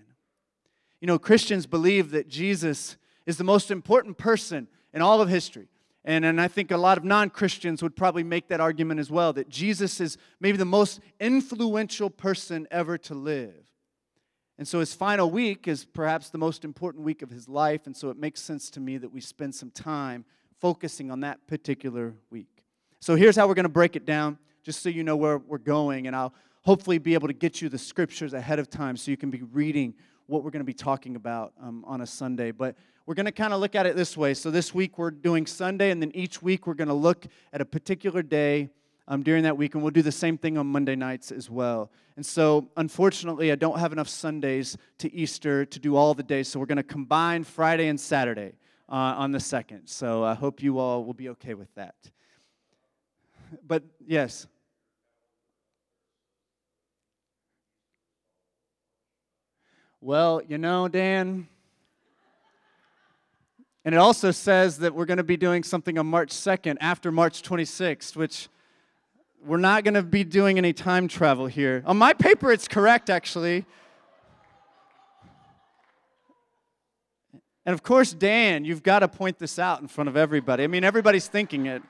You 1.00 1.08
know, 1.08 1.18
Christians 1.18 1.66
believe 1.66 2.12
that 2.12 2.28
Jesus 2.28 2.96
is 3.26 3.38
the 3.38 3.44
most 3.44 3.72
important 3.72 4.18
person 4.18 4.68
in 4.94 5.02
all 5.02 5.20
of 5.20 5.28
history. 5.28 5.66
And, 6.04 6.24
and 6.24 6.40
I 6.40 6.48
think 6.48 6.70
a 6.70 6.76
lot 6.76 6.96
of 6.96 7.04
non 7.04 7.30
Christians 7.30 7.82
would 7.82 7.94
probably 7.94 8.24
make 8.24 8.48
that 8.48 8.60
argument 8.60 9.00
as 9.00 9.10
well 9.10 9.32
that 9.34 9.48
Jesus 9.48 10.00
is 10.00 10.16
maybe 10.40 10.56
the 10.56 10.64
most 10.64 11.00
influential 11.18 12.08
person 12.08 12.66
ever 12.70 12.96
to 12.98 13.14
live. 13.14 13.54
And 14.58 14.68
so 14.68 14.80
his 14.80 14.94
final 14.94 15.30
week 15.30 15.68
is 15.68 15.84
perhaps 15.84 16.28
the 16.28 16.38
most 16.38 16.64
important 16.64 17.04
week 17.04 17.22
of 17.22 17.30
his 17.30 17.48
life. 17.48 17.86
And 17.86 17.96
so 17.96 18.10
it 18.10 18.18
makes 18.18 18.40
sense 18.40 18.70
to 18.70 18.80
me 18.80 18.98
that 18.98 19.10
we 19.10 19.20
spend 19.20 19.54
some 19.54 19.70
time 19.70 20.24
focusing 20.60 21.10
on 21.10 21.20
that 21.20 21.46
particular 21.46 22.14
week. 22.30 22.62
So 23.00 23.14
here's 23.14 23.36
how 23.36 23.48
we're 23.48 23.54
going 23.54 23.64
to 23.64 23.70
break 23.70 23.96
it 23.96 24.04
down, 24.04 24.38
just 24.62 24.82
so 24.82 24.90
you 24.90 25.02
know 25.02 25.16
where 25.16 25.38
we're 25.38 25.56
going. 25.56 26.06
And 26.06 26.14
I'll 26.14 26.34
hopefully 26.62 26.98
be 26.98 27.14
able 27.14 27.28
to 27.28 27.34
get 27.34 27.62
you 27.62 27.70
the 27.70 27.78
scriptures 27.78 28.34
ahead 28.34 28.58
of 28.58 28.68
time 28.68 28.96
so 28.96 29.10
you 29.10 29.16
can 29.16 29.30
be 29.30 29.42
reading 29.52 29.94
what 30.26 30.44
we're 30.44 30.50
going 30.50 30.60
to 30.60 30.64
be 30.64 30.74
talking 30.74 31.16
about 31.16 31.54
um, 31.60 31.82
on 31.86 32.02
a 32.02 32.06
Sunday. 32.06 32.50
But 32.50 32.76
we're 33.06 33.14
going 33.14 33.26
to 33.26 33.32
kind 33.32 33.52
of 33.52 33.60
look 33.60 33.74
at 33.74 33.86
it 33.86 33.96
this 33.96 34.16
way. 34.16 34.34
So 34.34 34.50
this 34.50 34.74
week 34.74 34.98
we're 34.98 35.10
doing 35.10 35.46
Sunday, 35.46 35.90
and 35.90 36.00
then 36.00 36.12
each 36.14 36.42
week 36.42 36.66
we're 36.66 36.74
going 36.74 36.88
to 36.88 36.94
look 36.94 37.26
at 37.52 37.60
a 37.60 37.64
particular 37.64 38.22
day 38.22 38.70
um, 39.08 39.22
during 39.22 39.42
that 39.42 39.56
week, 39.56 39.74
and 39.74 39.82
we'll 39.82 39.90
do 39.90 40.02
the 40.02 40.12
same 40.12 40.38
thing 40.38 40.56
on 40.56 40.66
Monday 40.66 40.94
nights 40.94 41.32
as 41.32 41.50
well. 41.50 41.90
And 42.16 42.24
so, 42.24 42.68
unfortunately, 42.76 43.50
I 43.50 43.56
don't 43.56 43.78
have 43.78 43.92
enough 43.92 44.08
Sundays 44.08 44.76
to 44.98 45.12
Easter 45.12 45.64
to 45.64 45.78
do 45.78 45.96
all 45.96 46.14
the 46.14 46.22
days, 46.22 46.48
so 46.48 46.60
we're 46.60 46.66
going 46.66 46.76
to 46.76 46.82
combine 46.82 47.42
Friday 47.42 47.88
and 47.88 47.98
Saturday 47.98 48.52
uh, 48.88 48.94
on 48.94 49.32
the 49.32 49.40
second. 49.40 49.86
So 49.86 50.22
I 50.22 50.34
hope 50.34 50.62
you 50.62 50.78
all 50.78 51.04
will 51.04 51.14
be 51.14 51.30
okay 51.30 51.54
with 51.54 51.74
that. 51.74 51.94
But 53.66 53.82
yes. 54.06 54.46
Well, 60.00 60.40
you 60.46 60.56
know, 60.56 60.88
Dan, 60.88 61.48
and 63.84 63.94
it 63.94 63.98
also 63.98 64.30
says 64.30 64.78
that 64.78 64.94
we're 64.94 65.06
going 65.06 65.18
to 65.18 65.24
be 65.24 65.36
doing 65.36 65.62
something 65.62 65.98
on 65.98 66.06
March 66.06 66.30
2nd 66.30 66.76
after 66.80 67.10
March 67.10 67.42
26th, 67.42 68.14
which 68.14 68.48
we're 69.44 69.56
not 69.56 69.84
going 69.84 69.94
to 69.94 70.02
be 70.02 70.22
doing 70.22 70.58
any 70.58 70.72
time 70.72 71.08
travel 71.08 71.46
here. 71.46 71.82
On 71.86 71.96
my 71.96 72.12
paper, 72.12 72.52
it's 72.52 72.68
correct, 72.68 73.08
actually. 73.08 73.64
And 77.64 77.72
of 77.72 77.82
course, 77.82 78.12
Dan, 78.12 78.64
you've 78.64 78.82
got 78.82 78.98
to 78.98 79.08
point 79.08 79.38
this 79.38 79.58
out 79.58 79.80
in 79.80 79.88
front 79.88 80.08
of 80.08 80.16
everybody. 80.16 80.64
I 80.64 80.66
mean, 80.66 80.84
everybody's 80.84 81.28
thinking 81.28 81.66
it. 81.66 81.82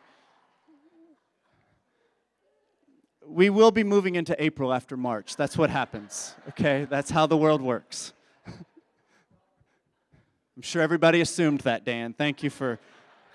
We 3.27 3.51
will 3.51 3.71
be 3.71 3.85
moving 3.85 4.17
into 4.17 4.41
April 4.43 4.73
after 4.73 4.97
March. 4.97 5.37
That's 5.37 5.57
what 5.57 5.71
happens, 5.71 6.35
okay? 6.51 6.87
That's 6.91 7.11
how 7.11 7.27
the 7.27 7.37
world 7.37 7.63
works. 7.63 8.13
I'm 10.61 10.65
sure 10.65 10.83
everybody 10.83 11.23
assumed 11.23 11.61
that, 11.61 11.87
Dan. 11.87 12.13
Thank 12.13 12.43
you 12.43 12.51
for, 12.51 12.79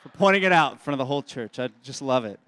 for 0.03 0.09
pointing 0.09 0.43
it 0.43 0.51
out 0.51 0.73
in 0.73 0.77
front 0.77 0.93
of 0.93 0.99
the 0.99 1.05
whole 1.05 1.23
church. 1.23 1.57
I 1.57 1.69
just 1.81 2.03
love 2.03 2.23
it. 2.23 2.39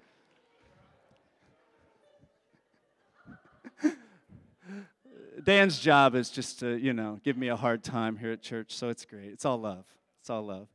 Dan's 5.42 5.80
job 5.80 6.14
is 6.14 6.30
just 6.30 6.60
to, 6.60 6.76
you 6.76 6.92
know, 6.92 7.18
give 7.24 7.36
me 7.36 7.48
a 7.48 7.56
hard 7.56 7.82
time 7.82 8.16
here 8.16 8.30
at 8.30 8.40
church, 8.40 8.72
so 8.72 8.88
it's 8.88 9.04
great. 9.04 9.32
It's 9.32 9.44
all 9.44 9.58
love. 9.58 9.84
It's 10.20 10.30
all 10.30 10.42
love. 10.42 10.68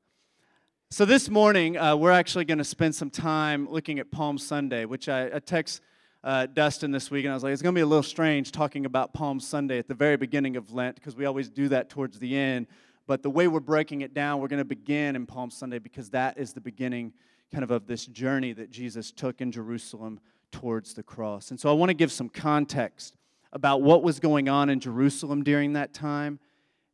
So 0.92 1.06
this 1.06 1.30
morning, 1.30 1.78
uh, 1.78 1.96
we're 1.96 2.12
actually 2.12 2.44
going 2.44 2.58
to 2.58 2.66
spend 2.66 2.94
some 2.96 3.10
time 3.10 3.70
looking 3.72 4.00
at 4.00 4.12
Palm 4.12 4.38
Sunday, 4.38 4.84
which 4.84 5.08
I, 5.08 5.28
I 5.34 5.40
text 5.40 5.80
uh, 6.26 6.48
Dustin 6.48 6.92
this 6.92 7.10
week, 7.10 7.24
and 7.24 7.32
I 7.32 7.36
was 7.36 7.44
like, 7.44 7.54
it's 7.54 7.62
going 7.62 7.74
to 7.74 7.80
be 7.80 7.84
a 7.84 7.86
little 7.86 8.04
strange 8.04 8.52
talking 8.52 8.86
about 8.86 9.14
Palm 9.14 9.40
Sunday 9.40 9.80
at 9.80 9.88
the 9.88 9.96
very 9.96 10.18
beginning 10.18 10.58
of 10.58 10.74
Lent, 10.74 10.96
because 10.96 11.16
we 11.16 11.24
always 11.24 11.50
do 11.50 11.70
that 11.70 11.90
towards 11.90 12.20
the 12.20 12.36
end. 12.36 12.68
But 13.06 13.22
the 13.22 13.30
way 13.30 13.48
we're 13.48 13.60
breaking 13.60 14.02
it 14.02 14.14
down, 14.14 14.40
we're 14.40 14.48
going 14.48 14.60
to 14.60 14.66
begin 14.66 15.16
in 15.16 15.26
Palm 15.26 15.52
Sunday 15.52 15.80
because 15.80 16.10
that 16.12 16.38
is 16.38 16.54
the 16.54 16.62
beginning 16.62 17.14
kind 17.52 17.64
of 17.64 17.72
of 17.72 17.86
this 17.86 18.06
journey 18.06 18.54
that 18.54 18.72
Jesus 18.72 19.12
took 19.12 19.42
in 19.42 19.52
Jerusalem 19.52 20.20
towards 20.52 20.94
the 20.94 21.04
cross. 21.04 21.52
And 21.52 21.60
so 21.60 21.70
I 21.70 21.74
want 21.74 21.90
to 21.90 21.94
give 21.94 22.12
some 22.12 22.30
context 22.30 23.18
about 23.52 23.82
what 23.82 24.04
was 24.04 24.20
going 24.20 24.50
on 24.50 24.70
in 24.70 24.80
Jerusalem 24.80 25.44
during 25.44 25.74
that 25.74 25.94
time. 25.94 26.40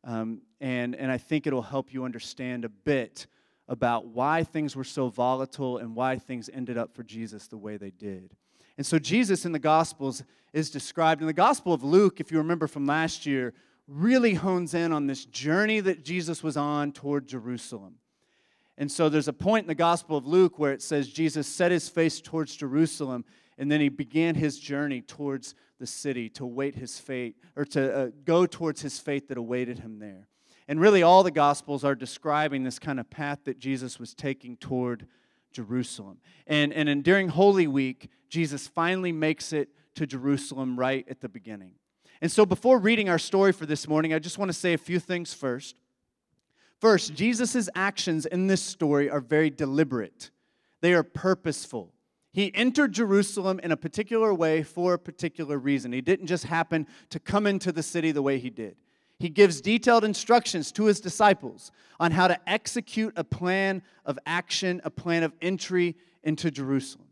Um, 0.04 0.42
and, 0.60 0.94
and 0.94 1.10
I 1.10 1.18
think 1.18 1.46
it'll 1.46 1.62
help 1.62 1.92
you 1.92 2.04
understand 2.04 2.64
a 2.64 2.68
bit 2.68 3.26
about 3.68 4.06
why 4.06 4.42
things 4.42 4.74
were 4.74 4.84
so 4.84 5.08
volatile 5.08 5.78
and 5.78 5.94
why 5.94 6.18
things 6.18 6.50
ended 6.52 6.76
up 6.76 6.94
for 6.94 7.02
Jesus 7.04 7.46
the 7.46 7.56
way 7.56 7.76
they 7.76 7.90
did. 7.90 8.34
And 8.76 8.86
so, 8.86 8.98
Jesus 8.98 9.44
in 9.44 9.52
the 9.52 9.58
Gospels 9.58 10.24
is 10.52 10.70
described. 10.70 11.20
In 11.20 11.26
the 11.26 11.32
Gospel 11.32 11.72
of 11.72 11.84
Luke, 11.84 12.18
if 12.18 12.32
you 12.32 12.38
remember 12.38 12.66
from 12.66 12.86
last 12.86 13.26
year, 13.26 13.52
really 13.90 14.34
hones 14.34 14.72
in 14.72 14.92
on 14.92 15.06
this 15.06 15.24
journey 15.24 15.80
that 15.80 16.04
Jesus 16.04 16.42
was 16.42 16.56
on 16.56 16.92
toward 16.92 17.26
Jerusalem. 17.26 17.96
And 18.78 18.90
so, 18.90 19.08
there's 19.08 19.28
a 19.28 19.32
point 19.32 19.64
in 19.64 19.68
the 19.68 19.74
Gospel 19.74 20.16
of 20.16 20.26
Luke 20.26 20.58
where 20.58 20.72
it 20.72 20.80
says 20.80 21.08
Jesus 21.08 21.46
set 21.46 21.70
his 21.70 21.88
face 21.88 22.20
towards 22.20 22.56
Jerusalem 22.56 23.24
and 23.60 23.70
then 23.70 23.82
he 23.82 23.90
began 23.90 24.34
his 24.34 24.58
journey 24.58 25.02
towards 25.02 25.54
the 25.78 25.86
city 25.86 26.30
to 26.30 26.46
wait 26.46 26.74
his 26.74 26.98
fate, 26.98 27.36
or 27.56 27.66
to 27.66 27.94
uh, 27.94 28.10
go 28.24 28.46
towards 28.46 28.80
his 28.80 28.98
fate 28.98 29.28
that 29.28 29.36
awaited 29.36 29.80
him 29.80 29.98
there. 29.98 30.28
And 30.66 30.80
really, 30.80 31.02
all 31.02 31.22
the 31.22 31.30
Gospels 31.30 31.84
are 31.84 31.94
describing 31.94 32.64
this 32.64 32.78
kind 32.78 32.98
of 32.98 33.10
path 33.10 33.40
that 33.44 33.58
Jesus 33.58 33.98
was 33.98 34.14
taking 34.14 34.56
toward 34.56 35.06
Jerusalem. 35.52 36.18
And, 36.46 36.72
and 36.72 36.88
in, 36.88 37.02
during 37.02 37.28
Holy 37.28 37.66
Week, 37.66 38.08
Jesus 38.30 38.66
finally 38.66 39.12
makes 39.12 39.52
it 39.52 39.68
to 39.96 40.06
Jerusalem 40.06 40.78
right 40.78 41.04
at 41.10 41.20
the 41.20 41.28
beginning. 41.28 41.72
And 42.22 42.30
so, 42.30 42.44
before 42.44 42.78
reading 42.78 43.08
our 43.08 43.18
story 43.18 43.52
for 43.52 43.66
this 43.66 43.88
morning, 43.88 44.12
I 44.12 44.18
just 44.18 44.38
want 44.38 44.50
to 44.50 44.56
say 44.56 44.74
a 44.74 44.78
few 44.78 44.98
things 44.98 45.32
first. 45.32 45.76
First, 46.78 47.14
Jesus' 47.14 47.68
actions 47.74 48.26
in 48.26 48.46
this 48.46 48.62
story 48.62 49.10
are 49.10 49.20
very 49.20 49.50
deliberate, 49.50 50.30
they 50.80 50.92
are 50.94 51.02
purposeful. 51.02 51.92
He 52.32 52.54
entered 52.54 52.92
Jerusalem 52.92 53.58
in 53.60 53.72
a 53.72 53.76
particular 53.76 54.32
way 54.32 54.62
for 54.62 54.94
a 54.94 54.98
particular 54.98 55.58
reason. 55.58 55.92
He 55.92 56.00
didn't 56.00 56.28
just 56.28 56.44
happen 56.44 56.86
to 57.08 57.18
come 57.18 57.44
into 57.44 57.72
the 57.72 57.82
city 57.82 58.12
the 58.12 58.22
way 58.22 58.38
he 58.38 58.50
did. 58.50 58.76
He 59.18 59.28
gives 59.28 59.60
detailed 59.60 60.04
instructions 60.04 60.70
to 60.72 60.84
his 60.84 61.00
disciples 61.00 61.72
on 61.98 62.12
how 62.12 62.28
to 62.28 62.38
execute 62.48 63.12
a 63.16 63.24
plan 63.24 63.82
of 64.06 64.16
action, 64.26 64.80
a 64.84 64.90
plan 64.90 65.24
of 65.24 65.32
entry 65.42 65.96
into 66.22 66.52
Jerusalem. 66.52 67.09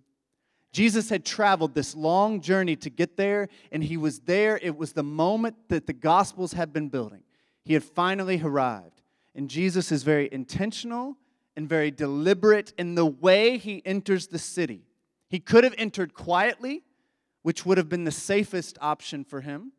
Jesus 0.78 1.10
had 1.10 1.24
traveled 1.24 1.74
this 1.74 1.96
long 1.96 2.40
journey 2.40 2.76
to 2.76 2.88
get 2.88 3.16
there, 3.16 3.48
and 3.72 3.82
he 3.82 3.96
was 3.96 4.20
there. 4.20 4.60
It 4.62 4.76
was 4.76 4.92
the 4.92 5.02
moment 5.02 5.56
that 5.70 5.88
the 5.88 5.92
Gospels 5.92 6.52
had 6.52 6.72
been 6.72 6.88
building. 6.88 7.24
He 7.64 7.74
had 7.74 7.82
finally 7.82 8.40
arrived. 8.40 9.02
And 9.34 9.50
Jesus 9.50 9.90
is 9.90 10.04
very 10.04 10.28
intentional 10.30 11.16
and 11.56 11.68
very 11.68 11.90
deliberate 11.90 12.74
in 12.78 12.94
the 12.94 13.04
way 13.04 13.58
he 13.58 13.82
enters 13.84 14.28
the 14.28 14.38
city. 14.38 14.84
He 15.28 15.40
could 15.40 15.64
have 15.64 15.74
entered 15.76 16.14
quietly, 16.14 16.84
which 17.42 17.66
would 17.66 17.76
have 17.76 17.88
been 17.88 18.04
the 18.04 18.12
safest 18.12 18.78
option 18.80 19.24
for 19.24 19.40
him, 19.40 19.72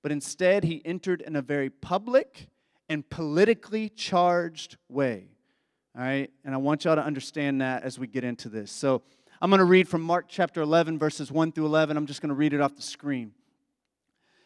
but 0.00 0.12
instead 0.12 0.62
he 0.62 0.80
entered 0.84 1.22
in 1.22 1.34
a 1.34 1.42
very 1.42 1.70
public 1.70 2.46
and 2.88 3.10
politically 3.10 3.88
charged 3.88 4.76
way. 4.88 5.26
All 5.96 6.04
right? 6.04 6.30
And 6.44 6.54
I 6.54 6.58
want 6.58 6.84
y'all 6.84 6.94
to 6.94 7.04
understand 7.04 7.62
that 7.62 7.82
as 7.82 7.98
we 7.98 8.06
get 8.06 8.22
into 8.22 8.48
this. 8.48 8.70
So 8.70 9.02
I'm 9.42 9.50
going 9.50 9.58
to 9.58 9.66
read 9.66 9.86
from 9.86 10.00
Mark 10.00 10.26
chapter 10.28 10.62
11, 10.62 10.98
verses 10.98 11.30
1 11.30 11.52
through 11.52 11.66
11. 11.66 11.96
I'm 11.96 12.06
just 12.06 12.22
going 12.22 12.30
to 12.30 12.34
read 12.34 12.54
it 12.54 12.60
off 12.60 12.74
the 12.74 12.82
screen. 12.82 13.32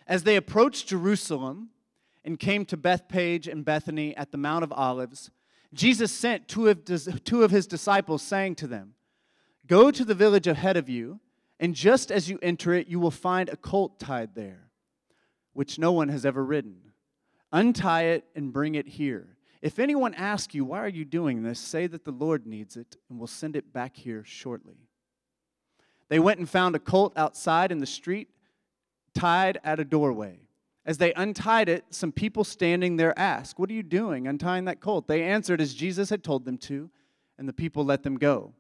As 0.05 0.25
they 0.25 0.35
approached 0.35 0.89
Jerusalem 0.89 1.71
and 2.25 2.41
came 2.41 2.65
to 2.67 2.77
Bethphage 2.77 3.47
and 3.47 3.65
Bethany 3.65 4.17
at 4.17 4.33
the 4.33 4.39
Mount 4.39 4.65
of 4.65 4.73
Olives, 4.73 5.31
Jesus 5.73 6.11
sent 6.11 6.49
two 6.49 6.67
of, 6.67 6.85
two 7.23 7.45
of 7.45 7.53
his 7.53 7.69
disciples, 7.69 8.21
saying 8.23 8.57
to 8.57 8.67
them, 8.67 8.95
Go 9.69 9.93
to 9.93 10.05
the 10.05 10.15
village 10.15 10.49
ahead 10.49 10.77
of 10.77 10.89
you, 10.89 11.21
and 11.61 11.73
just 11.73 12.11
as 12.11 12.29
you 12.29 12.41
enter 12.43 12.75
it, 12.75 12.89
you 12.89 12.99
will 12.99 13.13
find 13.13 13.49
a 13.49 13.57
colt 13.57 14.01
tied 14.01 14.35
there, 14.35 14.71
which 15.53 15.79
no 15.79 15.93
one 15.93 16.09
has 16.09 16.27
ever 16.27 16.45
ridden. 16.45 16.91
Untie 17.53 18.07
it 18.07 18.25
and 18.35 18.53
bring 18.53 18.75
it 18.75 18.89
here. 18.89 19.37
If 19.63 19.79
anyone 19.79 20.15
asks 20.15 20.55
you, 20.55 20.65
Why 20.65 20.79
are 20.79 20.89
you 20.89 21.05
doing 21.05 21.43
this? 21.43 21.59
say 21.59 21.87
that 21.87 22.05
the 22.05 22.13
Lord 22.13 22.47
needs 22.47 22.77
it, 22.77 22.97
and 23.09 23.19
we'll 23.19 23.27
send 23.27 23.57
it 23.57 23.73
back 23.73 23.97
here 23.97 24.25
shortly. 24.25 24.89
They 26.09 26.19
went 26.19 26.39
and 26.39 26.49
found 26.49 26.75
a 26.75 26.81
colt 26.81 27.13
outside 27.17 27.71
in 27.71 27.79
the 27.79 27.87
street, 27.87 28.31
tied 29.15 29.59
at 29.63 29.79
a 29.79 29.85
doorway. 29.85 30.41
As 30.87 30.99
they 30.99 31.13
untied 31.13 31.69
it, 31.69 31.85
some 31.91 32.11
people 32.11 32.43
standing 32.43 32.97
there 32.97 33.17
asked, 33.19 33.59
What 33.59 33.71
are 33.71 33.75
you 33.75 33.83
doing 33.83 34.27
untying 34.27 34.65
that 34.65 34.81
colt? 34.81 35.07
They 35.07 35.23
answered 35.23 35.61
as 35.61 35.75
Jesus 35.75 36.11
had 36.11 36.25
told 36.25 36.45
them 36.45 36.59
to, 36.59 36.91
and 37.39 37.49
the 37.49 37.53
people 37.53 37.85
let 37.85 38.03
them 38.03 38.17
go. 38.17 38.55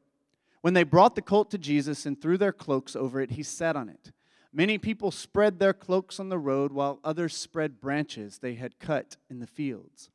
When 0.61 0.74
they 0.74 0.82
brought 0.82 1.14
the 1.14 1.22
colt 1.22 1.51
to 1.53 1.59
Jesus 1.59 2.05
and 2.05 2.20
threw 2.20 2.36
their 2.36 2.53
cloaks 2.53 2.94
over 2.94 3.20
it, 3.20 3.32
he 3.32 3.42
sat 3.42 3.74
on 3.74 3.88
it. 3.88 4.12
Many 4.53 4.78
people 4.78 5.11
spread 5.11 5.59
their 5.59 5.72
cloaks 5.72 6.20
on 6.20 6.28
the 6.28 6.38
road, 6.38 6.72
while 6.72 7.01
others 7.03 7.34
spread 7.34 7.80
branches 7.80 8.38
they 8.38 8.55
had 8.55 8.78
cut 8.78 9.16
in 9.30 9.38
the 9.38 9.46
fields. 9.46 10.11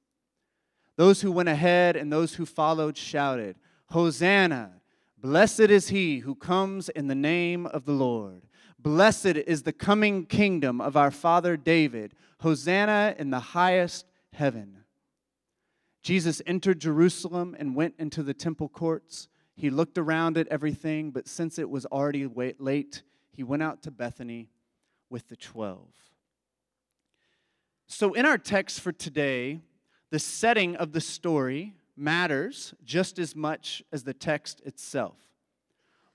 Those 0.98 1.22
who 1.22 1.32
went 1.32 1.50
ahead 1.50 1.96
and 1.96 2.12
those 2.12 2.36
who 2.36 2.46
followed 2.46 2.98
shouted, 2.98 3.58
Hosanna! 3.90 4.72
Blessed 5.18 5.62
is 5.62 5.90
he 5.90 6.20
who 6.20 6.36
comes 6.36 6.90
in 6.90 7.08
the 7.08 7.16
name 7.16 7.66
of 7.66 7.86
the 7.86 7.94
Lord. 7.94 8.44
Blessed 8.78 9.26
is 9.26 9.64
the 9.64 9.74
coming 9.74 10.26
kingdom 10.26 10.80
of 10.80 10.96
our 10.96 11.10
father 11.12 11.58
David. 11.58 12.14
Hosanna 12.42 13.16
in 13.18 13.32
the 13.32 13.40
highest 13.40 14.06
heaven. 14.34 14.84
Jesus 16.04 16.42
entered 16.46 16.80
Jerusalem 16.80 17.56
and 17.58 17.76
went 17.76 17.96
into 17.98 18.22
the 18.22 18.36
temple 18.36 18.70
courts. 18.70 19.28
He 19.56 19.72
looked 19.72 19.98
around 19.98 20.38
at 20.38 20.48
everything, 20.50 21.10
but 21.10 21.28
since 21.28 21.58
it 21.58 21.70
was 21.70 21.88
already 21.88 22.28
late, 22.60 23.02
he 23.32 23.42
went 23.42 23.64
out 23.64 23.82
to 23.84 23.92
Bethany 23.92 24.50
with 25.10 25.28
the 25.30 25.36
twelve. 25.36 25.90
So, 27.88 28.14
in 28.14 28.26
our 28.26 28.38
text 28.38 28.82
for 28.82 28.92
today, 28.92 29.62
the 30.12 30.20
setting 30.20 30.76
of 30.76 30.92
the 30.92 31.02
story 31.02 31.76
matters 31.98 32.74
just 32.84 33.20
as 33.20 33.36
much 33.36 33.84
as 33.92 34.04
the 34.04 34.14
text 34.14 34.62
itself. 34.66 35.18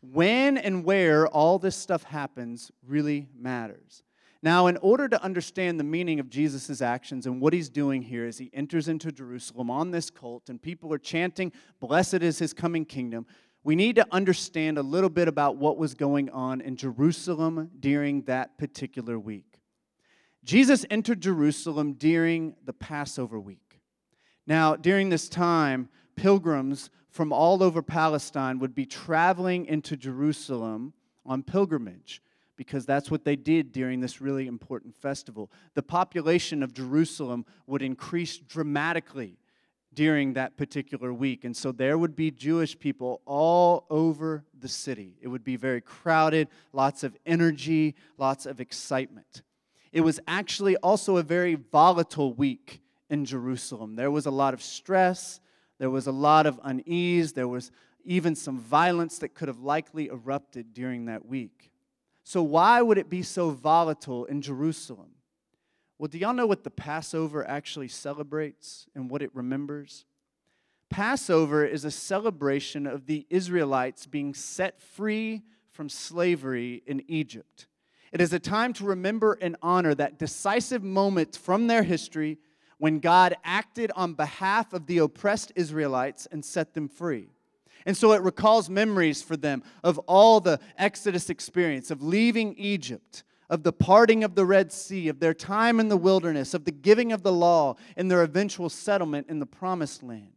When 0.01 0.57
and 0.57 0.85
where 0.85 1.27
all 1.27 1.59
this 1.59 1.77
stuff 1.77 2.05
happens 2.05 2.71
really 2.87 3.29
matters. 3.37 4.03
Now, 4.43 4.69
in 4.69 4.79
order 4.79 5.07
to 5.07 5.23
understand 5.23 5.79
the 5.79 5.85
meaning 5.85 6.19
of 6.19 6.31
Jesus' 6.31 6.81
actions 6.81 7.27
and 7.27 7.43
what 7.43 7.53
he's 7.53 7.69
doing 7.69 8.01
here 8.01 8.27
as 8.27 8.39
he 8.39 8.51
enters 8.55 8.89
into 8.89 9.13
Jerusalem 9.13 9.71
on 9.71 9.91
this 9.91 10.09
colt 10.09 10.49
and 10.49 10.61
people 10.61 10.95
are 10.95 10.99
chanting, 10.99 11.53
Blessed 11.79 12.15
is 12.15 12.39
his 12.39 12.55
coming 12.55 12.87
kingdom, 12.87 13.27
we 13.63 13.77
need 13.77 13.97
to 13.97 14.07
understand 14.11 14.79
a 14.79 14.83
little 14.83 15.11
bit 15.11 15.29
about 15.29 15.57
what 15.57 15.77
was 15.77 15.93
going 15.93 16.31
on 16.31 16.63
in 16.63 16.77
Jerusalem 16.77 17.71
during 17.79 18.23
that 18.23 18.57
particular 18.57 19.19
week. 19.19 19.59
Jesus 20.43 20.87
entered 20.89 21.21
Jerusalem 21.21 21.93
during 21.93 22.55
the 22.65 22.73
Passover 22.73 23.39
week. 23.39 23.70
Now, 24.47 24.77
during 24.77 25.09
this 25.09 25.29
time, 25.29 25.89
pilgrims 26.17 26.91
from 27.11 27.33
all 27.33 27.63
over 27.63 27.83
Palestine 27.83 28.59
would 28.59 28.75
be 28.75 28.87
traveling 28.87 29.67
into 29.67 29.97
Jerusalem 29.97 30.93
on 31.27 31.43
pilgrimage 31.43 32.23
because 32.57 32.85
that's 32.85 33.11
what 33.11 33.25
they 33.25 33.37
did 33.37 33.73
during 33.73 34.01
this 34.01 34.21
really 34.21 34.47
important 34.47 34.95
festival. 34.95 35.51
The 35.75 35.83
population 35.83 36.63
of 36.63 36.75
Jerusalem 36.75 37.47
would 37.67 37.83
increase 37.83 38.37
dramatically 38.37 39.39
during 39.95 40.35
that 40.35 40.57
particular 40.57 41.13
week. 41.13 41.45
And 41.45 41.57
so 41.57 41.73
there 41.73 41.99
would 41.99 42.15
be 42.15 42.31
Jewish 42.31 42.79
people 42.79 43.23
all 43.25 43.87
over 43.91 44.45
the 44.59 44.69
city. 44.69 45.17
It 45.21 45.29
would 45.29 45.43
be 45.43 45.57
very 45.57 45.81
crowded, 45.81 46.49
lots 46.73 47.03
of 47.03 47.17
energy, 47.27 47.97
lots 48.19 48.47
of 48.47 48.61
excitement. 48.61 49.43
It 49.93 50.03
was 50.03 50.21
actually 50.29 50.77
also 50.77 51.17
a 51.17 51.23
very 51.23 51.57
volatile 51.57 52.33
week 52.33 52.83
in 53.11 53.25
Jerusalem. 53.25 53.97
There 53.97 54.11
was 54.11 54.27
a 54.27 54.31
lot 54.31 54.55
of 54.55 54.63
stress, 54.63 55.41
there 55.79 55.91
was 55.91 56.07
a 56.07 56.13
lot 56.13 56.47
of 56.47 56.61
unease, 56.63 57.33
there 57.33 57.49
was 57.49 57.71
even 58.05 58.35
some 58.35 58.59
violence 58.59 59.19
that 59.19 59.35
could 59.35 59.49
have 59.49 59.61
likely 59.61 60.09
erupted 60.09 60.73
during 60.73 61.07
that 61.07 61.27
week. 61.27 61.71
So, 62.25 62.43
why 62.43 62.81
would 62.81 62.97
it 62.97 63.11
be 63.11 63.23
so 63.23 63.51
volatile 63.51 64.25
in 64.25 64.41
Jerusalem? 64.41 65.11
Well, 65.99 66.09
do 66.09 66.17
y'all 66.17 66.33
know 66.33 66.47
what 66.47 66.65
the 66.65 66.71
Passover 66.71 67.47
actually 67.47 67.89
celebrates 67.89 68.87
and 68.95 69.11
what 69.11 69.21
it 69.21 69.35
remembers? 69.35 70.07
Passover 70.89 71.65
is 71.65 71.85
a 71.85 71.91
celebration 71.91 72.87
of 72.87 73.07
the 73.07 73.27
Israelites 73.31 74.07
being 74.07 74.33
set 74.35 74.81
free 74.81 75.43
from 75.73 75.89
slavery 75.89 76.83
in 76.87 77.03
Egypt. 77.07 77.67
It 78.13 78.21
is 78.21 78.33
a 78.33 78.41
time 78.41 78.73
to 78.75 78.85
remember 78.85 79.39
and 79.41 79.57
honor 79.63 79.95
that 79.95 80.19
decisive 80.19 80.83
moment 80.83 81.37
from 81.37 81.69
their 81.69 81.85
history 81.85 82.39
when 82.81 82.99
God 82.99 83.37
acted 83.45 83.93
on 83.95 84.15
behalf 84.15 84.73
of 84.73 84.87
the 84.87 84.99
oppressed 84.99 85.53
Israelites 85.55 86.27
and 86.33 86.43
set 86.43 86.73
them 86.73 86.89
free. 86.89 87.29
And 87.85 87.95
so 87.95 88.13
it 88.13 88.23
recalls 88.23 88.71
memories 88.71 89.23
for 89.23 89.37
them 89.37 89.63
of 89.85 89.99
all 90.01 90.41
the 90.41 90.59
Exodus 90.79 91.29
experience, 91.29 91.91
of 91.91 92.03
leaving 92.03 92.55
Egypt, 92.57 93.23
of 93.51 93.65
the 93.65 93.73
parting 93.73 94.25
of 94.25 94.35
the 94.35 94.47
Red 94.47 94.73
Sea, 94.73 95.09
of 95.09 95.21
their 95.21 95.35
time 95.35 95.79
in 95.79 95.91
the 95.91 95.97
wilderness, 95.97 96.55
of 96.55 96.65
the 96.65 96.73
giving 96.73 97.13
of 97.13 97.23
the 97.23 97.33
law, 97.33 97.77
and 97.99 98.11
their 98.11 98.23
eventual 98.23 98.71
settlement 98.71 99.29
in 99.29 99.41
the 99.41 99.47
promised 99.47 100.03
land. 100.03 100.33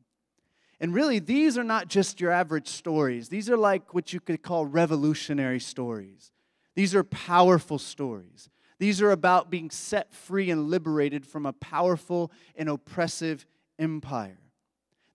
And 0.82 0.94
really, 0.94 1.20
these 1.20 1.58
are 1.58 1.64
not 1.64 1.88
just 1.88 2.20
your 2.20 2.32
average 2.32 2.68
stories. 2.68 3.30
These 3.30 3.50
are 3.50 3.56
like 3.56 3.94
what 3.94 4.12
you 4.12 4.20
could 4.20 4.42
call 4.42 4.66
revolutionary 4.66 5.62
stories. 5.62 6.34
These 6.76 6.94
are 6.94 7.06
powerful 7.06 7.80
stories. 7.80 8.50
These 8.80 9.02
are 9.02 9.12
about 9.12 9.50
being 9.50 9.70
set 9.70 10.14
free 10.14 10.50
and 10.50 10.70
liberated 10.70 11.26
from 11.26 11.46
a 11.46 11.54
powerful 11.54 12.32
and 12.56 12.70
oppressive 12.70 13.46
empire. 13.80 14.40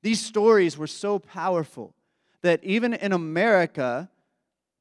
These 0.03 0.21
stories 0.21 0.79
were 0.79 0.87
so 0.87 1.19
powerful 1.19 1.95
that 2.43 2.63
even 2.63 2.95
in 2.95 3.13
America, 3.13 4.11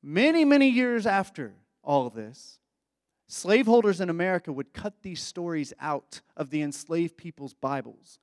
many, 0.03 0.45
many 0.45 0.69
years 0.69 1.05
after 1.05 1.53
all 1.83 2.09
this, 2.09 2.59
Slaveholders 3.27 3.99
in 3.99 4.09
America 4.09 4.53
would 4.53 4.73
cut 4.73 5.03
these 5.03 5.21
stories 5.21 5.73
out 5.81 6.21
of 6.37 6.49
the 6.49 6.61
enslaved 6.61 7.17
people's 7.17 7.53
Bibles 7.53 8.19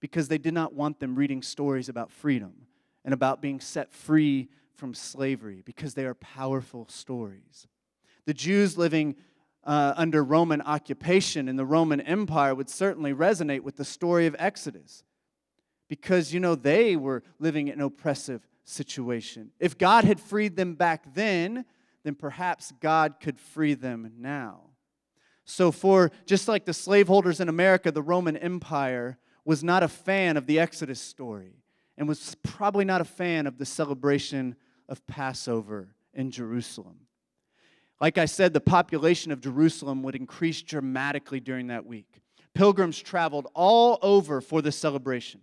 because 0.00 0.28
they 0.28 0.38
did 0.38 0.54
not 0.54 0.72
want 0.72 0.98
them 0.98 1.14
reading 1.14 1.42
stories 1.42 1.90
about 1.90 2.10
freedom 2.10 2.66
and 3.04 3.12
about 3.12 3.42
being 3.42 3.60
set 3.60 3.92
free 3.92 4.48
from 4.72 4.94
slavery 4.94 5.62
because 5.64 5.92
they 5.92 6.06
are 6.06 6.14
powerful 6.14 6.86
stories. 6.88 7.66
The 8.24 8.32
Jews 8.32 8.78
living 8.78 9.16
uh, 9.66 9.94
under 9.96 10.22
Roman 10.22 10.62
occupation 10.62 11.48
in 11.48 11.56
the 11.56 11.66
Roman 11.66 12.00
Empire 12.00 12.54
would 12.54 12.70
certainly 12.70 13.12
resonate 13.12 13.60
with 13.60 13.76
the 13.76 13.84
story 13.84 14.26
of 14.26 14.36
Exodus 14.38 15.02
because, 15.88 16.32
you 16.32 16.38
know, 16.40 16.54
they 16.54 16.94
were 16.96 17.24
living 17.40 17.68
in 17.68 17.74
an 17.74 17.80
oppressive 17.82 18.46
situation. 18.64 19.50
If 19.58 19.76
God 19.76 20.04
had 20.04 20.20
freed 20.20 20.56
them 20.56 20.74
back 20.74 21.14
then, 21.14 21.64
then 22.04 22.14
perhaps 22.14 22.72
God 22.80 23.16
could 23.20 23.40
free 23.40 23.74
them 23.74 24.12
now. 24.18 24.60
So, 25.44 25.70
for 25.70 26.10
just 26.26 26.48
like 26.48 26.64
the 26.64 26.72
slaveholders 26.72 27.40
in 27.40 27.48
America, 27.48 27.90
the 27.90 28.02
Roman 28.02 28.36
Empire 28.36 29.18
was 29.44 29.62
not 29.62 29.82
a 29.82 29.88
fan 29.88 30.36
of 30.36 30.46
the 30.46 30.58
Exodus 30.58 31.00
story 31.00 31.62
and 31.96 32.08
was 32.08 32.36
probably 32.42 32.84
not 32.84 33.00
a 33.00 33.04
fan 33.04 33.46
of 33.46 33.58
the 33.58 33.66
celebration 33.66 34.56
of 34.88 35.06
Passover 35.06 35.94
in 36.14 36.30
Jerusalem. 36.30 37.05
Like 38.00 38.18
I 38.18 38.26
said, 38.26 38.52
the 38.52 38.60
population 38.60 39.32
of 39.32 39.40
Jerusalem 39.40 40.02
would 40.02 40.14
increase 40.14 40.62
dramatically 40.62 41.40
during 41.40 41.68
that 41.68 41.86
week. 41.86 42.20
Pilgrims 42.54 43.00
traveled 43.00 43.48
all 43.54 43.98
over 44.02 44.40
for 44.40 44.62
the 44.62 44.72
celebration. 44.72 45.40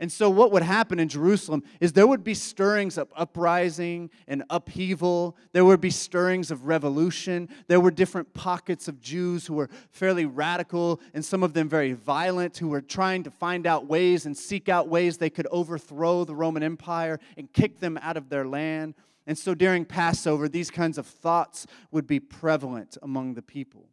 And 0.00 0.12
so, 0.12 0.30
what 0.30 0.52
would 0.52 0.62
happen 0.62 1.00
in 1.00 1.08
Jerusalem 1.08 1.64
is 1.80 1.92
there 1.92 2.06
would 2.06 2.22
be 2.22 2.34
stirrings 2.34 2.98
of 2.98 3.12
uprising 3.16 4.10
and 4.28 4.44
upheaval. 4.48 5.36
There 5.52 5.64
would 5.64 5.80
be 5.80 5.90
stirrings 5.90 6.52
of 6.52 6.66
revolution. 6.66 7.48
There 7.66 7.80
were 7.80 7.90
different 7.90 8.32
pockets 8.32 8.86
of 8.86 9.00
Jews 9.00 9.46
who 9.46 9.54
were 9.54 9.68
fairly 9.90 10.24
radical 10.24 11.00
and 11.14 11.24
some 11.24 11.42
of 11.42 11.52
them 11.52 11.68
very 11.68 11.94
violent, 11.94 12.56
who 12.58 12.68
were 12.68 12.80
trying 12.80 13.24
to 13.24 13.30
find 13.32 13.66
out 13.66 13.86
ways 13.86 14.24
and 14.24 14.36
seek 14.36 14.68
out 14.68 14.88
ways 14.88 15.18
they 15.18 15.30
could 15.30 15.48
overthrow 15.50 16.24
the 16.24 16.34
Roman 16.34 16.62
Empire 16.62 17.18
and 17.36 17.52
kick 17.52 17.80
them 17.80 17.98
out 18.00 18.16
of 18.16 18.28
their 18.28 18.46
land. 18.46 18.94
And 19.28 19.36
so, 19.36 19.54
during 19.54 19.84
Passover, 19.84 20.48
these 20.48 20.70
kinds 20.70 20.96
of 20.96 21.06
thoughts 21.06 21.66
would 21.90 22.06
be 22.06 22.18
prevalent 22.18 22.96
among 23.02 23.34
the 23.34 23.42
people. 23.42 23.90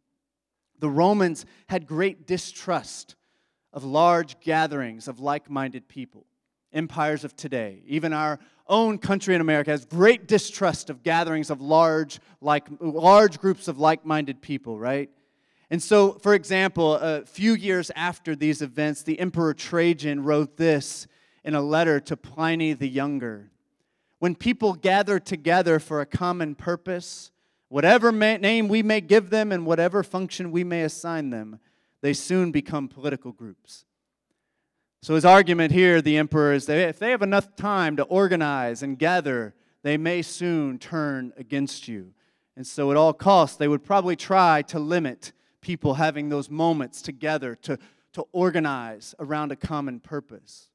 The 0.78 0.88
Romans 0.88 1.44
had 1.68 1.86
great 1.86 2.26
distrust 2.26 3.16
of 3.70 3.84
large 3.84 4.40
gatherings 4.40 5.08
of 5.08 5.20
like 5.20 5.50
minded 5.50 5.88
people. 5.88 6.24
Empires 6.72 7.22
of 7.22 7.36
today, 7.36 7.82
even 7.86 8.14
our 8.14 8.38
own 8.66 8.96
country 8.96 9.34
in 9.34 9.42
America, 9.42 9.70
has 9.70 9.84
great 9.84 10.26
distrust 10.26 10.88
of 10.88 11.02
gatherings 11.02 11.50
of 11.50 11.60
large, 11.60 12.18
like, 12.40 12.66
large 12.80 13.38
groups 13.38 13.68
of 13.68 13.78
like 13.78 14.06
minded 14.06 14.40
people, 14.40 14.78
right? 14.78 15.10
And 15.68 15.82
so, 15.82 16.12
for 16.12 16.32
example, 16.32 16.94
a 16.94 17.26
few 17.26 17.54
years 17.54 17.90
after 17.94 18.34
these 18.34 18.62
events, 18.62 19.02
the 19.02 19.20
Emperor 19.20 19.52
Trajan 19.52 20.24
wrote 20.24 20.56
this 20.56 21.06
in 21.44 21.54
a 21.54 21.60
letter 21.60 22.00
to 22.00 22.16
Pliny 22.16 22.72
the 22.72 22.88
Younger. 22.88 23.50
When 24.18 24.34
people 24.34 24.74
gather 24.74 25.18
together 25.18 25.78
for 25.78 26.00
a 26.00 26.06
common 26.06 26.54
purpose, 26.54 27.30
whatever 27.68 28.10
name 28.12 28.68
we 28.68 28.82
may 28.82 29.00
give 29.00 29.30
them 29.30 29.52
and 29.52 29.66
whatever 29.66 30.02
function 30.02 30.50
we 30.50 30.64
may 30.64 30.82
assign 30.82 31.30
them, 31.30 31.58
they 32.00 32.12
soon 32.12 32.50
become 32.50 32.88
political 32.88 33.32
groups. 33.32 33.84
So 35.02 35.14
his 35.14 35.24
argument 35.24 35.72
here, 35.72 36.00
the 36.00 36.16
emperor, 36.16 36.52
is 36.52 36.66
that 36.66 36.78
if 36.88 36.98
they 36.98 37.10
have 37.10 37.22
enough 37.22 37.54
time 37.56 37.96
to 37.96 38.02
organize 38.04 38.82
and 38.82 38.98
gather, 38.98 39.54
they 39.82 39.96
may 39.96 40.22
soon 40.22 40.78
turn 40.78 41.32
against 41.36 41.86
you. 41.86 42.12
And 42.56 42.66
so, 42.66 42.90
at 42.90 42.96
all 42.96 43.12
costs, 43.12 43.56
they 43.56 43.68
would 43.68 43.84
probably 43.84 44.16
try 44.16 44.62
to 44.62 44.78
limit 44.78 45.32
people 45.60 45.94
having 45.94 46.28
those 46.28 46.48
moments 46.48 47.02
together 47.02 47.54
to, 47.54 47.78
to 48.14 48.24
organize 48.32 49.14
around 49.18 49.52
a 49.52 49.56
common 49.56 50.00
purpose. 50.00 50.70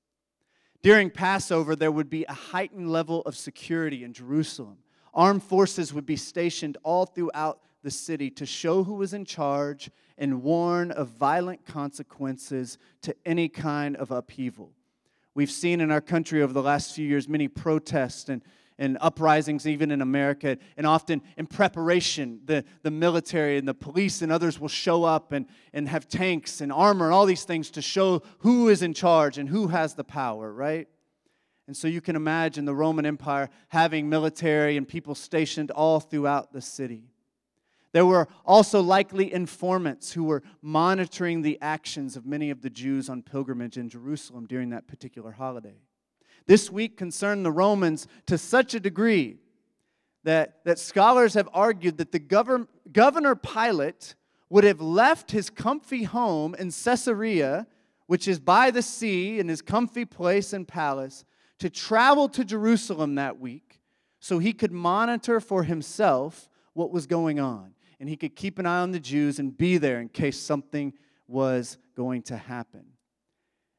During 0.81 1.11
Passover, 1.11 1.75
there 1.75 1.91
would 1.91 2.09
be 2.09 2.25
a 2.25 2.33
heightened 2.33 2.89
level 2.89 3.21
of 3.21 3.37
security 3.37 4.03
in 4.03 4.13
Jerusalem. 4.13 4.77
Armed 5.13 5.43
forces 5.43 5.93
would 5.93 6.05
be 6.05 6.15
stationed 6.15 6.77
all 6.83 7.05
throughout 7.05 7.59
the 7.83 7.91
city 7.91 8.29
to 8.31 8.45
show 8.45 8.83
who 8.83 8.95
was 8.95 9.13
in 9.13 9.25
charge 9.25 9.91
and 10.17 10.41
warn 10.41 10.91
of 10.91 11.09
violent 11.09 11.65
consequences 11.65 12.77
to 13.01 13.15
any 13.25 13.47
kind 13.47 13.95
of 13.95 14.11
upheaval. 14.11 14.71
We've 15.33 15.51
seen 15.51 15.81
in 15.81 15.91
our 15.91 16.01
country 16.01 16.41
over 16.41 16.53
the 16.53 16.61
last 16.61 16.95
few 16.95 17.07
years 17.07 17.27
many 17.27 17.47
protests 17.47 18.29
and, 18.29 18.41
and 18.81 18.97
uprisings, 18.99 19.67
even 19.67 19.91
in 19.91 20.01
America, 20.01 20.57
and 20.75 20.87
often 20.87 21.21
in 21.37 21.45
preparation, 21.45 22.41
the, 22.45 22.65
the 22.81 22.89
military 22.89 23.59
and 23.59 23.67
the 23.67 23.75
police 23.75 24.23
and 24.23 24.31
others 24.31 24.59
will 24.59 24.67
show 24.67 25.03
up 25.03 25.33
and, 25.33 25.45
and 25.71 25.87
have 25.87 26.07
tanks 26.07 26.61
and 26.61 26.71
armor 26.71 27.05
and 27.05 27.13
all 27.13 27.27
these 27.27 27.43
things 27.43 27.69
to 27.69 27.81
show 27.81 28.23
who 28.39 28.69
is 28.69 28.81
in 28.81 28.95
charge 28.95 29.37
and 29.37 29.47
who 29.47 29.67
has 29.67 29.93
the 29.93 30.03
power, 30.03 30.51
right? 30.51 30.87
And 31.67 31.77
so 31.77 31.87
you 31.87 32.01
can 32.01 32.15
imagine 32.15 32.65
the 32.65 32.73
Roman 32.73 33.05
Empire 33.05 33.51
having 33.67 34.09
military 34.09 34.77
and 34.77 34.87
people 34.87 35.13
stationed 35.13 35.69
all 35.69 35.99
throughout 35.99 36.51
the 36.51 36.59
city. 36.59 37.03
There 37.91 38.05
were 38.05 38.27
also 38.43 38.81
likely 38.81 39.31
informants 39.31 40.13
who 40.13 40.23
were 40.23 40.41
monitoring 40.63 41.43
the 41.43 41.59
actions 41.61 42.15
of 42.17 42.25
many 42.25 42.49
of 42.49 42.63
the 42.63 42.69
Jews 42.71 43.09
on 43.09 43.21
pilgrimage 43.21 43.77
in 43.77 43.89
Jerusalem 43.89 44.47
during 44.47 44.71
that 44.71 44.87
particular 44.87 45.33
holiday. 45.33 45.77
This 46.47 46.71
week 46.71 46.97
concerned 46.97 47.45
the 47.45 47.51
Romans 47.51 48.07
to 48.25 48.37
such 48.37 48.73
a 48.73 48.79
degree 48.79 49.37
that, 50.23 50.63
that 50.65 50.79
scholars 50.79 51.33
have 51.33 51.49
argued 51.53 51.97
that 51.97 52.11
the 52.11 52.19
govern, 52.19 52.67
governor 52.91 53.35
Pilate 53.35 54.15
would 54.49 54.63
have 54.63 54.81
left 54.81 55.31
his 55.31 55.49
comfy 55.49 56.03
home 56.03 56.55
in 56.55 56.71
Caesarea, 56.71 57.67
which 58.07 58.27
is 58.27 58.39
by 58.39 58.69
the 58.69 58.81
sea, 58.81 59.39
in 59.39 59.47
his 59.47 59.61
comfy 59.61 60.05
place 60.05 60.53
and 60.53 60.67
palace, 60.67 61.23
to 61.59 61.69
travel 61.69 62.27
to 62.29 62.43
Jerusalem 62.43 63.15
that 63.15 63.39
week 63.39 63.79
so 64.19 64.39
he 64.39 64.53
could 64.53 64.71
monitor 64.71 65.39
for 65.39 65.63
himself 65.63 66.49
what 66.73 66.91
was 66.91 67.07
going 67.07 67.39
on. 67.39 67.73
And 67.99 68.09
he 68.09 68.17
could 68.17 68.35
keep 68.35 68.59
an 68.59 68.65
eye 68.65 68.79
on 68.79 68.91
the 68.91 68.99
Jews 68.99 69.39
and 69.39 69.55
be 69.55 69.77
there 69.77 69.99
in 69.99 70.09
case 70.09 70.39
something 70.39 70.93
was 71.27 71.77
going 71.95 72.23
to 72.23 72.37
happen. 72.37 72.83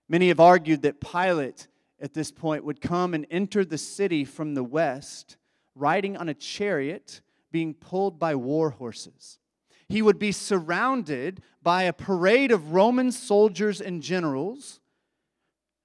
Many 0.09 0.29
have 0.29 0.41
argued 0.41 0.83
that 0.83 1.01
Pilate 1.01 1.67
at 2.03 2.13
this 2.13 2.33
point 2.33 2.65
would 2.65 2.81
come 2.81 3.15
and 3.15 3.27
enter 3.31 3.65
the 3.65 3.79
city 3.79 4.25
from 4.25 4.55
the 4.55 4.65
west, 4.65 5.37
riding 5.75 6.17
on 6.17 6.29
a 6.29 6.35
chariot 6.35 7.23
being 7.53 7.73
pulled 7.73 8.19
by 8.19 8.35
war 8.35 8.71
horses. 8.71 9.39
He 9.89 10.03
would 10.03 10.19
be 10.19 10.33
surrounded 10.33 11.43
by 11.63 11.85
a 11.85 11.93
parade 11.93 12.51
of 12.51 12.73
Roman 12.73 13.13
soldiers 13.13 13.81
and 13.81 14.03
generals 14.03 14.81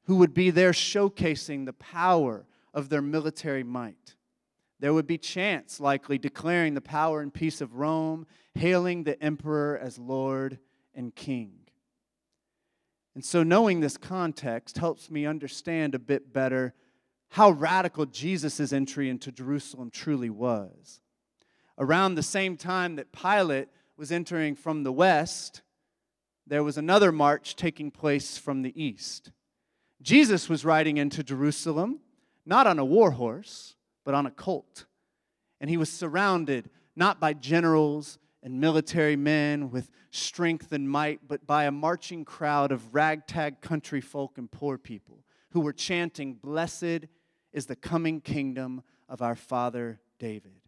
who 0.05 0.15
would 0.15 0.33
be 0.33 0.49
there 0.49 0.71
showcasing 0.71 1.65
the 1.65 1.73
power 1.73 2.47
of 2.73 2.89
their 2.89 3.01
military 3.01 3.63
might. 3.63 4.15
There 4.79 4.93
would 4.93 5.07
be 5.07 5.17
chants 5.17 5.79
likely 5.79 6.17
declaring 6.17 6.73
the 6.73 6.81
power 6.81 7.21
and 7.21 7.33
peace 7.33 7.61
of 7.61 7.75
Rome, 7.75 8.25
hailing 8.55 9.03
the 9.03 9.21
emperor 9.21 9.77
as 9.77 9.99
Lord 9.99 10.59
and 10.95 11.13
King. 11.13 11.66
And 13.17 13.25
so, 13.25 13.41
knowing 13.41 13.79
this 13.79 13.97
context 13.97 14.77
helps 14.77 15.09
me 15.09 15.25
understand 15.25 15.95
a 15.95 15.99
bit 15.99 16.31
better 16.31 16.75
how 17.29 17.49
radical 17.49 18.05
Jesus' 18.05 18.71
entry 18.71 19.09
into 19.09 19.31
Jerusalem 19.31 19.89
truly 19.89 20.29
was. 20.29 21.01
Around 21.79 22.13
the 22.13 22.21
same 22.21 22.57
time 22.57 22.95
that 22.97 23.11
Pilate 23.11 23.69
was 23.97 24.11
entering 24.11 24.53
from 24.53 24.83
the 24.83 24.91
west, 24.91 25.63
there 26.45 26.63
was 26.63 26.77
another 26.77 27.11
march 27.11 27.55
taking 27.55 27.89
place 27.89 28.37
from 28.37 28.61
the 28.61 28.79
east. 28.79 29.31
Jesus 29.99 30.47
was 30.47 30.63
riding 30.63 30.97
into 30.97 31.23
Jerusalem, 31.23 32.01
not 32.45 32.67
on 32.67 32.77
a 32.77 32.85
war 32.85 33.09
horse, 33.09 33.73
but 34.05 34.13
on 34.13 34.27
a 34.27 34.31
colt. 34.31 34.85
And 35.59 35.71
he 35.71 35.77
was 35.77 35.91
surrounded 35.91 36.69
not 36.95 37.19
by 37.19 37.33
generals 37.33 38.19
and 38.47 38.61
military 38.61 39.17
men 39.17 39.69
with 39.71 39.91
strength 40.09 40.71
and 40.71 40.89
might, 40.89 41.19
but 41.27 41.45
by 41.45 41.65
a 41.65 41.71
marching 41.71 42.23
crowd 42.23 42.71
of 42.71 42.95
ragtag 42.95 43.59
country 43.59 43.99
folk 43.99 44.37
and 44.37 44.49
poor 44.49 44.77
people 44.77 45.25
who 45.51 45.59
were 45.59 45.73
chanting, 45.73 46.33
Blessed 46.33 47.07
is 47.51 47.65
the 47.65 47.75
coming 47.75 48.21
kingdom 48.21 48.83
of 49.09 49.21
our 49.21 49.35
father 49.35 49.99
David. 50.17 50.61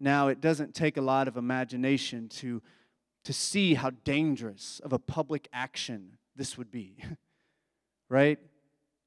Now, 0.00 0.28
it 0.28 0.40
doesn't 0.40 0.74
take 0.74 0.96
a 0.96 1.02
lot 1.02 1.28
of 1.28 1.36
imagination 1.36 2.30
to, 2.30 2.62
to 3.24 3.32
see 3.34 3.74
how 3.74 3.90
dangerous 3.90 4.80
of 4.82 4.94
a 4.94 4.98
public 4.98 5.48
action 5.52 6.16
this 6.34 6.56
would 6.56 6.70
be. 6.70 6.96
right? 8.08 8.38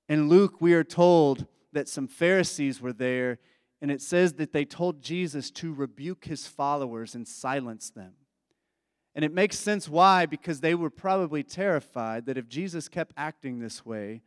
In 0.07 0.30
Luke, 0.30 0.61
we 0.61 0.76
are 0.76 0.84
told 0.84 1.47
that 1.73 1.89
some 1.89 2.07
Pharisees 2.07 2.82
were 2.82 2.93
there, 2.93 3.39
and 3.82 3.91
it 3.91 4.01
says 4.01 4.34
that 4.34 4.53
they 4.53 4.65
told 4.65 5.01
Jesus 5.01 5.51
to 5.51 5.73
rebuke 5.73 6.26
his 6.26 6.47
followers 6.47 7.15
and 7.15 7.28
silence 7.28 7.89
them. 7.89 8.13
And 9.13 9.23
it 9.23 9.34
makes 9.34 9.57
sense 9.57 9.88
why, 9.88 10.26
because 10.26 10.59
they 10.59 10.76
were 10.76 10.89
probably 10.89 11.43
terrified 11.43 12.26
that 12.26 12.38
if 12.38 12.49
Jesus 12.49 12.89
kept 12.89 13.13
acting 13.15 13.59
this 13.59 13.86
way, 13.86 14.21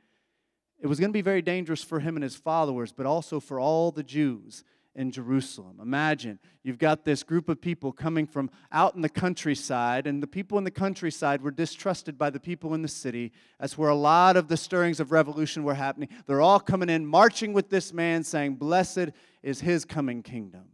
it 0.80 0.86
was 0.86 1.00
going 1.00 1.10
to 1.10 1.16
be 1.16 1.22
very 1.22 1.42
dangerous 1.42 1.82
for 1.82 2.00
him 2.00 2.16
and 2.16 2.22
his 2.22 2.36
followers, 2.36 2.92
but 2.92 3.04
also 3.04 3.40
for 3.40 3.58
all 3.58 3.90
the 3.90 4.02
Jews 4.02 4.64
in 4.98 5.12
Jerusalem. 5.12 5.78
Imagine 5.80 6.40
you've 6.64 6.76
got 6.76 7.04
this 7.04 7.22
group 7.22 7.48
of 7.48 7.60
people 7.60 7.92
coming 7.92 8.26
from 8.26 8.50
out 8.72 8.96
in 8.96 9.00
the 9.00 9.08
countryside, 9.08 10.08
and 10.08 10.20
the 10.20 10.26
people 10.26 10.58
in 10.58 10.64
the 10.64 10.72
countryside 10.72 11.40
were 11.40 11.52
distrusted 11.52 12.18
by 12.18 12.30
the 12.30 12.40
people 12.40 12.74
in 12.74 12.82
the 12.82 12.88
city. 12.88 13.32
That's 13.60 13.78
where 13.78 13.90
a 13.90 13.94
lot 13.94 14.36
of 14.36 14.48
the 14.48 14.56
stirrings 14.56 14.98
of 14.98 15.12
revolution 15.12 15.62
were 15.62 15.74
happening. 15.74 16.08
They're 16.26 16.40
all 16.40 16.58
coming 16.58 16.90
in, 16.90 17.06
marching 17.06 17.52
with 17.52 17.70
this 17.70 17.92
man, 17.92 18.24
saying, 18.24 18.56
Blessed 18.56 19.10
is 19.40 19.60
his 19.60 19.84
coming 19.84 20.24
kingdom. 20.24 20.64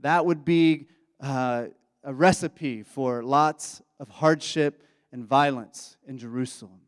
That 0.00 0.26
would 0.26 0.44
be 0.44 0.88
uh, 1.18 1.68
a 2.02 2.12
recipe 2.12 2.82
for 2.82 3.22
lots 3.22 3.80
of 3.98 4.10
hardship 4.10 4.82
and 5.12 5.24
violence 5.24 5.96
in 6.06 6.18
Jerusalem. 6.18 6.80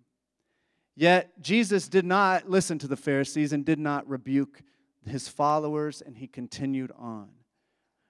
Yet 0.94 1.40
Jesus 1.40 1.88
did 1.88 2.04
not 2.04 2.50
listen 2.50 2.78
to 2.80 2.88
the 2.88 2.96
Pharisees 2.96 3.54
and 3.54 3.64
did 3.64 3.78
not 3.78 4.06
rebuke 4.06 4.60
his 5.08 5.28
followers, 5.28 6.02
and 6.02 6.16
he 6.16 6.26
continued 6.26 6.92
on. 6.98 7.28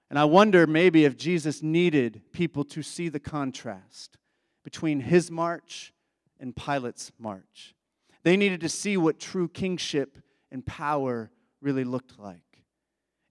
And 0.09 0.17
I 0.17 0.25
wonder 0.25 0.65
maybe 0.65 1.05
if 1.05 1.17
Jesus 1.17 1.61
needed 1.61 2.21
people 2.31 2.63
to 2.65 2.81
see 2.81 3.09
the 3.09 3.19
contrast 3.19 4.17
between 4.63 5.01
his 5.01 5.29
march 5.29 5.93
and 6.39 6.55
Pilate's 6.55 7.11
march. 7.19 7.75
They 8.23 8.37
needed 8.37 8.61
to 8.61 8.69
see 8.69 8.97
what 8.97 9.19
true 9.19 9.47
kingship 9.47 10.17
and 10.51 10.65
power 10.65 11.31
really 11.61 11.83
looked 11.83 12.19
like. 12.19 12.63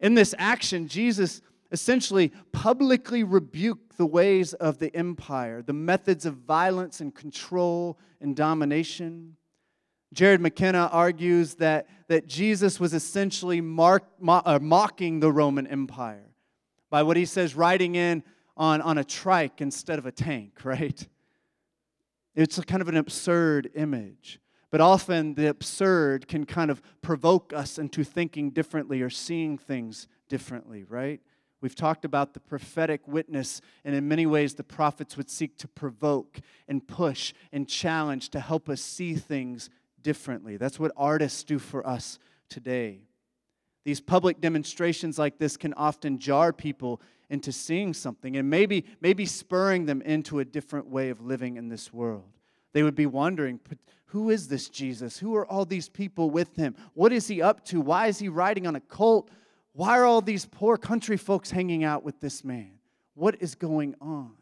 In 0.01 0.15
this 0.15 0.35
action, 0.39 0.89
Jesus 0.89 1.41
essentially 1.73 2.33
publicly 2.53 3.25
rebuked 3.25 3.97
the 3.97 4.07
ways 4.07 4.53
of 4.55 4.79
the 4.79 4.95
empire, 4.95 5.63
the 5.63 5.73
methods 5.73 6.27
of 6.27 6.35
violence 6.35 7.01
and 7.01 7.15
control 7.15 7.99
and 8.21 8.37
domination. 8.37 9.37
Jared 10.13 10.41
McKenna 10.41 10.89
argues 10.93 11.55
that, 11.57 11.89
that 12.09 12.27
Jesus 12.27 12.79
was 12.79 12.95
essentially 12.95 13.61
mark, 13.61 14.05
mo- 14.21 14.43
uh, 14.45 14.59
mocking 14.61 15.21
the 15.21 15.33
Roman 15.33 15.67
Empire 15.67 16.31
by 16.91 17.03
what 17.03 17.17
he 17.17 17.25
says 17.25 17.55
riding 17.55 17.95
in 17.95 18.23
on, 18.57 18.81
on 18.81 18.99
a 18.99 19.05
trike 19.05 19.61
instead 19.61 19.99
of 19.99 20.07
a 20.07 20.13
tank, 20.13 20.61
right? 20.65 21.07
It's 22.35 22.59
kind 22.61 22.83
of 22.83 22.89
an 22.89 22.97
absurd 22.97 23.71
image. 23.75 24.41
But 24.71 24.81
often 24.81 25.35
the 25.35 25.49
absurd 25.49 26.29
can 26.29 26.45
kind 26.45 26.71
of 26.71 26.83
provoke 27.01 27.53
us 27.53 27.79
into 27.79 28.05
thinking 28.05 28.51
differently 28.51 29.01
or 29.01 29.11
seeing 29.11 29.57
things 29.59 30.09
differently, 30.29 30.85
right? 30.85 31.21
We've 31.61 31.75
talked 31.75 32.05
about 32.05 32.35
the 32.35 32.41
prophetic 32.41 33.09
witness, 33.09 33.61
and 33.85 33.95
in 33.95 34.07
many 34.07 34.27
ways, 34.27 34.55
the 34.55 34.65
prophets 34.65 35.17
would 35.17 35.31
seek 35.31 35.57
to 35.59 35.69
provoke 35.69 36.41
and 36.69 36.87
push 36.87 37.33
and 37.53 37.67
challenge 37.67 38.29
to 38.31 38.41
help 38.41 38.69
us 38.69 38.83
see 38.83 39.15
things 39.15 39.71
differently. 40.07 40.57
That's 40.57 40.79
what 40.79 40.93
artists 40.97 41.43
do 41.43 41.59
for 41.59 41.85
us 41.85 42.21
today. 42.49 43.01
These 43.85 44.01
public 44.01 44.41
demonstrations 44.41 45.19
like 45.19 45.41
this 45.41 45.57
can 45.57 45.75
often 45.75 46.21
jar 46.21 46.53
people 46.53 47.01
into 47.29 47.51
seeing 47.51 47.93
something 47.93 48.37
and 48.37 48.49
maybe, 48.49 48.85
maybe 49.01 49.27
spurring 49.27 49.85
them 49.87 50.01
into 50.03 50.39
a 50.39 50.45
different 50.45 50.87
way 50.87 51.09
of 51.09 51.21
living 51.21 51.57
in 51.57 51.69
this 51.69 51.93
world. 51.93 52.23
They 52.73 52.85
would 52.85 52.95
be 52.95 53.07
wondering, 53.07 53.59
who 54.05 54.31
is 54.31 54.47
this 54.47 54.69
Jesus? 54.69 55.19
Who 55.19 55.35
are 55.35 55.45
all 55.45 55.65
these 55.65 55.89
people 55.89 56.31
with 56.31 56.55
him? 56.55 56.77
What 56.95 57.13
is 57.13 57.27
he 57.27 57.43
up 57.43 57.65
to? 57.65 57.81
Why 57.81 58.07
is 58.07 58.21
he 58.21 58.29
riding 58.29 58.69
on 58.69 58.77
a 58.77 58.81
colt? 58.81 59.29
Why 59.73 59.99
are 59.99 60.05
all 60.05 60.21
these 60.21 60.47
poor 60.47 60.77
country 60.77 61.17
folks 61.17 61.51
hanging 61.51 61.83
out 61.83 62.05
with 62.05 62.21
this 62.21 62.45
man? 62.45 62.79
What 63.15 63.43
is 63.43 63.57
going 63.57 63.97
on? 64.01 64.35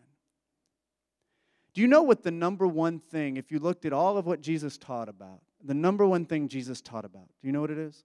Do 1.72 1.80
you 1.80 1.88
know 1.88 2.02
what 2.02 2.22
the 2.22 2.30
number 2.30 2.66
one 2.68 3.00
thing, 3.00 3.36
if 3.36 3.50
you 3.50 3.58
looked 3.58 3.84
at 3.84 3.92
all 3.92 4.16
of 4.16 4.26
what 4.26 4.40
Jesus 4.40 4.78
taught 4.78 5.08
about, 5.08 5.40
the 5.64 5.74
number 5.74 6.06
one 6.06 6.26
thing 6.26 6.48
Jesus 6.48 6.80
taught 6.80 7.04
about. 7.04 7.28
Do 7.40 7.46
you 7.46 7.52
know 7.52 7.60
what 7.60 7.70
it 7.70 7.78
is? 7.78 8.04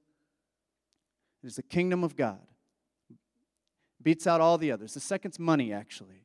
It 1.43 1.47
is 1.47 1.55
the 1.55 1.64
kingdom 1.64 2.03
of 2.03 2.16
God 2.16 2.39
beats 4.01 4.28
out 4.28 4.41
all 4.41 4.57
the 4.57 4.72
others. 4.72 4.93
The 4.93 4.99
second's 4.99 5.39
money, 5.39 5.74
actually, 5.74 6.24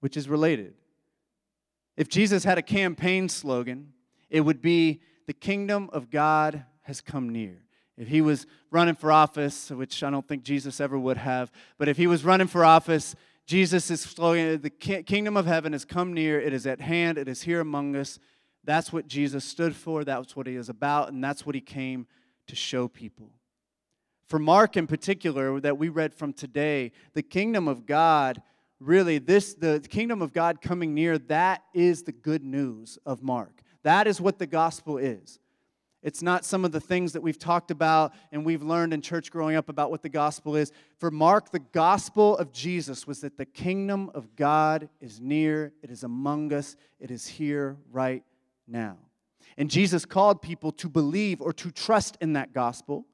which 0.00 0.16
is 0.16 0.28
related. 0.28 0.74
If 1.96 2.08
Jesus 2.08 2.44
had 2.44 2.58
a 2.58 2.62
campaign 2.62 3.28
slogan, 3.28 3.92
it 4.30 4.40
would 4.40 4.62
be, 4.62 5.00
The 5.26 5.32
kingdom 5.32 5.88
of 5.92 6.10
God 6.10 6.64
has 6.82 7.00
come 7.00 7.28
near. 7.28 7.64
If 7.96 8.08
he 8.08 8.20
was 8.20 8.46
running 8.70 8.94
for 8.94 9.12
office, 9.12 9.70
which 9.70 10.02
I 10.02 10.10
don't 10.10 10.26
think 10.26 10.42
Jesus 10.42 10.80
ever 10.80 10.98
would 10.98 11.18
have, 11.18 11.52
but 11.78 11.88
if 11.88 11.96
he 11.96 12.06
was 12.06 12.24
running 12.24 12.48
for 12.48 12.64
office, 12.64 13.14
Jesus' 13.46 13.90
is 13.90 14.00
slogan, 14.00 14.62
The 14.62 14.70
kingdom 14.70 15.36
of 15.36 15.46
heaven 15.46 15.72
has 15.72 15.84
come 15.84 16.14
near, 16.14 16.40
it 16.40 16.52
is 16.52 16.66
at 16.66 16.80
hand, 16.80 17.18
it 17.18 17.28
is 17.28 17.42
here 17.42 17.60
among 17.60 17.94
us. 17.94 18.18
That's 18.64 18.92
what 18.92 19.08
Jesus 19.08 19.44
stood 19.44 19.74
for, 19.74 20.04
that's 20.04 20.36
what 20.36 20.46
he 20.46 20.54
is 20.54 20.68
about, 20.68 21.12
and 21.12 21.22
that's 21.22 21.44
what 21.44 21.54
he 21.54 21.60
came 21.60 22.06
to 22.46 22.56
show 22.56 22.88
people. 22.88 23.30
For 24.26 24.38
Mark 24.38 24.76
in 24.76 24.86
particular, 24.86 25.60
that 25.60 25.78
we 25.78 25.88
read 25.88 26.14
from 26.14 26.32
today, 26.32 26.92
the 27.12 27.22
kingdom 27.22 27.68
of 27.68 27.86
God, 27.86 28.40
really, 28.80 29.18
this, 29.18 29.54
the 29.54 29.84
kingdom 29.90 30.22
of 30.22 30.32
God 30.32 30.60
coming 30.60 30.94
near, 30.94 31.18
that 31.18 31.62
is 31.74 32.04
the 32.04 32.12
good 32.12 32.44
news 32.44 32.98
of 33.04 33.22
Mark. 33.22 33.62
That 33.82 34.06
is 34.06 34.20
what 34.20 34.38
the 34.38 34.46
gospel 34.46 34.96
is. 34.96 35.38
It's 36.02 36.22
not 36.22 36.44
some 36.44 36.64
of 36.64 36.72
the 36.72 36.80
things 36.80 37.12
that 37.12 37.22
we've 37.22 37.38
talked 37.38 37.70
about 37.70 38.12
and 38.32 38.44
we've 38.44 38.62
learned 38.62 38.92
in 38.92 39.02
church 39.02 39.30
growing 39.30 39.54
up 39.54 39.68
about 39.68 39.90
what 39.90 40.02
the 40.02 40.08
gospel 40.08 40.56
is. 40.56 40.72
For 40.98 41.10
Mark, 41.10 41.50
the 41.50 41.60
gospel 41.60 42.36
of 42.38 42.52
Jesus 42.52 43.06
was 43.06 43.20
that 43.20 43.36
the 43.36 43.44
kingdom 43.44 44.10
of 44.14 44.34
God 44.34 44.88
is 45.00 45.20
near, 45.20 45.72
it 45.80 45.90
is 45.90 46.02
among 46.02 46.52
us, 46.52 46.76
it 46.98 47.10
is 47.10 47.26
here 47.26 47.76
right 47.92 48.24
now. 48.66 48.98
And 49.56 49.70
Jesus 49.70 50.04
called 50.04 50.42
people 50.42 50.72
to 50.72 50.88
believe 50.88 51.40
or 51.40 51.52
to 51.52 51.70
trust 51.70 52.16
in 52.20 52.34
that 52.34 52.52
gospel, 52.52 53.06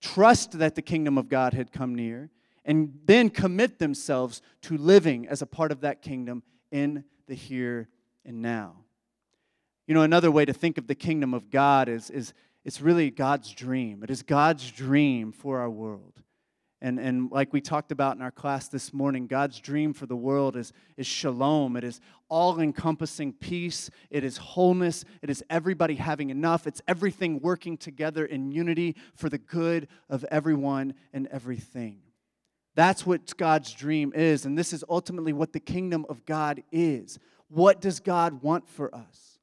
trust 0.00 0.58
that 0.58 0.74
the 0.74 0.82
kingdom 0.82 1.18
of 1.18 1.28
God 1.28 1.54
had 1.54 1.72
come 1.72 1.94
near, 1.94 2.30
and 2.64 2.98
then 3.06 3.28
commit 3.28 3.78
themselves 3.78 4.40
to 4.62 4.76
living 4.76 5.26
as 5.26 5.42
a 5.42 5.46
part 5.46 5.72
of 5.72 5.80
that 5.80 6.00
kingdom 6.00 6.42
in 6.70 7.04
the 7.26 7.34
here 7.34 7.88
and 8.24 8.40
now. 8.40 8.76
You 9.86 9.94
know, 9.94 10.02
another 10.02 10.30
way 10.30 10.44
to 10.44 10.52
think 10.52 10.78
of 10.78 10.86
the 10.86 10.94
kingdom 10.94 11.34
of 11.34 11.50
God 11.50 11.88
is, 11.88 12.08
is 12.08 12.32
it's 12.64 12.80
really 12.80 13.10
God's 13.10 13.52
dream. 13.52 14.02
It 14.04 14.10
is 14.10 14.22
God's 14.22 14.70
dream 14.70 15.32
for 15.32 15.58
our 15.58 15.70
world. 15.70 16.22
And, 16.82 16.98
and 16.98 17.30
like 17.30 17.52
we 17.52 17.60
talked 17.60 17.92
about 17.92 18.16
in 18.16 18.22
our 18.22 18.32
class 18.32 18.66
this 18.66 18.92
morning, 18.92 19.28
God's 19.28 19.60
dream 19.60 19.92
for 19.92 20.06
the 20.06 20.16
world 20.16 20.56
is, 20.56 20.72
is 20.96 21.06
shalom. 21.06 21.76
It 21.76 21.84
is 21.84 22.00
all 22.28 22.58
encompassing 22.58 23.34
peace. 23.34 23.88
It 24.10 24.24
is 24.24 24.36
wholeness. 24.36 25.04
It 25.22 25.30
is 25.30 25.44
everybody 25.48 25.94
having 25.94 26.30
enough. 26.30 26.66
It's 26.66 26.82
everything 26.88 27.38
working 27.38 27.76
together 27.76 28.24
in 28.26 28.50
unity 28.50 28.96
for 29.14 29.28
the 29.28 29.38
good 29.38 29.86
of 30.10 30.24
everyone 30.24 30.94
and 31.12 31.28
everything. 31.28 32.00
That's 32.74 33.06
what 33.06 33.36
God's 33.36 33.72
dream 33.72 34.12
is. 34.12 34.44
And 34.44 34.58
this 34.58 34.72
is 34.72 34.82
ultimately 34.88 35.32
what 35.32 35.52
the 35.52 35.60
kingdom 35.60 36.04
of 36.08 36.26
God 36.26 36.64
is. 36.72 37.20
What 37.46 37.80
does 37.80 38.00
God 38.00 38.42
want 38.42 38.68
for 38.68 38.92
us? 38.92 39.38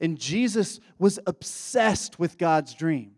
And 0.00 0.18
Jesus 0.18 0.80
was 0.98 1.20
obsessed 1.28 2.18
with 2.18 2.38
God's 2.38 2.74
dream. 2.74 3.12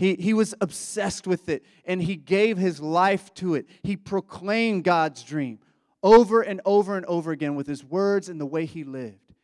He, 0.00 0.14
he 0.14 0.32
was 0.32 0.54
obsessed 0.62 1.26
with 1.26 1.50
it 1.50 1.62
and 1.84 2.02
he 2.02 2.16
gave 2.16 2.56
his 2.56 2.80
life 2.80 3.34
to 3.34 3.54
it. 3.54 3.66
He 3.82 3.98
proclaimed 3.98 4.82
God's 4.82 5.22
dream 5.22 5.58
over 6.02 6.40
and 6.40 6.62
over 6.64 6.96
and 6.96 7.04
over 7.04 7.32
again 7.32 7.54
with 7.54 7.66
his 7.66 7.84
words 7.84 8.30
and 8.30 8.40
the 8.40 8.46
way 8.46 8.64
he 8.64 8.82
lived. 8.82 9.34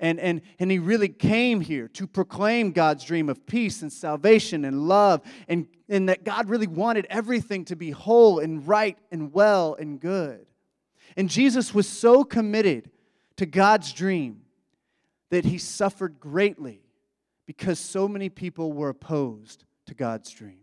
And, 0.00 0.18
and, 0.18 0.40
and 0.58 0.68
he 0.68 0.80
really 0.80 1.10
came 1.10 1.60
here 1.60 1.86
to 1.90 2.08
proclaim 2.08 2.72
God's 2.72 3.04
dream 3.04 3.28
of 3.28 3.46
peace 3.46 3.82
and 3.82 3.92
salvation 3.92 4.64
and 4.64 4.88
love, 4.88 5.20
and, 5.46 5.68
and 5.88 6.08
that 6.08 6.24
God 6.24 6.48
really 6.48 6.66
wanted 6.66 7.06
everything 7.08 7.64
to 7.66 7.76
be 7.76 7.92
whole 7.92 8.40
and 8.40 8.66
right 8.66 8.98
and 9.12 9.32
well 9.32 9.76
and 9.78 10.00
good. 10.00 10.44
And 11.16 11.30
Jesus 11.30 11.72
was 11.72 11.86
so 11.86 12.24
committed 12.24 12.90
to 13.36 13.46
God's 13.46 13.92
dream 13.92 14.40
that 15.30 15.44
he 15.44 15.56
suffered 15.56 16.18
greatly 16.18 16.82
because 17.46 17.78
so 17.78 18.08
many 18.08 18.28
people 18.28 18.72
were 18.72 18.88
opposed 18.88 19.66
to 19.90 19.94
God's 19.94 20.30
dream. 20.30 20.60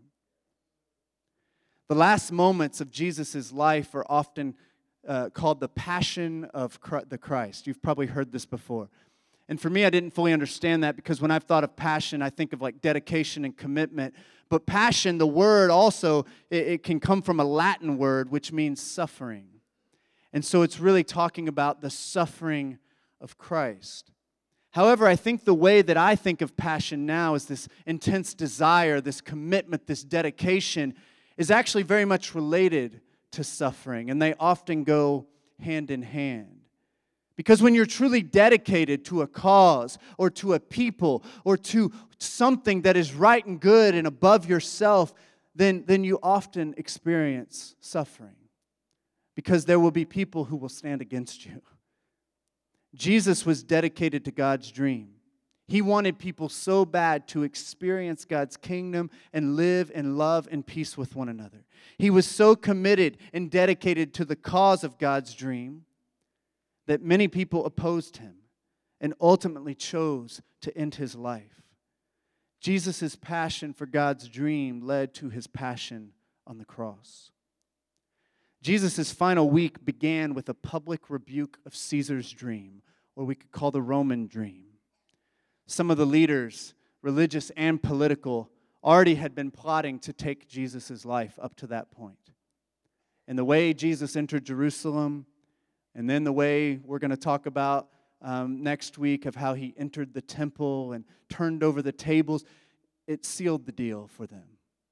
The 1.90 1.94
last 1.94 2.32
moments 2.32 2.80
of 2.80 2.90
Jesus' 2.90 3.52
life 3.52 3.94
are 3.94 4.06
often 4.08 4.54
uh, 5.06 5.28
called 5.28 5.60
the 5.60 5.68
Passion 5.68 6.46
of 6.54 6.80
the 7.10 7.18
Christ. 7.18 7.66
You've 7.66 7.82
probably 7.82 8.06
heard 8.06 8.32
this 8.32 8.46
before. 8.46 8.88
And 9.46 9.60
for 9.60 9.68
me, 9.68 9.84
I 9.84 9.90
didn't 9.90 10.12
fully 10.12 10.32
understand 10.32 10.82
that 10.82 10.96
because 10.96 11.20
when 11.20 11.30
I've 11.30 11.44
thought 11.44 11.62
of 11.62 11.76
passion, 11.76 12.22
I 12.22 12.30
think 12.30 12.54
of 12.54 12.62
like 12.62 12.80
dedication 12.80 13.44
and 13.44 13.54
commitment. 13.54 14.14
But 14.48 14.64
passion, 14.64 15.18
the 15.18 15.26
word 15.26 15.70
also, 15.70 16.24
it, 16.50 16.66
it 16.66 16.82
can 16.82 16.98
come 16.98 17.20
from 17.20 17.38
a 17.38 17.44
Latin 17.44 17.98
word 17.98 18.30
which 18.30 18.50
means 18.50 18.80
suffering. 18.80 19.46
And 20.32 20.42
so 20.42 20.62
it's 20.62 20.80
really 20.80 21.04
talking 21.04 21.48
about 21.48 21.82
the 21.82 21.90
suffering 21.90 22.78
of 23.20 23.36
Christ. 23.36 24.10
However, 24.78 25.08
I 25.08 25.16
think 25.16 25.44
the 25.44 25.54
way 25.54 25.82
that 25.82 25.96
I 25.96 26.14
think 26.14 26.40
of 26.40 26.56
passion 26.56 27.04
now 27.04 27.34
is 27.34 27.46
this 27.46 27.66
intense 27.84 28.32
desire, 28.32 29.00
this 29.00 29.20
commitment, 29.20 29.88
this 29.88 30.04
dedication 30.04 30.94
is 31.36 31.50
actually 31.50 31.82
very 31.82 32.04
much 32.04 32.32
related 32.32 33.00
to 33.32 33.42
suffering, 33.42 34.08
and 34.08 34.22
they 34.22 34.34
often 34.38 34.84
go 34.84 35.26
hand 35.58 35.90
in 35.90 36.02
hand. 36.02 36.60
Because 37.34 37.60
when 37.60 37.74
you're 37.74 37.86
truly 37.86 38.22
dedicated 38.22 39.04
to 39.06 39.22
a 39.22 39.26
cause 39.26 39.98
or 40.16 40.30
to 40.30 40.54
a 40.54 40.60
people 40.60 41.24
or 41.42 41.56
to 41.56 41.90
something 42.18 42.82
that 42.82 42.96
is 42.96 43.12
right 43.12 43.44
and 43.44 43.58
good 43.58 43.96
and 43.96 44.06
above 44.06 44.48
yourself, 44.48 45.12
then, 45.56 45.82
then 45.88 46.04
you 46.04 46.20
often 46.22 46.72
experience 46.76 47.74
suffering. 47.80 48.36
Because 49.34 49.64
there 49.64 49.80
will 49.80 49.90
be 49.90 50.04
people 50.04 50.44
who 50.44 50.54
will 50.54 50.68
stand 50.68 51.00
against 51.00 51.46
you. 51.46 51.62
Jesus 52.94 53.44
was 53.44 53.62
dedicated 53.62 54.24
to 54.24 54.30
God's 54.30 54.70
dream. 54.70 55.10
He 55.66 55.82
wanted 55.82 56.18
people 56.18 56.48
so 56.48 56.86
bad 56.86 57.28
to 57.28 57.42
experience 57.42 58.24
God's 58.24 58.56
kingdom 58.56 59.10
and 59.34 59.54
live 59.54 59.92
in 59.94 60.16
love 60.16 60.48
and 60.50 60.66
peace 60.66 60.96
with 60.96 61.14
one 61.14 61.28
another. 61.28 61.66
He 61.98 62.08
was 62.08 62.26
so 62.26 62.56
committed 62.56 63.18
and 63.34 63.50
dedicated 63.50 64.14
to 64.14 64.24
the 64.24 64.36
cause 64.36 64.82
of 64.82 64.96
God's 64.96 65.34
dream 65.34 65.84
that 66.86 67.02
many 67.02 67.28
people 67.28 67.66
opposed 67.66 68.16
him 68.16 68.36
and 68.98 69.12
ultimately 69.20 69.74
chose 69.74 70.40
to 70.62 70.76
end 70.76 70.94
his 70.94 71.14
life. 71.14 71.62
Jesus' 72.60 73.14
passion 73.14 73.74
for 73.74 73.84
God's 73.84 74.26
dream 74.26 74.80
led 74.80 75.12
to 75.14 75.28
his 75.28 75.46
passion 75.46 76.12
on 76.46 76.56
the 76.56 76.64
cross. 76.64 77.30
Jesus' 78.60 79.12
final 79.12 79.48
week 79.48 79.84
began 79.84 80.34
with 80.34 80.48
a 80.48 80.54
public 80.54 81.10
rebuke 81.10 81.58
of 81.64 81.76
Caesar's 81.76 82.32
dream, 82.32 82.82
or 83.14 83.24
we 83.24 83.34
could 83.34 83.52
call 83.52 83.70
the 83.70 83.82
Roman 83.82 84.26
dream. 84.26 84.64
Some 85.66 85.90
of 85.90 85.96
the 85.96 86.06
leaders, 86.06 86.74
religious 87.02 87.50
and 87.56 87.80
political, 87.82 88.50
already 88.82 89.14
had 89.14 89.34
been 89.34 89.50
plotting 89.50 89.98
to 90.00 90.12
take 90.12 90.48
Jesus' 90.48 91.04
life 91.04 91.38
up 91.40 91.54
to 91.56 91.66
that 91.68 91.90
point. 91.90 92.18
And 93.28 93.38
the 93.38 93.44
way 93.44 93.74
Jesus 93.74 94.16
entered 94.16 94.44
Jerusalem, 94.44 95.26
and 95.94 96.08
then 96.08 96.24
the 96.24 96.32
way 96.32 96.80
we're 96.84 96.98
going 96.98 97.10
to 97.10 97.16
talk 97.16 97.46
about 97.46 97.88
um, 98.22 98.62
next 98.62 98.98
week 98.98 99.26
of 99.26 99.34
how 99.34 99.54
he 99.54 99.74
entered 99.76 100.14
the 100.14 100.22
temple 100.22 100.92
and 100.92 101.04
turned 101.28 101.62
over 101.62 101.82
the 101.82 101.92
tables, 101.92 102.44
it 103.06 103.24
sealed 103.24 103.66
the 103.66 103.72
deal 103.72 104.08
for 104.08 104.26
them. 104.26 104.44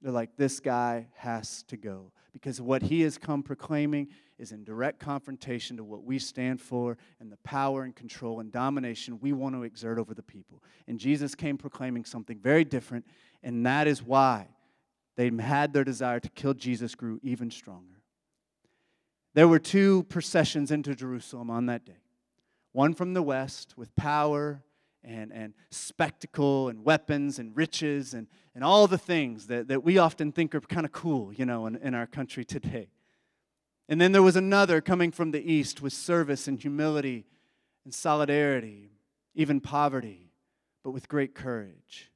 They're 0.03 0.13
like, 0.13 0.37
this 0.37 0.61
guy 0.61 1.09
has 1.17 1.63
to 1.65 1.77
go 1.77 2.13
because 2.37 2.61
what 2.61 2.83
he 2.83 3.01
has 3.01 3.17
come 3.17 3.43
proclaiming 3.43 4.09
is 4.39 4.53
in 4.53 4.63
direct 4.63 5.01
confrontation 5.01 5.79
to 5.79 5.83
what 5.83 6.05
we 6.05 6.19
stand 6.19 6.61
for 6.61 6.99
and 7.19 7.33
the 7.33 7.39
power 7.39 7.85
and 7.85 7.97
control 7.97 8.41
and 8.41 8.53
domination 8.53 9.19
we 9.23 9.33
want 9.33 9.55
to 9.55 9.63
exert 9.63 9.99
over 9.99 10.13
the 10.13 10.23
people. 10.23 10.63
And 10.87 10.99
Jesus 10.99 11.35
came 11.35 11.57
proclaiming 11.57 12.05
something 12.05 12.39
very 12.39 12.63
different, 12.63 13.07
and 13.43 13.65
that 13.65 13.87
is 13.87 14.03
why 14.03 14.49
they 15.17 15.31
had 15.41 15.73
their 15.73 15.83
desire 15.83 16.21
to 16.21 16.29
kill 16.29 16.53
Jesus 16.53 16.95
grew 16.95 17.19
even 17.23 17.51
stronger. 17.51 18.03
There 19.33 19.49
were 19.49 19.59
two 19.59 20.03
processions 20.03 20.71
into 20.71 20.95
Jerusalem 20.95 21.49
on 21.49 21.65
that 21.67 21.87
day 21.87 22.03
one 22.73 22.93
from 22.93 23.15
the 23.15 23.23
west 23.23 23.73
with 23.79 23.97
power 23.97 24.63
and, 25.03 25.33
and 25.33 25.55
spectacle 25.71 26.69
and 26.69 26.85
weapons 26.85 27.39
and 27.39 27.57
riches 27.57 28.13
and, 28.13 28.27
and 28.57 28.65
all 28.65 28.87
the 28.87 28.97
things 28.97 29.49
that, 29.49 29.69
that 29.69 29.85
we 29.85 29.99
often 29.99 30.33
think 30.33 30.55
are 30.55 30.63
kind 30.63 30.87
of 30.87 30.91
cool, 30.91 31.31
you 31.31 31.45
know, 31.45 31.67
in, 31.67 31.77
in 31.77 31.95
our 31.95 32.07
country 32.07 32.43
today. 32.43 32.89
And 33.87 34.01
then 34.01 34.13
there 34.13 34.23
was 34.23 34.35
another 34.35 34.81
coming 34.81 35.13
from 35.13 35.31
the 35.31 35.53
east 35.53 35.83
with 35.83 35.93
service 35.93 36.49
and 36.49 36.59
humility 36.59 37.27
and 37.85 37.93
solidarity, 37.93 38.93
even 39.35 39.61
poverty, 39.61 40.33
but 40.83 40.93
with 40.93 41.07
great 41.07 41.35
courage. 41.35 42.11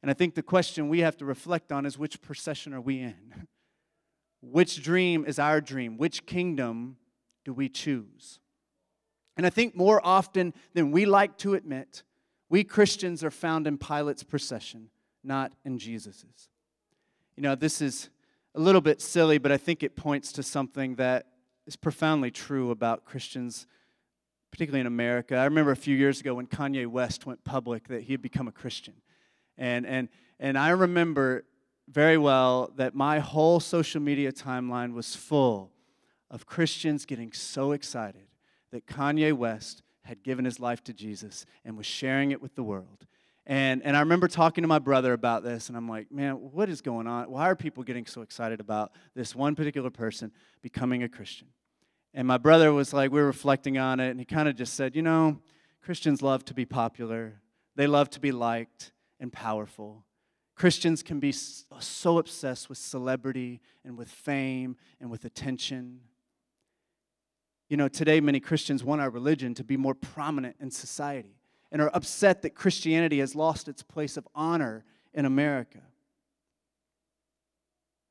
And 0.00 0.12
I 0.12 0.14
think 0.14 0.36
the 0.36 0.44
question 0.44 0.88
we 0.88 1.00
have 1.00 1.16
to 1.16 1.24
reflect 1.24 1.72
on 1.72 1.86
is 1.86 1.98
which 1.98 2.22
procession 2.22 2.72
are 2.72 2.80
we 2.80 3.00
in? 3.00 3.48
Which 4.44 4.82
dream 4.82 5.24
is 5.24 5.38
our 5.38 5.60
dream? 5.60 5.96
Which 5.98 6.26
kingdom 6.26 6.96
do 7.44 7.52
we 7.52 7.68
choose? 7.68 8.40
And 9.36 9.46
I 9.46 9.50
think 9.50 9.76
more 9.76 10.04
often 10.04 10.52
than 10.74 10.90
we 10.90 11.04
like 11.04 11.38
to 11.38 11.54
admit, 11.54 12.02
we 12.48 12.64
Christians 12.64 13.22
are 13.22 13.30
found 13.30 13.68
in 13.68 13.78
Pilate's 13.78 14.24
procession, 14.24 14.88
not 15.24 15.52
in 15.64 15.78
Jesus's. 15.78 16.48
You 17.36 17.42
know, 17.42 17.54
this 17.54 17.80
is 17.80 18.10
a 18.54 18.60
little 18.60 18.80
bit 18.80 19.00
silly, 19.00 19.38
but 19.38 19.52
I 19.52 19.56
think 19.56 19.82
it 19.82 19.96
points 19.96 20.32
to 20.32 20.42
something 20.42 20.96
that 20.96 21.26
is 21.66 21.76
profoundly 21.76 22.30
true 22.30 22.70
about 22.70 23.04
Christians, 23.04 23.66
particularly 24.50 24.80
in 24.80 24.86
America. 24.86 25.36
I 25.36 25.44
remember 25.44 25.70
a 25.70 25.76
few 25.76 25.96
years 25.96 26.20
ago 26.20 26.34
when 26.34 26.46
Kanye 26.46 26.86
West 26.86 27.24
went 27.24 27.44
public 27.44 27.88
that 27.88 28.02
he 28.02 28.12
had 28.12 28.22
become 28.22 28.48
a 28.48 28.52
Christian. 28.52 28.94
And, 29.56 29.86
and, 29.86 30.08
and 30.38 30.58
I 30.58 30.70
remember 30.70 31.44
very 31.88 32.18
well 32.18 32.70
that 32.76 32.94
my 32.94 33.18
whole 33.18 33.60
social 33.60 34.00
media 34.00 34.32
timeline 34.32 34.92
was 34.92 35.14
full 35.14 35.70
of 36.30 36.46
Christians 36.46 37.04
getting 37.04 37.32
so 37.32 37.72
excited 37.72 38.26
that 38.70 38.86
Kanye 38.86 39.32
West 39.32 39.82
had 40.04 40.22
given 40.22 40.44
his 40.44 40.58
life 40.58 40.82
to 40.84 40.92
Jesus 40.92 41.46
and 41.64 41.76
was 41.76 41.86
sharing 41.86 42.30
it 42.32 42.42
with 42.42 42.54
the 42.54 42.62
world. 42.62 43.06
And, 43.44 43.82
and 43.82 43.96
I 43.96 44.00
remember 44.00 44.28
talking 44.28 44.62
to 44.62 44.68
my 44.68 44.78
brother 44.78 45.12
about 45.12 45.42
this, 45.42 45.68
and 45.68 45.76
I'm 45.76 45.88
like, 45.88 46.12
man, 46.12 46.34
what 46.34 46.68
is 46.68 46.80
going 46.80 47.08
on? 47.08 47.28
Why 47.30 47.50
are 47.50 47.56
people 47.56 47.82
getting 47.82 48.06
so 48.06 48.22
excited 48.22 48.60
about 48.60 48.92
this 49.14 49.34
one 49.34 49.56
particular 49.56 49.90
person 49.90 50.30
becoming 50.62 51.02
a 51.02 51.08
Christian? 51.08 51.48
And 52.14 52.28
my 52.28 52.38
brother 52.38 52.72
was 52.72 52.92
like, 52.92 53.10
we 53.10 53.20
were 53.20 53.26
reflecting 53.26 53.78
on 53.78 53.98
it, 53.98 54.10
and 54.10 54.20
he 54.20 54.26
kind 54.26 54.48
of 54.48 54.54
just 54.54 54.74
said, 54.74 54.94
you 54.94 55.02
know, 55.02 55.40
Christians 55.82 56.22
love 56.22 56.44
to 56.46 56.54
be 56.54 56.64
popular, 56.64 57.40
they 57.74 57.88
love 57.88 58.10
to 58.10 58.20
be 58.20 58.30
liked 58.30 58.92
and 59.18 59.32
powerful. 59.32 60.04
Christians 60.54 61.02
can 61.02 61.18
be 61.18 61.32
so 61.32 62.18
obsessed 62.18 62.68
with 62.68 62.78
celebrity 62.78 63.60
and 63.84 63.96
with 63.96 64.08
fame 64.08 64.76
and 65.00 65.10
with 65.10 65.24
attention. 65.24 66.00
You 67.68 67.78
know, 67.78 67.88
today 67.88 68.20
many 68.20 68.38
Christians 68.38 68.84
want 68.84 69.00
our 69.00 69.10
religion 69.10 69.54
to 69.54 69.64
be 69.64 69.76
more 69.76 69.94
prominent 69.94 70.56
in 70.60 70.70
society 70.70 71.41
and 71.72 71.80
are 71.80 71.90
upset 71.94 72.42
that 72.42 72.54
Christianity 72.54 73.18
has 73.18 73.34
lost 73.34 73.66
its 73.66 73.82
place 73.82 74.16
of 74.16 74.28
honor 74.34 74.84
in 75.14 75.24
America. 75.24 75.80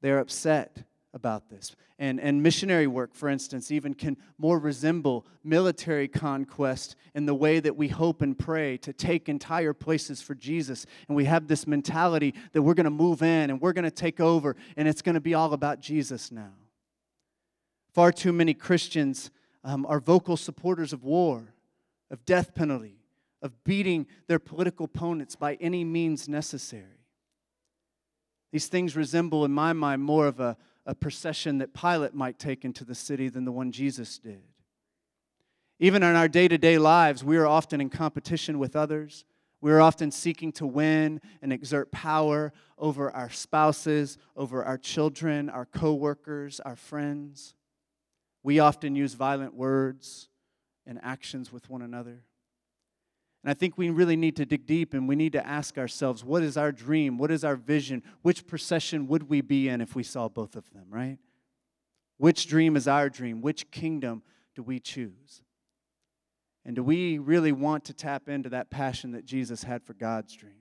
They're 0.01 0.19
upset 0.19 0.83
about 1.13 1.49
this. 1.49 1.75
And, 1.99 2.19
and 2.19 2.41
missionary 2.41 2.87
work, 2.87 3.13
for 3.13 3.29
instance, 3.29 3.69
even 3.69 3.93
can 3.93 4.17
more 4.39 4.57
resemble 4.57 5.27
military 5.43 6.07
conquest 6.07 6.95
in 7.13 7.27
the 7.27 7.35
way 7.35 7.59
that 7.59 7.75
we 7.75 7.89
hope 7.89 8.23
and 8.23 8.37
pray 8.37 8.77
to 8.77 8.91
take 8.91 9.29
entire 9.29 9.73
places 9.73 10.19
for 10.19 10.33
Jesus. 10.33 10.87
And 11.07 11.15
we 11.15 11.25
have 11.25 11.47
this 11.47 11.67
mentality 11.67 12.33
that 12.53 12.63
we're 12.63 12.73
going 12.73 12.85
to 12.85 12.89
move 12.89 13.21
in 13.21 13.51
and 13.51 13.61
we're 13.61 13.73
going 13.73 13.85
to 13.85 13.91
take 13.91 14.19
over, 14.19 14.55
and 14.75 14.87
it's 14.87 15.03
going 15.03 15.13
to 15.13 15.21
be 15.21 15.35
all 15.35 15.53
about 15.53 15.79
Jesus 15.79 16.31
now. 16.31 16.53
Far 17.93 18.11
too 18.11 18.33
many 18.33 18.55
Christians 18.55 19.29
um, 19.63 19.85
are 19.85 19.99
vocal 19.99 20.37
supporters 20.37 20.93
of 20.93 21.03
war, 21.03 21.53
of 22.09 22.25
death 22.25 22.55
penalty, 22.55 23.00
of 23.41 23.63
beating 23.63 24.07
their 24.27 24.39
political 24.39 24.85
opponents 24.85 25.35
by 25.35 25.55
any 25.55 25.83
means 25.83 26.29
necessary. 26.29 27.05
These 28.51 28.67
things 28.67 28.95
resemble, 28.95 29.45
in 29.45 29.51
my 29.51 29.73
mind, 29.73 30.03
more 30.03 30.27
of 30.27 30.39
a, 30.39 30.57
a 30.85 30.93
procession 30.93 31.59
that 31.59 31.73
Pilate 31.73 32.13
might 32.13 32.37
take 32.37 32.65
into 32.65 32.83
the 32.83 32.95
city 32.95 33.29
than 33.29 33.45
the 33.45 33.51
one 33.51 33.71
Jesus 33.71 34.17
did. 34.17 34.43
Even 35.79 36.03
in 36.03 36.15
our 36.15 36.27
day 36.27 36.47
to 36.47 36.57
day 36.57 36.77
lives, 36.77 37.23
we 37.23 37.37
are 37.37 37.47
often 37.47 37.81
in 37.81 37.89
competition 37.89 38.59
with 38.59 38.75
others. 38.75 39.25
We 39.61 39.71
are 39.71 39.81
often 39.81 40.11
seeking 40.11 40.51
to 40.53 40.65
win 40.65 41.21
and 41.41 41.53
exert 41.53 41.91
power 41.91 42.51
over 42.77 43.11
our 43.11 43.29
spouses, 43.29 44.17
over 44.35 44.63
our 44.63 44.77
children, 44.77 45.49
our 45.49 45.65
coworkers, 45.65 46.59
our 46.59 46.75
friends. 46.75 47.55
We 48.43 48.59
often 48.59 48.95
use 48.95 49.13
violent 49.13 49.53
words 49.53 50.29
and 50.85 50.99
actions 51.03 51.51
with 51.51 51.69
one 51.69 51.83
another. 51.83 52.23
And 53.43 53.49
I 53.49 53.53
think 53.53 53.77
we 53.77 53.89
really 53.89 54.15
need 54.15 54.35
to 54.35 54.45
dig 54.45 54.67
deep 54.67 54.93
and 54.93 55.07
we 55.07 55.15
need 55.15 55.33
to 55.33 55.45
ask 55.45 55.77
ourselves 55.77 56.23
what 56.23 56.43
is 56.43 56.57
our 56.57 56.71
dream? 56.71 57.17
What 57.17 57.31
is 57.31 57.43
our 57.43 57.55
vision? 57.55 58.03
Which 58.21 58.45
procession 58.45 59.07
would 59.07 59.29
we 59.29 59.41
be 59.41 59.67
in 59.67 59.81
if 59.81 59.95
we 59.95 60.03
saw 60.03 60.29
both 60.29 60.55
of 60.55 60.69
them, 60.71 60.85
right? 60.89 61.17
Which 62.17 62.47
dream 62.47 62.75
is 62.75 62.87
our 62.87 63.09
dream? 63.09 63.41
Which 63.41 63.71
kingdom 63.71 64.21
do 64.53 64.61
we 64.61 64.79
choose? 64.79 65.41
And 66.63 66.75
do 66.75 66.83
we 66.83 67.17
really 67.17 67.51
want 67.51 67.85
to 67.85 67.93
tap 67.93 68.29
into 68.29 68.49
that 68.49 68.69
passion 68.69 69.11
that 69.13 69.25
Jesus 69.25 69.63
had 69.63 69.83
for 69.83 69.93
God's 69.93 70.35
dream? 70.35 70.53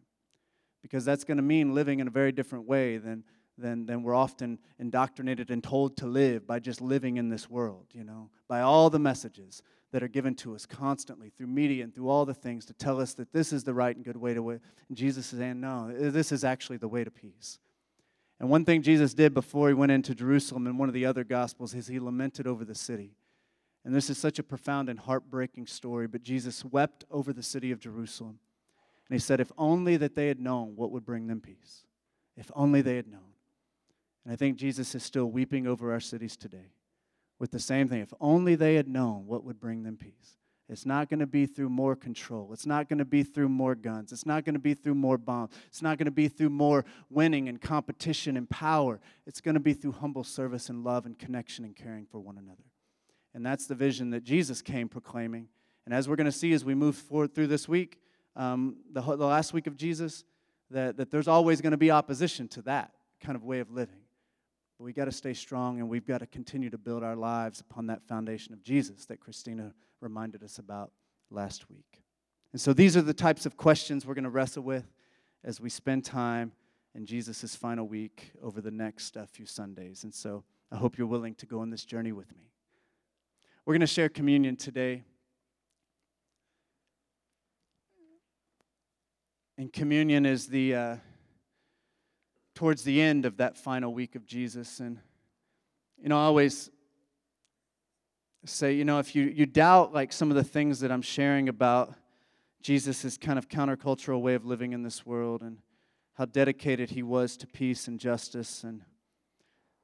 Because 0.80 1.04
that's 1.04 1.24
going 1.24 1.36
to 1.36 1.42
mean 1.42 1.74
living 1.74 2.00
in 2.00 2.08
a 2.08 2.10
very 2.10 2.32
different 2.32 2.66
way 2.66 2.96
than, 2.96 3.24
than, 3.58 3.84
than 3.84 4.02
we're 4.02 4.14
often 4.14 4.58
indoctrinated 4.78 5.50
and 5.50 5.62
told 5.62 5.98
to 5.98 6.06
live 6.06 6.46
by 6.46 6.58
just 6.58 6.80
living 6.80 7.18
in 7.18 7.28
this 7.28 7.50
world, 7.50 7.88
you 7.92 8.04
know, 8.04 8.30
by 8.48 8.62
all 8.62 8.88
the 8.88 8.98
messages 8.98 9.62
that 9.92 10.02
are 10.02 10.08
given 10.08 10.34
to 10.36 10.54
us 10.54 10.66
constantly 10.66 11.30
through 11.30 11.48
media 11.48 11.82
and 11.82 11.94
through 11.94 12.08
all 12.08 12.24
the 12.24 12.34
things 12.34 12.64
to 12.66 12.72
tell 12.72 13.00
us 13.00 13.14
that 13.14 13.32
this 13.32 13.52
is 13.52 13.64
the 13.64 13.74
right 13.74 13.94
and 13.94 14.04
good 14.04 14.16
way 14.16 14.34
to 14.34 14.40
live. 14.40 14.60
And 14.88 14.96
Jesus 14.96 15.32
is 15.32 15.38
saying, 15.38 15.60
no, 15.60 15.92
this 15.92 16.32
is 16.32 16.44
actually 16.44 16.76
the 16.76 16.88
way 16.88 17.02
to 17.02 17.10
peace. 17.10 17.58
And 18.38 18.48
one 18.48 18.64
thing 18.64 18.82
Jesus 18.82 19.14
did 19.14 19.34
before 19.34 19.68
he 19.68 19.74
went 19.74 19.92
into 19.92 20.14
Jerusalem 20.14 20.66
in 20.66 20.78
one 20.78 20.88
of 20.88 20.94
the 20.94 21.04
other 21.04 21.24
gospels 21.24 21.74
is 21.74 21.88
he 21.88 21.98
lamented 21.98 22.46
over 22.46 22.64
the 22.64 22.74
city. 22.74 23.16
And 23.84 23.94
this 23.94 24.10
is 24.10 24.18
such 24.18 24.38
a 24.38 24.42
profound 24.42 24.88
and 24.88 24.98
heartbreaking 24.98 25.66
story, 25.66 26.06
but 26.06 26.22
Jesus 26.22 26.64
wept 26.64 27.04
over 27.10 27.32
the 27.32 27.42
city 27.42 27.72
of 27.72 27.80
Jerusalem. 27.80 28.38
And 29.08 29.14
he 29.14 29.18
said, 29.18 29.40
if 29.40 29.50
only 29.58 29.96
that 29.96 30.14
they 30.14 30.28
had 30.28 30.38
known 30.38 30.76
what 30.76 30.92
would 30.92 31.04
bring 31.04 31.26
them 31.26 31.40
peace. 31.40 31.84
If 32.36 32.50
only 32.54 32.80
they 32.80 32.96
had 32.96 33.08
known. 33.08 33.20
And 34.24 34.32
I 34.32 34.36
think 34.36 34.56
Jesus 34.56 34.94
is 34.94 35.02
still 35.02 35.26
weeping 35.26 35.66
over 35.66 35.92
our 35.92 36.00
cities 36.00 36.36
today 36.36 36.72
with 37.40 37.50
the 37.50 37.58
same 37.58 37.88
thing. 37.88 38.00
If 38.00 38.14
only 38.20 38.54
they 38.54 38.76
had 38.76 38.86
known 38.86 39.26
what 39.26 39.42
would 39.42 39.58
bring 39.58 39.82
them 39.82 39.96
peace. 39.96 40.36
It's 40.68 40.86
not 40.86 41.08
going 41.08 41.18
to 41.18 41.26
be 41.26 41.46
through 41.46 41.70
more 41.70 41.96
control. 41.96 42.52
It's 42.52 42.66
not 42.66 42.88
going 42.88 43.00
to 43.00 43.04
be 43.04 43.24
through 43.24 43.48
more 43.48 43.74
guns. 43.74 44.12
It's 44.12 44.24
not 44.24 44.44
going 44.44 44.54
to 44.54 44.60
be 44.60 44.74
through 44.74 44.94
more 44.94 45.18
bombs. 45.18 45.50
It's 45.66 45.82
not 45.82 45.98
going 45.98 46.04
to 46.04 46.12
be 46.12 46.28
through 46.28 46.50
more 46.50 46.84
winning 47.08 47.48
and 47.48 47.60
competition 47.60 48.36
and 48.36 48.48
power. 48.48 49.00
It's 49.26 49.40
going 49.40 49.54
to 49.54 49.60
be 49.60 49.72
through 49.72 49.92
humble 49.92 50.22
service 50.22 50.68
and 50.68 50.84
love 50.84 51.06
and 51.06 51.18
connection 51.18 51.64
and 51.64 51.74
caring 51.74 52.06
for 52.06 52.20
one 52.20 52.38
another. 52.38 52.62
And 53.34 53.44
that's 53.44 53.66
the 53.66 53.74
vision 53.74 54.10
that 54.10 54.22
Jesus 54.22 54.62
came 54.62 54.88
proclaiming. 54.88 55.48
And 55.86 55.94
as 55.94 56.08
we're 56.08 56.16
going 56.16 56.26
to 56.26 56.32
see 56.32 56.52
as 56.52 56.64
we 56.64 56.76
move 56.76 56.94
forward 56.94 57.34
through 57.34 57.48
this 57.48 57.66
week, 57.68 57.98
um, 58.36 58.76
the, 58.92 59.00
the 59.00 59.26
last 59.26 59.52
week 59.52 59.66
of 59.66 59.76
Jesus, 59.76 60.22
that, 60.70 60.96
that 60.98 61.10
there's 61.10 61.26
always 61.26 61.60
going 61.60 61.72
to 61.72 61.78
be 61.78 61.90
opposition 61.90 62.46
to 62.48 62.62
that 62.62 62.92
kind 63.20 63.34
of 63.34 63.42
way 63.42 63.58
of 63.58 63.72
living. 63.72 63.99
But 64.80 64.86
we 64.86 64.94
got 64.94 65.04
to 65.04 65.12
stay 65.12 65.34
strong 65.34 65.78
and 65.78 65.90
we've 65.90 66.06
got 66.06 66.20
to 66.20 66.26
continue 66.26 66.70
to 66.70 66.78
build 66.78 67.04
our 67.04 67.14
lives 67.14 67.60
upon 67.60 67.88
that 67.88 68.02
foundation 68.08 68.54
of 68.54 68.62
Jesus 68.62 69.04
that 69.04 69.20
Christina 69.20 69.74
reminded 70.00 70.42
us 70.42 70.56
about 70.56 70.90
last 71.30 71.68
week. 71.68 72.02
And 72.52 72.60
so 72.62 72.72
these 72.72 72.96
are 72.96 73.02
the 73.02 73.12
types 73.12 73.44
of 73.44 73.58
questions 73.58 74.06
we're 74.06 74.14
going 74.14 74.24
to 74.24 74.30
wrestle 74.30 74.62
with 74.62 74.90
as 75.44 75.60
we 75.60 75.68
spend 75.68 76.06
time 76.06 76.52
in 76.94 77.04
Jesus' 77.04 77.54
final 77.54 77.86
week 77.86 78.32
over 78.42 78.62
the 78.62 78.70
next 78.70 79.18
uh, 79.18 79.26
few 79.26 79.44
Sundays. 79.44 80.04
And 80.04 80.14
so 80.14 80.44
I 80.72 80.76
hope 80.76 80.96
you're 80.96 81.06
willing 81.06 81.34
to 81.34 81.44
go 81.44 81.60
on 81.60 81.68
this 81.68 81.84
journey 81.84 82.12
with 82.12 82.34
me. 82.34 82.50
We're 83.66 83.74
going 83.74 83.80
to 83.82 83.86
share 83.86 84.08
communion 84.08 84.56
today. 84.56 85.02
And 89.58 89.70
communion 89.70 90.24
is 90.24 90.46
the. 90.46 90.74
Uh, 90.74 90.96
towards 92.60 92.82
the 92.82 93.00
end 93.00 93.24
of 93.24 93.38
that 93.38 93.56
final 93.56 93.94
week 93.94 94.14
of 94.14 94.26
Jesus. 94.26 94.80
And, 94.80 94.98
you 95.96 96.10
know, 96.10 96.18
I 96.18 96.24
always 96.24 96.68
say, 98.44 98.74
you 98.74 98.84
know, 98.84 98.98
if 98.98 99.16
you, 99.16 99.22
you 99.22 99.46
doubt 99.46 99.94
like 99.94 100.12
some 100.12 100.28
of 100.28 100.36
the 100.36 100.44
things 100.44 100.80
that 100.80 100.92
I'm 100.92 101.00
sharing 101.00 101.48
about 101.48 101.94
Jesus' 102.60 103.16
kind 103.16 103.38
of 103.38 103.48
countercultural 103.48 104.20
way 104.20 104.34
of 104.34 104.44
living 104.44 104.74
in 104.74 104.82
this 104.82 105.06
world 105.06 105.40
and 105.40 105.56
how 106.18 106.26
dedicated 106.26 106.90
he 106.90 107.02
was 107.02 107.38
to 107.38 107.46
peace 107.46 107.88
and 107.88 107.98
justice, 107.98 108.62
and 108.62 108.82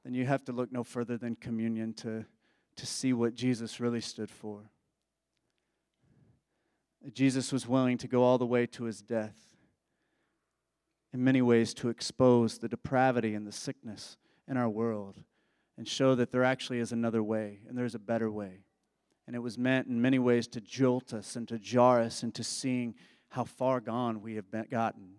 then 0.03 0.13
you 0.13 0.27
have 0.27 0.45
to 0.45 0.51
look 0.51 0.71
no 0.71 0.83
further 0.83 1.17
than 1.17 1.35
communion 1.35 1.95
to, 1.95 2.25
to 2.75 2.85
see 2.85 3.11
what 3.11 3.33
Jesus 3.33 3.79
really 3.79 4.01
stood 4.01 4.29
for. 4.29 4.69
Jesus 7.11 7.51
was 7.51 7.67
willing 7.67 7.97
to 7.97 8.07
go 8.07 8.21
all 8.21 8.37
the 8.37 8.45
way 8.45 8.67
to 8.67 8.83
his 8.83 9.01
death 9.01 9.46
in 11.13 11.23
many 11.23 11.41
ways 11.41 11.73
to 11.75 11.89
expose 11.89 12.57
the 12.57 12.67
depravity 12.67 13.33
and 13.33 13.47
the 13.47 13.51
sickness 13.51 14.17
in 14.47 14.57
our 14.57 14.69
world 14.69 15.17
and 15.77 15.87
show 15.87 16.15
that 16.15 16.31
there 16.31 16.43
actually 16.43 16.79
is 16.79 16.91
another 16.91 17.23
way 17.23 17.59
and 17.67 17.77
there's 17.77 17.95
a 17.95 17.99
better 17.99 18.31
way. 18.31 18.63
And 19.25 19.35
it 19.35 19.39
was 19.39 19.57
meant 19.57 19.87
in 19.87 20.01
many 20.01 20.19
ways 20.19 20.47
to 20.49 20.61
jolt 20.61 21.13
us 21.13 21.35
and 21.35 21.47
to 21.49 21.59
jar 21.59 22.01
us 22.01 22.23
into 22.23 22.43
seeing 22.43 22.95
how 23.29 23.43
far 23.43 23.79
gone 23.79 24.21
we 24.21 24.35
have 24.35 24.49
gotten 24.69 25.15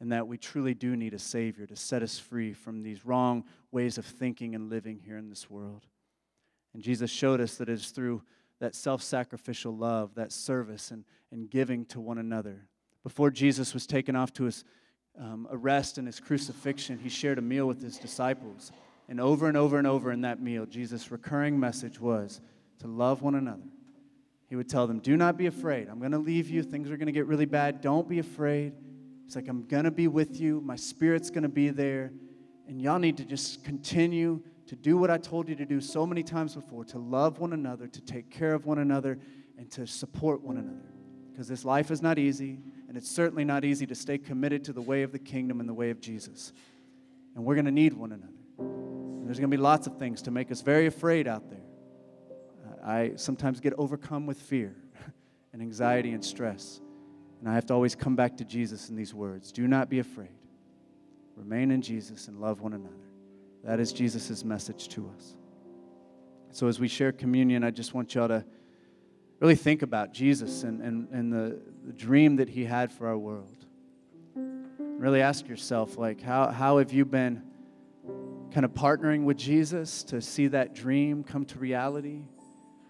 and 0.00 0.12
that 0.12 0.26
we 0.26 0.38
truly 0.38 0.72
do 0.72 0.96
need 0.96 1.12
a 1.12 1.18
Savior 1.18 1.66
to 1.66 1.76
set 1.76 2.02
us 2.02 2.18
free 2.18 2.52
from 2.52 2.82
these 2.82 3.04
wrong 3.04 3.44
ways 3.70 3.98
of 3.98 4.06
thinking 4.06 4.54
and 4.54 4.70
living 4.70 5.00
here 5.04 5.18
in 5.18 5.28
this 5.28 5.50
world. 5.50 5.86
And 6.72 6.82
Jesus 6.82 7.10
showed 7.10 7.40
us 7.40 7.56
that 7.56 7.68
it 7.68 7.72
is 7.72 7.90
through 7.90 8.22
that 8.60 8.74
self 8.74 9.02
sacrificial 9.02 9.76
love, 9.76 10.14
that 10.14 10.32
service, 10.32 10.90
and, 10.90 11.04
and 11.30 11.50
giving 11.50 11.84
to 11.86 12.00
one 12.00 12.18
another. 12.18 12.66
Before 13.02 13.30
Jesus 13.30 13.74
was 13.74 13.86
taken 13.86 14.14
off 14.16 14.32
to 14.34 14.44
his 14.44 14.64
um, 15.18 15.48
arrest 15.50 15.98
and 15.98 16.06
his 16.06 16.20
crucifixion, 16.20 16.98
he 16.98 17.08
shared 17.08 17.38
a 17.38 17.42
meal 17.42 17.66
with 17.66 17.82
his 17.82 17.98
disciples. 17.98 18.72
And 19.08 19.20
over 19.20 19.48
and 19.48 19.56
over 19.56 19.78
and 19.78 19.86
over 19.86 20.12
in 20.12 20.20
that 20.22 20.40
meal, 20.40 20.66
Jesus' 20.66 21.10
recurring 21.10 21.58
message 21.58 22.00
was 22.00 22.40
to 22.78 22.86
love 22.86 23.22
one 23.22 23.34
another. 23.34 23.66
He 24.48 24.56
would 24.56 24.68
tell 24.68 24.86
them, 24.86 24.98
Do 24.98 25.16
not 25.16 25.36
be 25.36 25.46
afraid. 25.46 25.88
I'm 25.88 25.98
going 25.98 26.12
to 26.12 26.18
leave 26.18 26.48
you. 26.48 26.62
Things 26.62 26.90
are 26.90 26.96
going 26.96 27.06
to 27.06 27.12
get 27.12 27.26
really 27.26 27.44
bad. 27.44 27.80
Don't 27.80 28.08
be 28.08 28.18
afraid. 28.18 28.72
He's 29.24 29.36
like, 29.36 29.48
I'm 29.48 29.64
going 29.66 29.84
to 29.84 29.92
be 29.92 30.08
with 30.08 30.40
you. 30.40 30.60
My 30.60 30.76
spirit's 30.76 31.30
going 31.30 31.44
to 31.44 31.48
be 31.48 31.70
there. 31.70 32.12
And 32.66 32.80
y'all 32.80 32.98
need 32.98 33.16
to 33.18 33.24
just 33.24 33.64
continue 33.64 34.42
to 34.66 34.76
do 34.76 34.96
what 34.96 35.10
I 35.10 35.18
told 35.18 35.48
you 35.48 35.56
to 35.56 35.64
do 35.64 35.80
so 35.80 36.06
many 36.06 36.22
times 36.22 36.54
before 36.54 36.84
to 36.86 36.98
love 36.98 37.40
one 37.40 37.52
another, 37.52 37.88
to 37.88 38.00
take 38.00 38.30
care 38.30 38.54
of 38.54 38.66
one 38.66 38.78
another, 38.78 39.18
and 39.58 39.70
to 39.72 39.86
support 39.86 40.42
one 40.42 40.56
another. 40.56 40.92
Because 41.30 41.48
this 41.48 41.64
life 41.64 41.90
is 41.90 42.02
not 42.02 42.18
easy, 42.18 42.58
and 42.90 42.96
it's 42.96 43.08
certainly 43.08 43.44
not 43.44 43.64
easy 43.64 43.86
to 43.86 43.94
stay 43.94 44.18
committed 44.18 44.64
to 44.64 44.72
the 44.72 44.82
way 44.82 45.04
of 45.04 45.12
the 45.12 45.18
kingdom 45.20 45.60
and 45.60 45.68
the 45.68 45.72
way 45.72 45.90
of 45.90 46.00
Jesus. 46.00 46.52
And 47.36 47.44
we're 47.44 47.54
going 47.54 47.66
to 47.66 47.70
need 47.70 47.92
one 47.92 48.10
another. 48.10 48.32
And 48.58 49.28
there's 49.28 49.38
going 49.38 49.48
to 49.48 49.56
be 49.56 49.62
lots 49.62 49.86
of 49.86 49.96
things 49.96 50.22
to 50.22 50.32
make 50.32 50.50
us 50.50 50.60
very 50.60 50.86
afraid 50.86 51.28
out 51.28 51.48
there. 51.48 51.62
I 52.84 53.12
sometimes 53.14 53.60
get 53.60 53.74
overcome 53.78 54.26
with 54.26 54.40
fear 54.40 54.74
and 55.52 55.62
anxiety 55.62 56.10
and 56.14 56.24
stress. 56.24 56.80
And 57.38 57.48
I 57.48 57.54
have 57.54 57.64
to 57.66 57.74
always 57.74 57.94
come 57.94 58.16
back 58.16 58.36
to 58.38 58.44
Jesus 58.44 58.88
in 58.88 58.96
these 58.96 59.14
words 59.14 59.52
Do 59.52 59.68
not 59.68 59.88
be 59.88 60.00
afraid. 60.00 60.34
Remain 61.36 61.70
in 61.70 61.82
Jesus 61.82 62.26
and 62.26 62.40
love 62.40 62.60
one 62.60 62.72
another. 62.72 63.06
That 63.62 63.78
is 63.78 63.92
Jesus' 63.92 64.42
message 64.44 64.88
to 64.88 65.08
us. 65.16 65.36
So, 66.50 66.66
as 66.66 66.80
we 66.80 66.88
share 66.88 67.12
communion, 67.12 67.62
I 67.62 67.70
just 67.70 67.94
want 67.94 68.16
y'all 68.16 68.26
to 68.26 68.44
really 69.38 69.54
think 69.54 69.82
about 69.82 70.12
Jesus 70.12 70.64
and, 70.64 70.82
and, 70.82 71.08
and 71.12 71.32
the, 71.32 71.60
the 71.84 71.92
dream 71.92 72.36
that 72.36 72.48
he 72.48 72.64
had 72.64 72.92
for 72.92 73.08
our 73.08 73.18
world. 73.18 73.64
Really 74.36 75.22
ask 75.22 75.48
yourself, 75.48 75.96
like, 75.96 76.20
how, 76.20 76.48
how 76.48 76.78
have 76.78 76.92
you 76.92 77.04
been 77.04 77.42
kind 78.52 78.64
of 78.64 78.72
partnering 78.72 79.24
with 79.24 79.36
Jesus 79.36 80.02
to 80.04 80.20
see 80.20 80.48
that 80.48 80.74
dream 80.74 81.24
come 81.24 81.44
to 81.46 81.58
reality? 81.58 82.22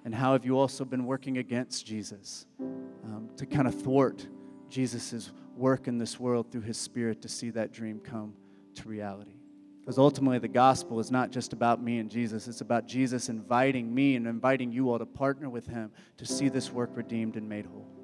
And 0.05 0.15
how 0.15 0.33
have 0.33 0.45
you 0.45 0.59
also 0.59 0.85
been 0.85 1.05
working 1.05 1.39
against 1.39 1.87
Jesus 1.87 2.47
um, 2.59 3.29
to 3.37 3.47
kind 3.47 3.69
of 3.69 3.81
thwart 3.81 4.27
Jesus' 4.69 5.31
work 5.57 5.89
in 5.89 5.99
this 5.99 6.19
world 6.19 6.51
through 6.51 6.63
his 6.63 6.79
spirit 6.79 7.23
to 7.23 7.29
see 7.29 7.51
that 7.51 7.73
dream 7.73 8.01
come 8.01 8.35
to 8.77 8.89
reality? 8.89 9.35
Because 9.81 9.99
ultimately, 9.99 10.39
the 10.39 10.49
gospel 10.49 11.01
is 11.01 11.11
not 11.11 11.31
just 11.31 11.53
about 11.53 11.83
me 11.83 11.99
and 11.99 12.11
Jesus, 12.11 12.49
it's 12.49 12.61
about 12.61 12.87
Jesus 12.87 13.29
inviting 13.29 13.93
me 13.93 14.17
and 14.17 14.27
inviting 14.27 14.73
you 14.73 14.91
all 14.91 14.99
to 14.99 15.07
partner 15.07 15.49
with 15.49 15.67
him 15.67 15.91
to 16.19 16.27
see 16.27 16.49
this 16.49 16.71
work 16.71 16.91
redeemed 16.95 17.37
and 17.37 17.49
made 17.49 17.67
whole. 17.67 18.00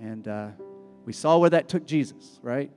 And 0.00 0.26
uh, 0.26 0.48
we 1.04 1.12
saw 1.12 1.38
where 1.38 1.50
that 1.50 1.68
took 1.68 1.86
Jesus, 1.86 2.38
right? 2.42 2.70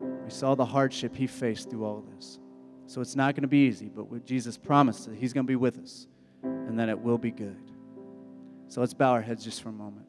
We 0.00 0.30
saw 0.30 0.54
the 0.54 0.64
hardship 0.64 1.16
he 1.16 1.26
faced 1.26 1.70
through 1.70 1.84
all 1.84 1.98
of 1.98 2.14
this. 2.14 2.38
So 2.86 3.00
it's 3.00 3.16
not 3.16 3.34
going 3.34 3.42
to 3.42 3.48
be 3.48 3.66
easy, 3.66 3.88
but 3.88 4.10
what 4.10 4.24
Jesus 4.24 4.56
promised 4.56 5.06
that 5.06 5.16
he's 5.16 5.32
going 5.32 5.46
to 5.46 5.50
be 5.50 5.56
with 5.56 5.78
us 5.78 6.06
and 6.42 6.78
that 6.78 6.88
it 6.88 6.98
will 6.98 7.18
be 7.18 7.30
good. 7.30 7.70
So 8.68 8.80
let's 8.80 8.94
bow 8.94 9.12
our 9.12 9.20
heads 9.22 9.44
just 9.44 9.62
for 9.62 9.68
a 9.68 9.72
moment. 9.72 10.06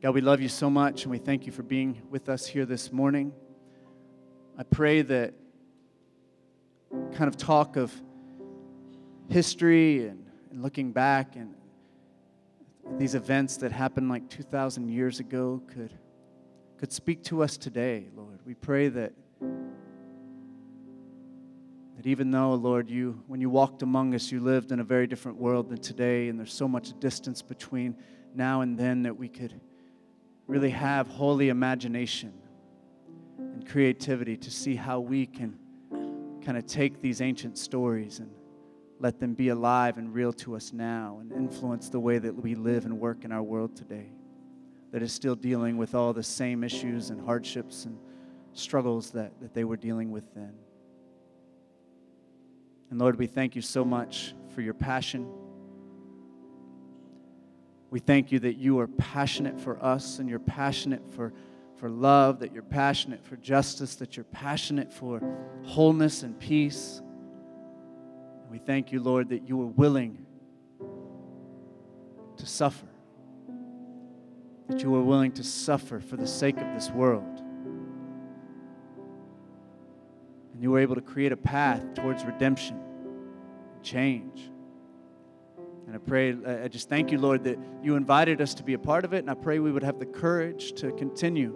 God, 0.00 0.14
we 0.14 0.20
love 0.20 0.40
you 0.40 0.48
so 0.48 0.70
much 0.70 1.02
and 1.02 1.10
we 1.10 1.18
thank 1.18 1.46
you 1.46 1.52
for 1.52 1.62
being 1.62 2.00
with 2.08 2.28
us 2.28 2.46
here 2.46 2.64
this 2.64 2.92
morning. 2.92 3.32
I 4.56 4.62
pray 4.62 5.02
that 5.02 5.34
kind 7.12 7.28
of 7.28 7.36
talk 7.36 7.76
of 7.76 7.92
history 9.28 10.06
and, 10.06 10.24
and 10.50 10.62
looking 10.62 10.92
back 10.92 11.34
and 11.34 11.55
these 12.98 13.14
events 13.14 13.58
that 13.58 13.72
happened 13.72 14.08
like 14.08 14.28
2,000 14.30 14.88
years 14.88 15.20
ago 15.20 15.62
could, 15.74 15.92
could 16.78 16.92
speak 16.92 17.22
to 17.24 17.42
us 17.42 17.56
today, 17.56 18.08
Lord. 18.14 18.40
We 18.46 18.54
pray 18.54 18.88
that, 18.88 19.12
that 21.96 22.06
even 22.06 22.30
though, 22.30 22.54
Lord, 22.54 22.88
you, 22.88 23.22
when 23.26 23.40
you 23.40 23.50
walked 23.50 23.82
among 23.82 24.14
us, 24.14 24.32
you 24.32 24.40
lived 24.40 24.72
in 24.72 24.80
a 24.80 24.84
very 24.84 25.06
different 25.06 25.38
world 25.38 25.68
than 25.68 25.78
today, 25.78 26.28
and 26.28 26.38
there's 26.38 26.54
so 26.54 26.66
much 26.66 26.98
distance 26.98 27.42
between 27.42 27.96
now 28.34 28.62
and 28.62 28.78
then 28.78 29.02
that 29.02 29.16
we 29.16 29.28
could 29.28 29.60
really 30.46 30.70
have 30.70 31.08
holy 31.08 31.48
imagination 31.48 32.32
and 33.38 33.68
creativity 33.68 34.36
to 34.36 34.50
see 34.50 34.74
how 34.74 35.00
we 35.00 35.26
can 35.26 35.58
kind 36.42 36.56
of 36.56 36.66
take 36.66 37.00
these 37.02 37.20
ancient 37.20 37.58
stories 37.58 38.20
and 38.20 38.30
let 38.98 39.20
them 39.20 39.34
be 39.34 39.48
alive 39.48 39.98
and 39.98 40.14
real 40.14 40.32
to 40.32 40.56
us 40.56 40.72
now 40.72 41.18
and 41.20 41.32
influence 41.32 41.88
the 41.88 42.00
way 42.00 42.18
that 42.18 42.34
we 42.34 42.54
live 42.54 42.84
and 42.84 42.98
work 42.98 43.24
in 43.24 43.32
our 43.32 43.42
world 43.42 43.76
today 43.76 44.10
that 44.92 45.02
is 45.02 45.12
still 45.12 45.34
dealing 45.34 45.76
with 45.76 45.94
all 45.94 46.12
the 46.12 46.22
same 46.22 46.64
issues 46.64 47.10
and 47.10 47.20
hardships 47.20 47.84
and 47.84 47.98
struggles 48.52 49.10
that, 49.10 49.32
that 49.40 49.52
they 49.52 49.64
were 49.64 49.76
dealing 49.76 50.10
with 50.10 50.32
then. 50.34 50.54
And 52.90 52.98
Lord, 52.98 53.18
we 53.18 53.26
thank 53.26 53.56
you 53.56 53.62
so 53.62 53.84
much 53.84 54.34
for 54.54 54.62
your 54.62 54.74
passion. 54.74 55.28
We 57.90 58.00
thank 58.00 58.32
you 58.32 58.38
that 58.40 58.56
you 58.56 58.78
are 58.78 58.86
passionate 58.86 59.60
for 59.60 59.82
us 59.84 60.18
and 60.18 60.28
you're 60.28 60.38
passionate 60.38 61.02
for 61.12 61.32
for 61.76 61.90
love, 61.90 62.40
that 62.40 62.52
you're 62.52 62.62
passionate 62.62 63.24
for 63.24 63.36
justice, 63.36 63.96
that 63.96 64.16
you're 64.16 64.24
passionate 64.24 64.92
for 64.92 65.20
wholeness 65.64 66.22
and 66.22 66.38
peace. 66.38 67.02
We 68.56 68.60
thank 68.64 68.90
you, 68.90 69.00
Lord, 69.02 69.28
that 69.28 69.46
you 69.46 69.58
were 69.58 69.66
willing 69.66 70.24
to 72.38 72.46
suffer, 72.46 72.86
that 74.70 74.82
you 74.82 74.90
were 74.90 75.02
willing 75.02 75.32
to 75.32 75.44
suffer 75.44 76.00
for 76.00 76.16
the 76.16 76.26
sake 76.26 76.56
of 76.56 76.72
this 76.72 76.88
world. 76.88 77.42
And 80.54 80.62
you 80.62 80.70
were 80.70 80.78
able 80.78 80.94
to 80.94 81.02
create 81.02 81.32
a 81.32 81.36
path 81.36 81.82
towards 81.96 82.24
redemption 82.24 82.80
change. 83.82 84.50
And 85.86 85.94
I 85.94 85.98
pray, 85.98 86.34
I 86.64 86.68
just 86.68 86.88
thank 86.88 87.12
you, 87.12 87.18
Lord, 87.18 87.44
that 87.44 87.58
you 87.82 87.94
invited 87.94 88.40
us 88.40 88.54
to 88.54 88.62
be 88.62 88.72
a 88.72 88.78
part 88.78 89.04
of 89.04 89.12
it. 89.12 89.18
And 89.18 89.30
I 89.30 89.34
pray 89.34 89.58
we 89.58 89.70
would 89.70 89.84
have 89.84 89.98
the 89.98 90.06
courage 90.06 90.72
to 90.80 90.92
continue 90.92 91.54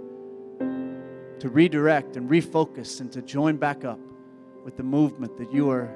to 1.38 1.48
redirect 1.48 2.18
and 2.18 2.28
refocus 2.28 3.00
and 3.00 3.10
to 3.12 3.22
join 3.22 3.56
back 3.56 3.86
up 3.86 4.00
with 4.66 4.76
the 4.76 4.82
movement 4.82 5.38
that 5.38 5.50
you 5.50 5.70
are 5.70 5.88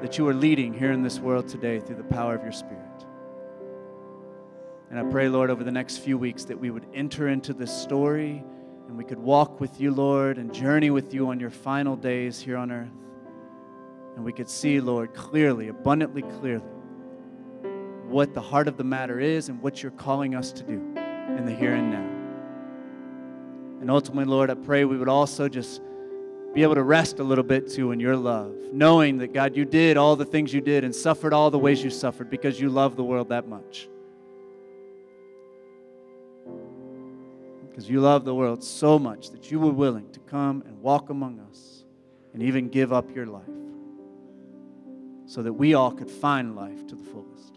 that 0.00 0.16
you 0.16 0.26
are 0.28 0.34
leading 0.34 0.72
here 0.72 0.92
in 0.92 1.02
this 1.02 1.18
world 1.18 1.48
today 1.48 1.80
through 1.80 1.96
the 1.96 2.04
power 2.04 2.34
of 2.34 2.42
your 2.42 2.52
spirit. 2.52 2.84
And 4.90 4.98
I 4.98 5.04
pray, 5.04 5.28
Lord, 5.28 5.50
over 5.50 5.62
the 5.62 5.70
next 5.70 5.98
few 5.98 6.18
weeks 6.18 6.44
that 6.46 6.58
we 6.58 6.70
would 6.70 6.86
enter 6.94 7.28
into 7.28 7.52
this 7.52 7.70
story 7.70 8.42
and 8.88 8.98
we 8.98 9.04
could 9.04 9.20
walk 9.20 9.60
with 9.60 9.80
you, 9.80 9.92
Lord, 9.92 10.36
and 10.36 10.52
journey 10.52 10.90
with 10.90 11.14
you 11.14 11.28
on 11.28 11.38
your 11.38 11.50
final 11.50 11.94
days 11.94 12.40
here 12.40 12.56
on 12.56 12.72
earth. 12.72 12.88
And 14.16 14.24
we 14.24 14.32
could 14.32 14.48
see, 14.48 14.80
Lord, 14.80 15.14
clearly, 15.14 15.68
abundantly 15.68 16.22
clearly, 16.22 16.64
what 18.08 18.34
the 18.34 18.40
heart 18.40 18.66
of 18.66 18.76
the 18.76 18.82
matter 18.82 19.20
is 19.20 19.48
and 19.48 19.62
what 19.62 19.80
you're 19.80 19.92
calling 19.92 20.34
us 20.34 20.50
to 20.52 20.64
do 20.64 20.72
in 20.72 21.44
the 21.46 21.54
here 21.54 21.74
and 21.74 21.90
now. 21.92 22.20
And 23.80 23.90
ultimately, 23.90 24.24
Lord, 24.24 24.50
I 24.50 24.54
pray 24.54 24.84
we 24.84 24.98
would 24.98 25.08
also 25.08 25.48
just 25.48 25.80
be 26.54 26.62
able 26.62 26.74
to 26.74 26.82
rest 26.82 27.18
a 27.18 27.24
little 27.24 27.44
bit 27.44 27.70
too 27.70 27.92
in 27.92 28.00
your 28.00 28.16
love, 28.16 28.54
knowing 28.72 29.18
that, 29.18 29.32
God, 29.32 29.56
you 29.56 29.64
did 29.64 29.96
all 29.96 30.16
the 30.16 30.24
things 30.24 30.52
you 30.52 30.60
did 30.60 30.84
and 30.84 30.94
suffered 30.94 31.32
all 31.32 31.50
the 31.50 31.58
ways 31.58 31.82
you 31.82 31.90
suffered 31.90 32.30
because 32.30 32.60
you 32.60 32.68
love 32.68 32.96
the 32.96 33.04
world 33.04 33.28
that 33.28 33.46
much. 33.46 33.88
Because 37.68 37.88
you 37.88 38.00
love 38.00 38.24
the 38.24 38.34
world 38.34 38.64
so 38.64 38.98
much 38.98 39.30
that 39.30 39.50
you 39.50 39.60
were 39.60 39.72
willing 39.72 40.10
to 40.12 40.20
come 40.20 40.62
and 40.66 40.80
walk 40.80 41.10
among 41.10 41.40
us 41.40 41.84
and 42.34 42.42
even 42.42 42.68
give 42.68 42.92
up 42.92 43.14
your 43.14 43.26
life 43.26 43.44
so 45.26 45.42
that 45.42 45.52
we 45.52 45.74
all 45.74 45.92
could 45.92 46.10
find 46.10 46.56
life 46.56 46.86
to 46.88 46.96
the 46.96 47.04
fullest. 47.04 47.56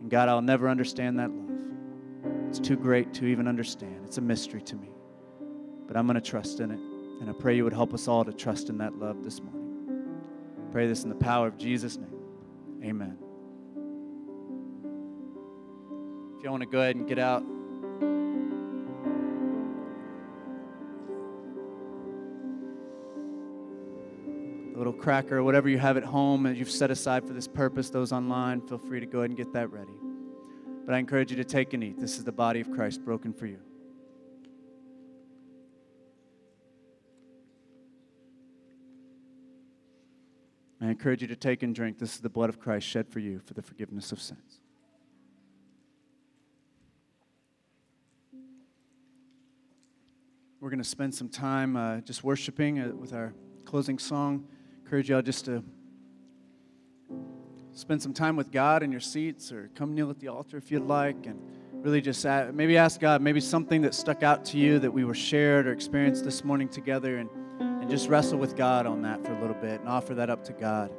And 0.00 0.10
God, 0.10 0.28
I'll 0.28 0.42
never 0.42 0.68
understand 0.68 1.18
that 1.18 1.30
love. 1.30 2.48
It's 2.48 2.58
too 2.58 2.76
great 2.76 3.14
to 3.14 3.26
even 3.26 3.48
understand, 3.48 4.02
it's 4.04 4.18
a 4.18 4.20
mystery 4.20 4.62
to 4.62 4.76
me 4.76 4.90
but 5.86 5.96
I'm 5.96 6.06
going 6.06 6.14
to 6.14 6.20
trust 6.20 6.60
in 6.60 6.70
it. 6.70 6.93
And 7.20 7.30
I 7.30 7.32
pray 7.32 7.56
you 7.56 7.64
would 7.64 7.72
help 7.72 7.94
us 7.94 8.08
all 8.08 8.24
to 8.24 8.32
trust 8.32 8.68
in 8.68 8.78
that 8.78 8.98
love 8.98 9.22
this 9.24 9.40
morning. 9.40 10.20
pray 10.72 10.86
this 10.86 11.04
in 11.04 11.08
the 11.08 11.14
power 11.14 11.46
of 11.46 11.56
Jesus' 11.56 11.96
name. 11.96 12.10
Amen. 12.82 13.16
If 16.36 16.44
you 16.44 16.50
want 16.50 16.62
to 16.62 16.68
go 16.68 16.80
ahead 16.80 16.96
and 16.96 17.08
get 17.08 17.18
out. 17.18 17.42
A 24.74 24.76
little 24.76 24.92
cracker, 24.92 25.42
whatever 25.42 25.68
you 25.68 25.78
have 25.78 25.96
at 25.96 26.04
home 26.04 26.42
that 26.42 26.56
you've 26.56 26.70
set 26.70 26.90
aside 26.90 27.26
for 27.26 27.32
this 27.32 27.46
purpose, 27.46 27.90
those 27.90 28.12
online, 28.12 28.60
feel 28.60 28.76
free 28.78 29.00
to 29.00 29.06
go 29.06 29.20
ahead 29.20 29.30
and 29.30 29.36
get 29.36 29.52
that 29.52 29.70
ready. 29.70 29.94
But 30.84 30.94
I 30.94 30.98
encourage 30.98 31.30
you 31.30 31.36
to 31.36 31.44
take 31.44 31.72
and 31.72 31.82
eat. 31.82 31.98
This 31.98 32.18
is 32.18 32.24
the 32.24 32.32
body 32.32 32.60
of 32.60 32.70
Christ 32.70 33.04
broken 33.04 33.32
for 33.32 33.46
you. 33.46 33.60
I 40.84 40.90
encourage 40.90 41.22
you 41.22 41.28
to 41.28 41.36
take 41.36 41.62
and 41.62 41.74
drink. 41.74 41.98
This 41.98 42.14
is 42.14 42.20
the 42.20 42.28
blood 42.28 42.50
of 42.50 42.60
Christ 42.60 42.86
shed 42.86 43.08
for 43.08 43.18
you 43.18 43.38
for 43.38 43.54
the 43.54 43.62
forgiveness 43.62 44.12
of 44.12 44.20
sins. 44.20 44.60
We're 50.60 50.68
going 50.68 50.82
to 50.82 50.88
spend 50.88 51.14
some 51.14 51.30
time 51.30 51.76
uh, 51.76 52.00
just 52.00 52.22
worshiping 52.22 52.80
uh, 52.80 52.88
with 52.88 53.14
our 53.14 53.32
closing 53.64 53.98
song. 53.98 54.46
Encourage 54.82 55.08
y'all 55.08 55.22
just 55.22 55.46
to 55.46 55.64
spend 57.72 58.02
some 58.02 58.12
time 58.12 58.36
with 58.36 58.52
God 58.52 58.82
in 58.82 58.92
your 58.92 59.00
seats 59.00 59.52
or 59.52 59.70
come 59.74 59.94
kneel 59.94 60.10
at 60.10 60.20
the 60.20 60.28
altar 60.28 60.58
if 60.58 60.70
you'd 60.70 60.82
like 60.82 61.24
and 61.24 61.40
really 61.72 62.02
just 62.02 62.24
maybe 62.52 62.76
ask 62.76 63.00
God 63.00 63.22
maybe 63.22 63.40
something 63.40 63.80
that 63.82 63.94
stuck 63.94 64.22
out 64.22 64.44
to 64.46 64.58
you 64.58 64.78
that 64.78 64.90
we 64.90 65.04
were 65.04 65.14
shared 65.14 65.66
or 65.66 65.72
experienced 65.72 66.24
this 66.24 66.44
morning 66.44 66.68
together 66.68 67.16
and 67.18 67.28
and 67.84 67.90
just 67.90 68.08
wrestle 68.08 68.38
with 68.38 68.56
God 68.56 68.86
on 68.86 69.02
that 69.02 69.22
for 69.22 69.34
a 69.34 69.40
little 69.42 69.56
bit 69.56 69.78
and 69.78 69.90
offer 69.90 70.14
that 70.14 70.30
up 70.30 70.42
to 70.44 70.54
God. 70.54 70.90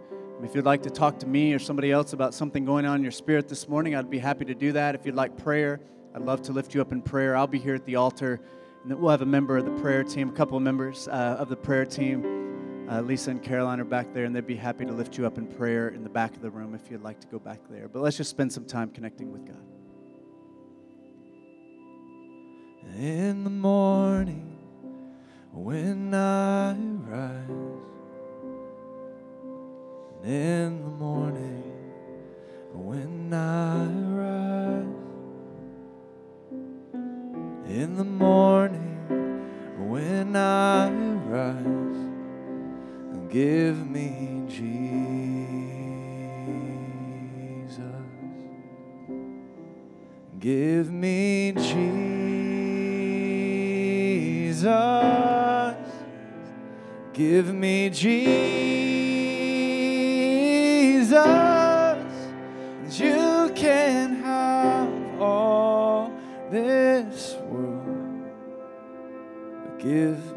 If 0.44 0.54
you'd 0.54 0.66
like 0.66 0.84
to 0.84 0.92
talk 0.92 1.18
to 1.18 1.26
me 1.26 1.52
or 1.52 1.58
somebody 1.58 1.92
else 1.92 2.14
about 2.14 2.36
something 2.36 2.64
going 2.64 2.86
on 2.86 2.98
in 2.98 3.02
your 3.02 3.12
spirit 3.12 3.48
this 3.48 3.68
morning, 3.68 3.96
I'd 3.96 4.08
be 4.08 4.20
happy 4.20 4.46
to 4.46 4.54
do 4.54 4.72
that. 4.74 4.94
If 4.94 5.04
you'd 5.04 5.16
like 5.16 5.36
prayer, 5.36 5.80
I'd 6.14 6.22
love 6.22 6.44
to 6.44 6.54
lift 6.54 6.76
you 6.76 6.82
up 6.82 6.92
in 6.92 7.02
prayer. 7.02 7.36
I'll 7.36 7.48
be 7.48 7.58
here 7.58 7.74
at 7.74 7.86
the 7.86 7.96
altar, 7.96 8.40
and 8.84 8.94
we'll 9.00 9.10
have 9.10 9.24
a 9.24 9.26
member 9.26 9.58
of 9.58 9.66
the 9.66 9.72
prayer 9.82 10.04
team, 10.04 10.30
a 10.30 10.32
couple 10.34 10.58
of 10.58 10.62
members 10.62 11.08
uh, 11.08 11.38
of 11.40 11.50
the 11.50 11.56
prayer 11.56 11.88
team. 11.88 12.88
Uh, 12.88 13.02
Lisa 13.02 13.32
and 13.32 13.42
Caroline 13.42 13.80
are 13.80 13.84
back 13.84 14.14
there, 14.14 14.26
and 14.26 14.36
they'd 14.36 14.46
be 14.46 14.56
happy 14.56 14.86
to 14.86 14.94
lift 14.94 15.18
you 15.18 15.26
up 15.26 15.40
in 15.40 15.48
prayer 15.48 15.88
in 15.88 16.04
the 16.04 16.10
back 16.10 16.36
of 16.36 16.44
the 16.44 16.52
room 16.52 16.76
if 16.76 16.92
you'd 16.92 17.02
like 17.02 17.20
to 17.20 17.28
go 17.30 17.40
back 17.40 17.62
there. 17.68 17.88
But 17.88 18.04
let's 18.04 18.16
just 18.16 18.30
spend 18.30 18.54
some 18.54 18.66
time 18.66 18.92
connecting 18.92 19.32
with 19.32 19.48
God. 19.48 19.66
In 22.96 23.44
the 23.44 23.50
morning, 23.50 24.55
when 25.56 26.14
I 26.14 26.74
rise, 27.08 27.50
in 30.26 30.84
the 30.84 30.90
morning, 30.90 31.64
when 32.74 33.34
I 33.34 33.86
rise, 34.20 34.84
in 37.70 37.96
the 37.96 38.04
morning, 38.04 39.00
when 39.78 40.36
I 40.36 40.92
rise, 40.92 42.12
give 43.32 43.90
me 43.90 44.44
Jesus. 44.50 44.60
Give 50.38 50.92
me 50.92 51.54
Jesus. 51.54 52.56
Give 57.16 57.54
me 57.54 57.90
Jesus. 57.92 58.36
And 61.16 63.00
you 63.00 63.54
can 63.56 64.22
have 64.22 65.22
all 65.22 66.12
this 66.52 67.36
world. 67.50 68.26
Give 69.80 70.35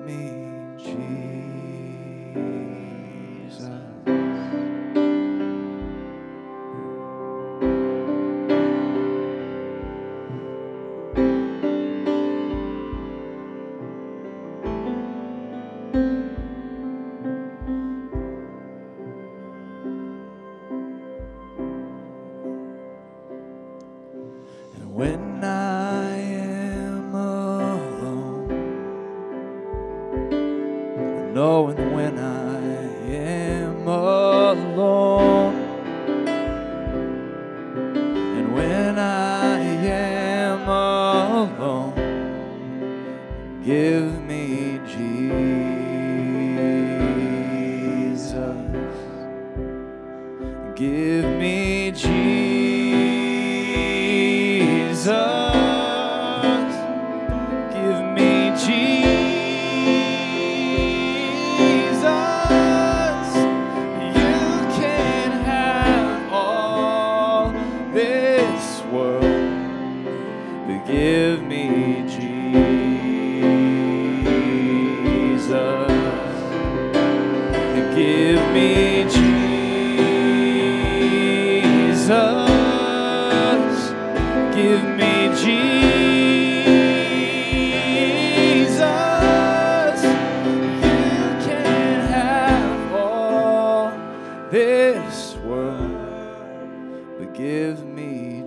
but 97.28 97.36
give 97.36 97.84
me 97.84 98.44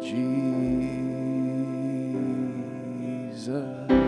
Jesus. 3.31 4.00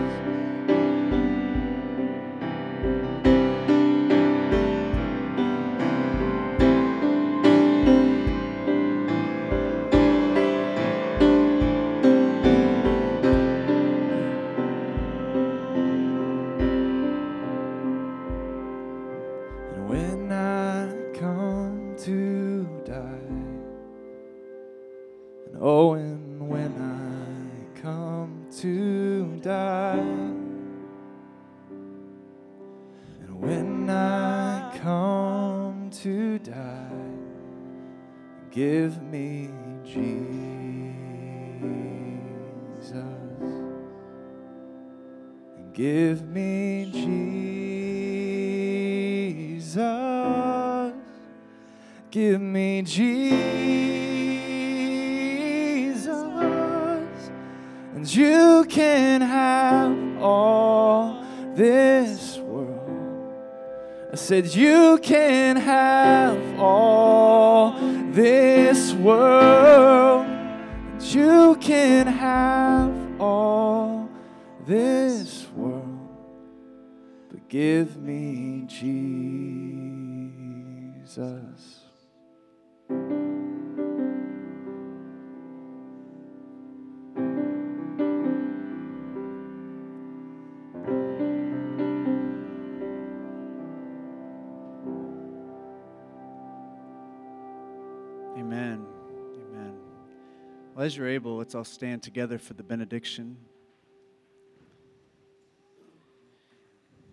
Let's 101.54 101.68
all 101.68 101.72
stand 101.72 102.02
together 102.02 102.36
for 102.36 102.54
the 102.54 102.64
benediction. 102.64 103.36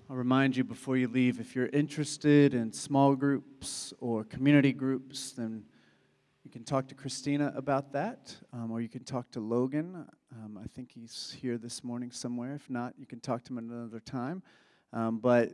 I'll 0.10 0.16
remind 0.16 0.58
you 0.58 0.64
before 0.64 0.98
you 0.98 1.08
leave 1.08 1.40
if 1.40 1.56
you're 1.56 1.68
interested 1.68 2.56
in 2.56 2.74
small 2.74 3.16
groups 3.16 3.94
or 4.00 4.24
community 4.24 4.74
groups, 4.74 5.34
then 5.34 5.64
you 6.44 6.50
can 6.50 6.64
talk 6.64 6.88
to 6.88 6.96
Christina 6.96 7.54
about 7.56 7.94
that, 7.94 8.36
um, 8.52 8.72
or 8.72 8.82
you 8.82 8.90
can 8.90 9.04
talk 9.04 9.30
to 9.34 9.40
Logan. 9.40 10.08
Um, 10.34 10.58
I 10.58 10.66
think 10.70 10.90
he's 10.92 11.38
here 11.40 11.60
this 11.60 11.84
morning 11.84 12.10
somewhere. 12.10 12.56
If 12.56 12.68
not, 12.68 12.96
you 12.98 13.06
can 13.06 13.20
talk 13.20 13.44
to 13.44 13.54
him 13.54 13.60
another 13.60 14.00
time. 14.00 14.42
Um, 14.92 15.20
but 15.20 15.52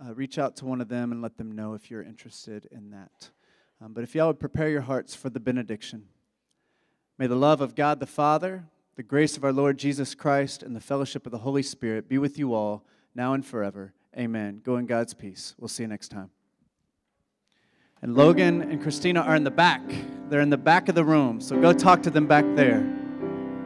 uh, 0.00 0.14
reach 0.14 0.38
out 0.38 0.54
to 0.58 0.66
one 0.66 0.80
of 0.80 0.88
them 0.88 1.10
and 1.10 1.20
let 1.20 1.36
them 1.36 1.50
know 1.50 1.74
if 1.74 1.90
you're 1.90 2.04
interested 2.04 2.68
in 2.70 2.90
that. 2.90 3.30
Um, 3.82 3.92
but 3.92 4.04
if 4.04 4.14
y'all 4.14 4.28
would 4.28 4.38
prepare 4.38 4.68
your 4.68 4.82
hearts 4.82 5.16
for 5.16 5.30
the 5.30 5.40
benediction. 5.40 6.04
May 7.20 7.26
the 7.26 7.36
love 7.36 7.60
of 7.60 7.74
God 7.74 8.00
the 8.00 8.06
Father, 8.06 8.64
the 8.96 9.02
grace 9.02 9.36
of 9.36 9.44
our 9.44 9.52
Lord 9.52 9.76
Jesus 9.76 10.14
Christ, 10.14 10.62
and 10.62 10.74
the 10.74 10.80
fellowship 10.80 11.26
of 11.26 11.32
the 11.32 11.36
Holy 11.36 11.62
Spirit 11.62 12.08
be 12.08 12.16
with 12.16 12.38
you 12.38 12.54
all, 12.54 12.82
now 13.14 13.34
and 13.34 13.44
forever. 13.44 13.92
Amen. 14.16 14.62
Go 14.64 14.78
in 14.78 14.86
God's 14.86 15.12
peace. 15.12 15.54
We'll 15.58 15.68
see 15.68 15.82
you 15.82 15.88
next 15.88 16.08
time. 16.08 16.30
And 18.00 18.14
Logan 18.14 18.62
and 18.62 18.82
Christina 18.82 19.20
are 19.20 19.36
in 19.36 19.44
the 19.44 19.50
back. 19.50 19.82
They're 20.30 20.40
in 20.40 20.48
the 20.48 20.56
back 20.56 20.88
of 20.88 20.94
the 20.94 21.04
room, 21.04 21.42
so 21.42 21.60
go 21.60 21.74
talk 21.74 22.02
to 22.04 22.10
them 22.10 22.26
back 22.26 22.46
there. 22.56 22.99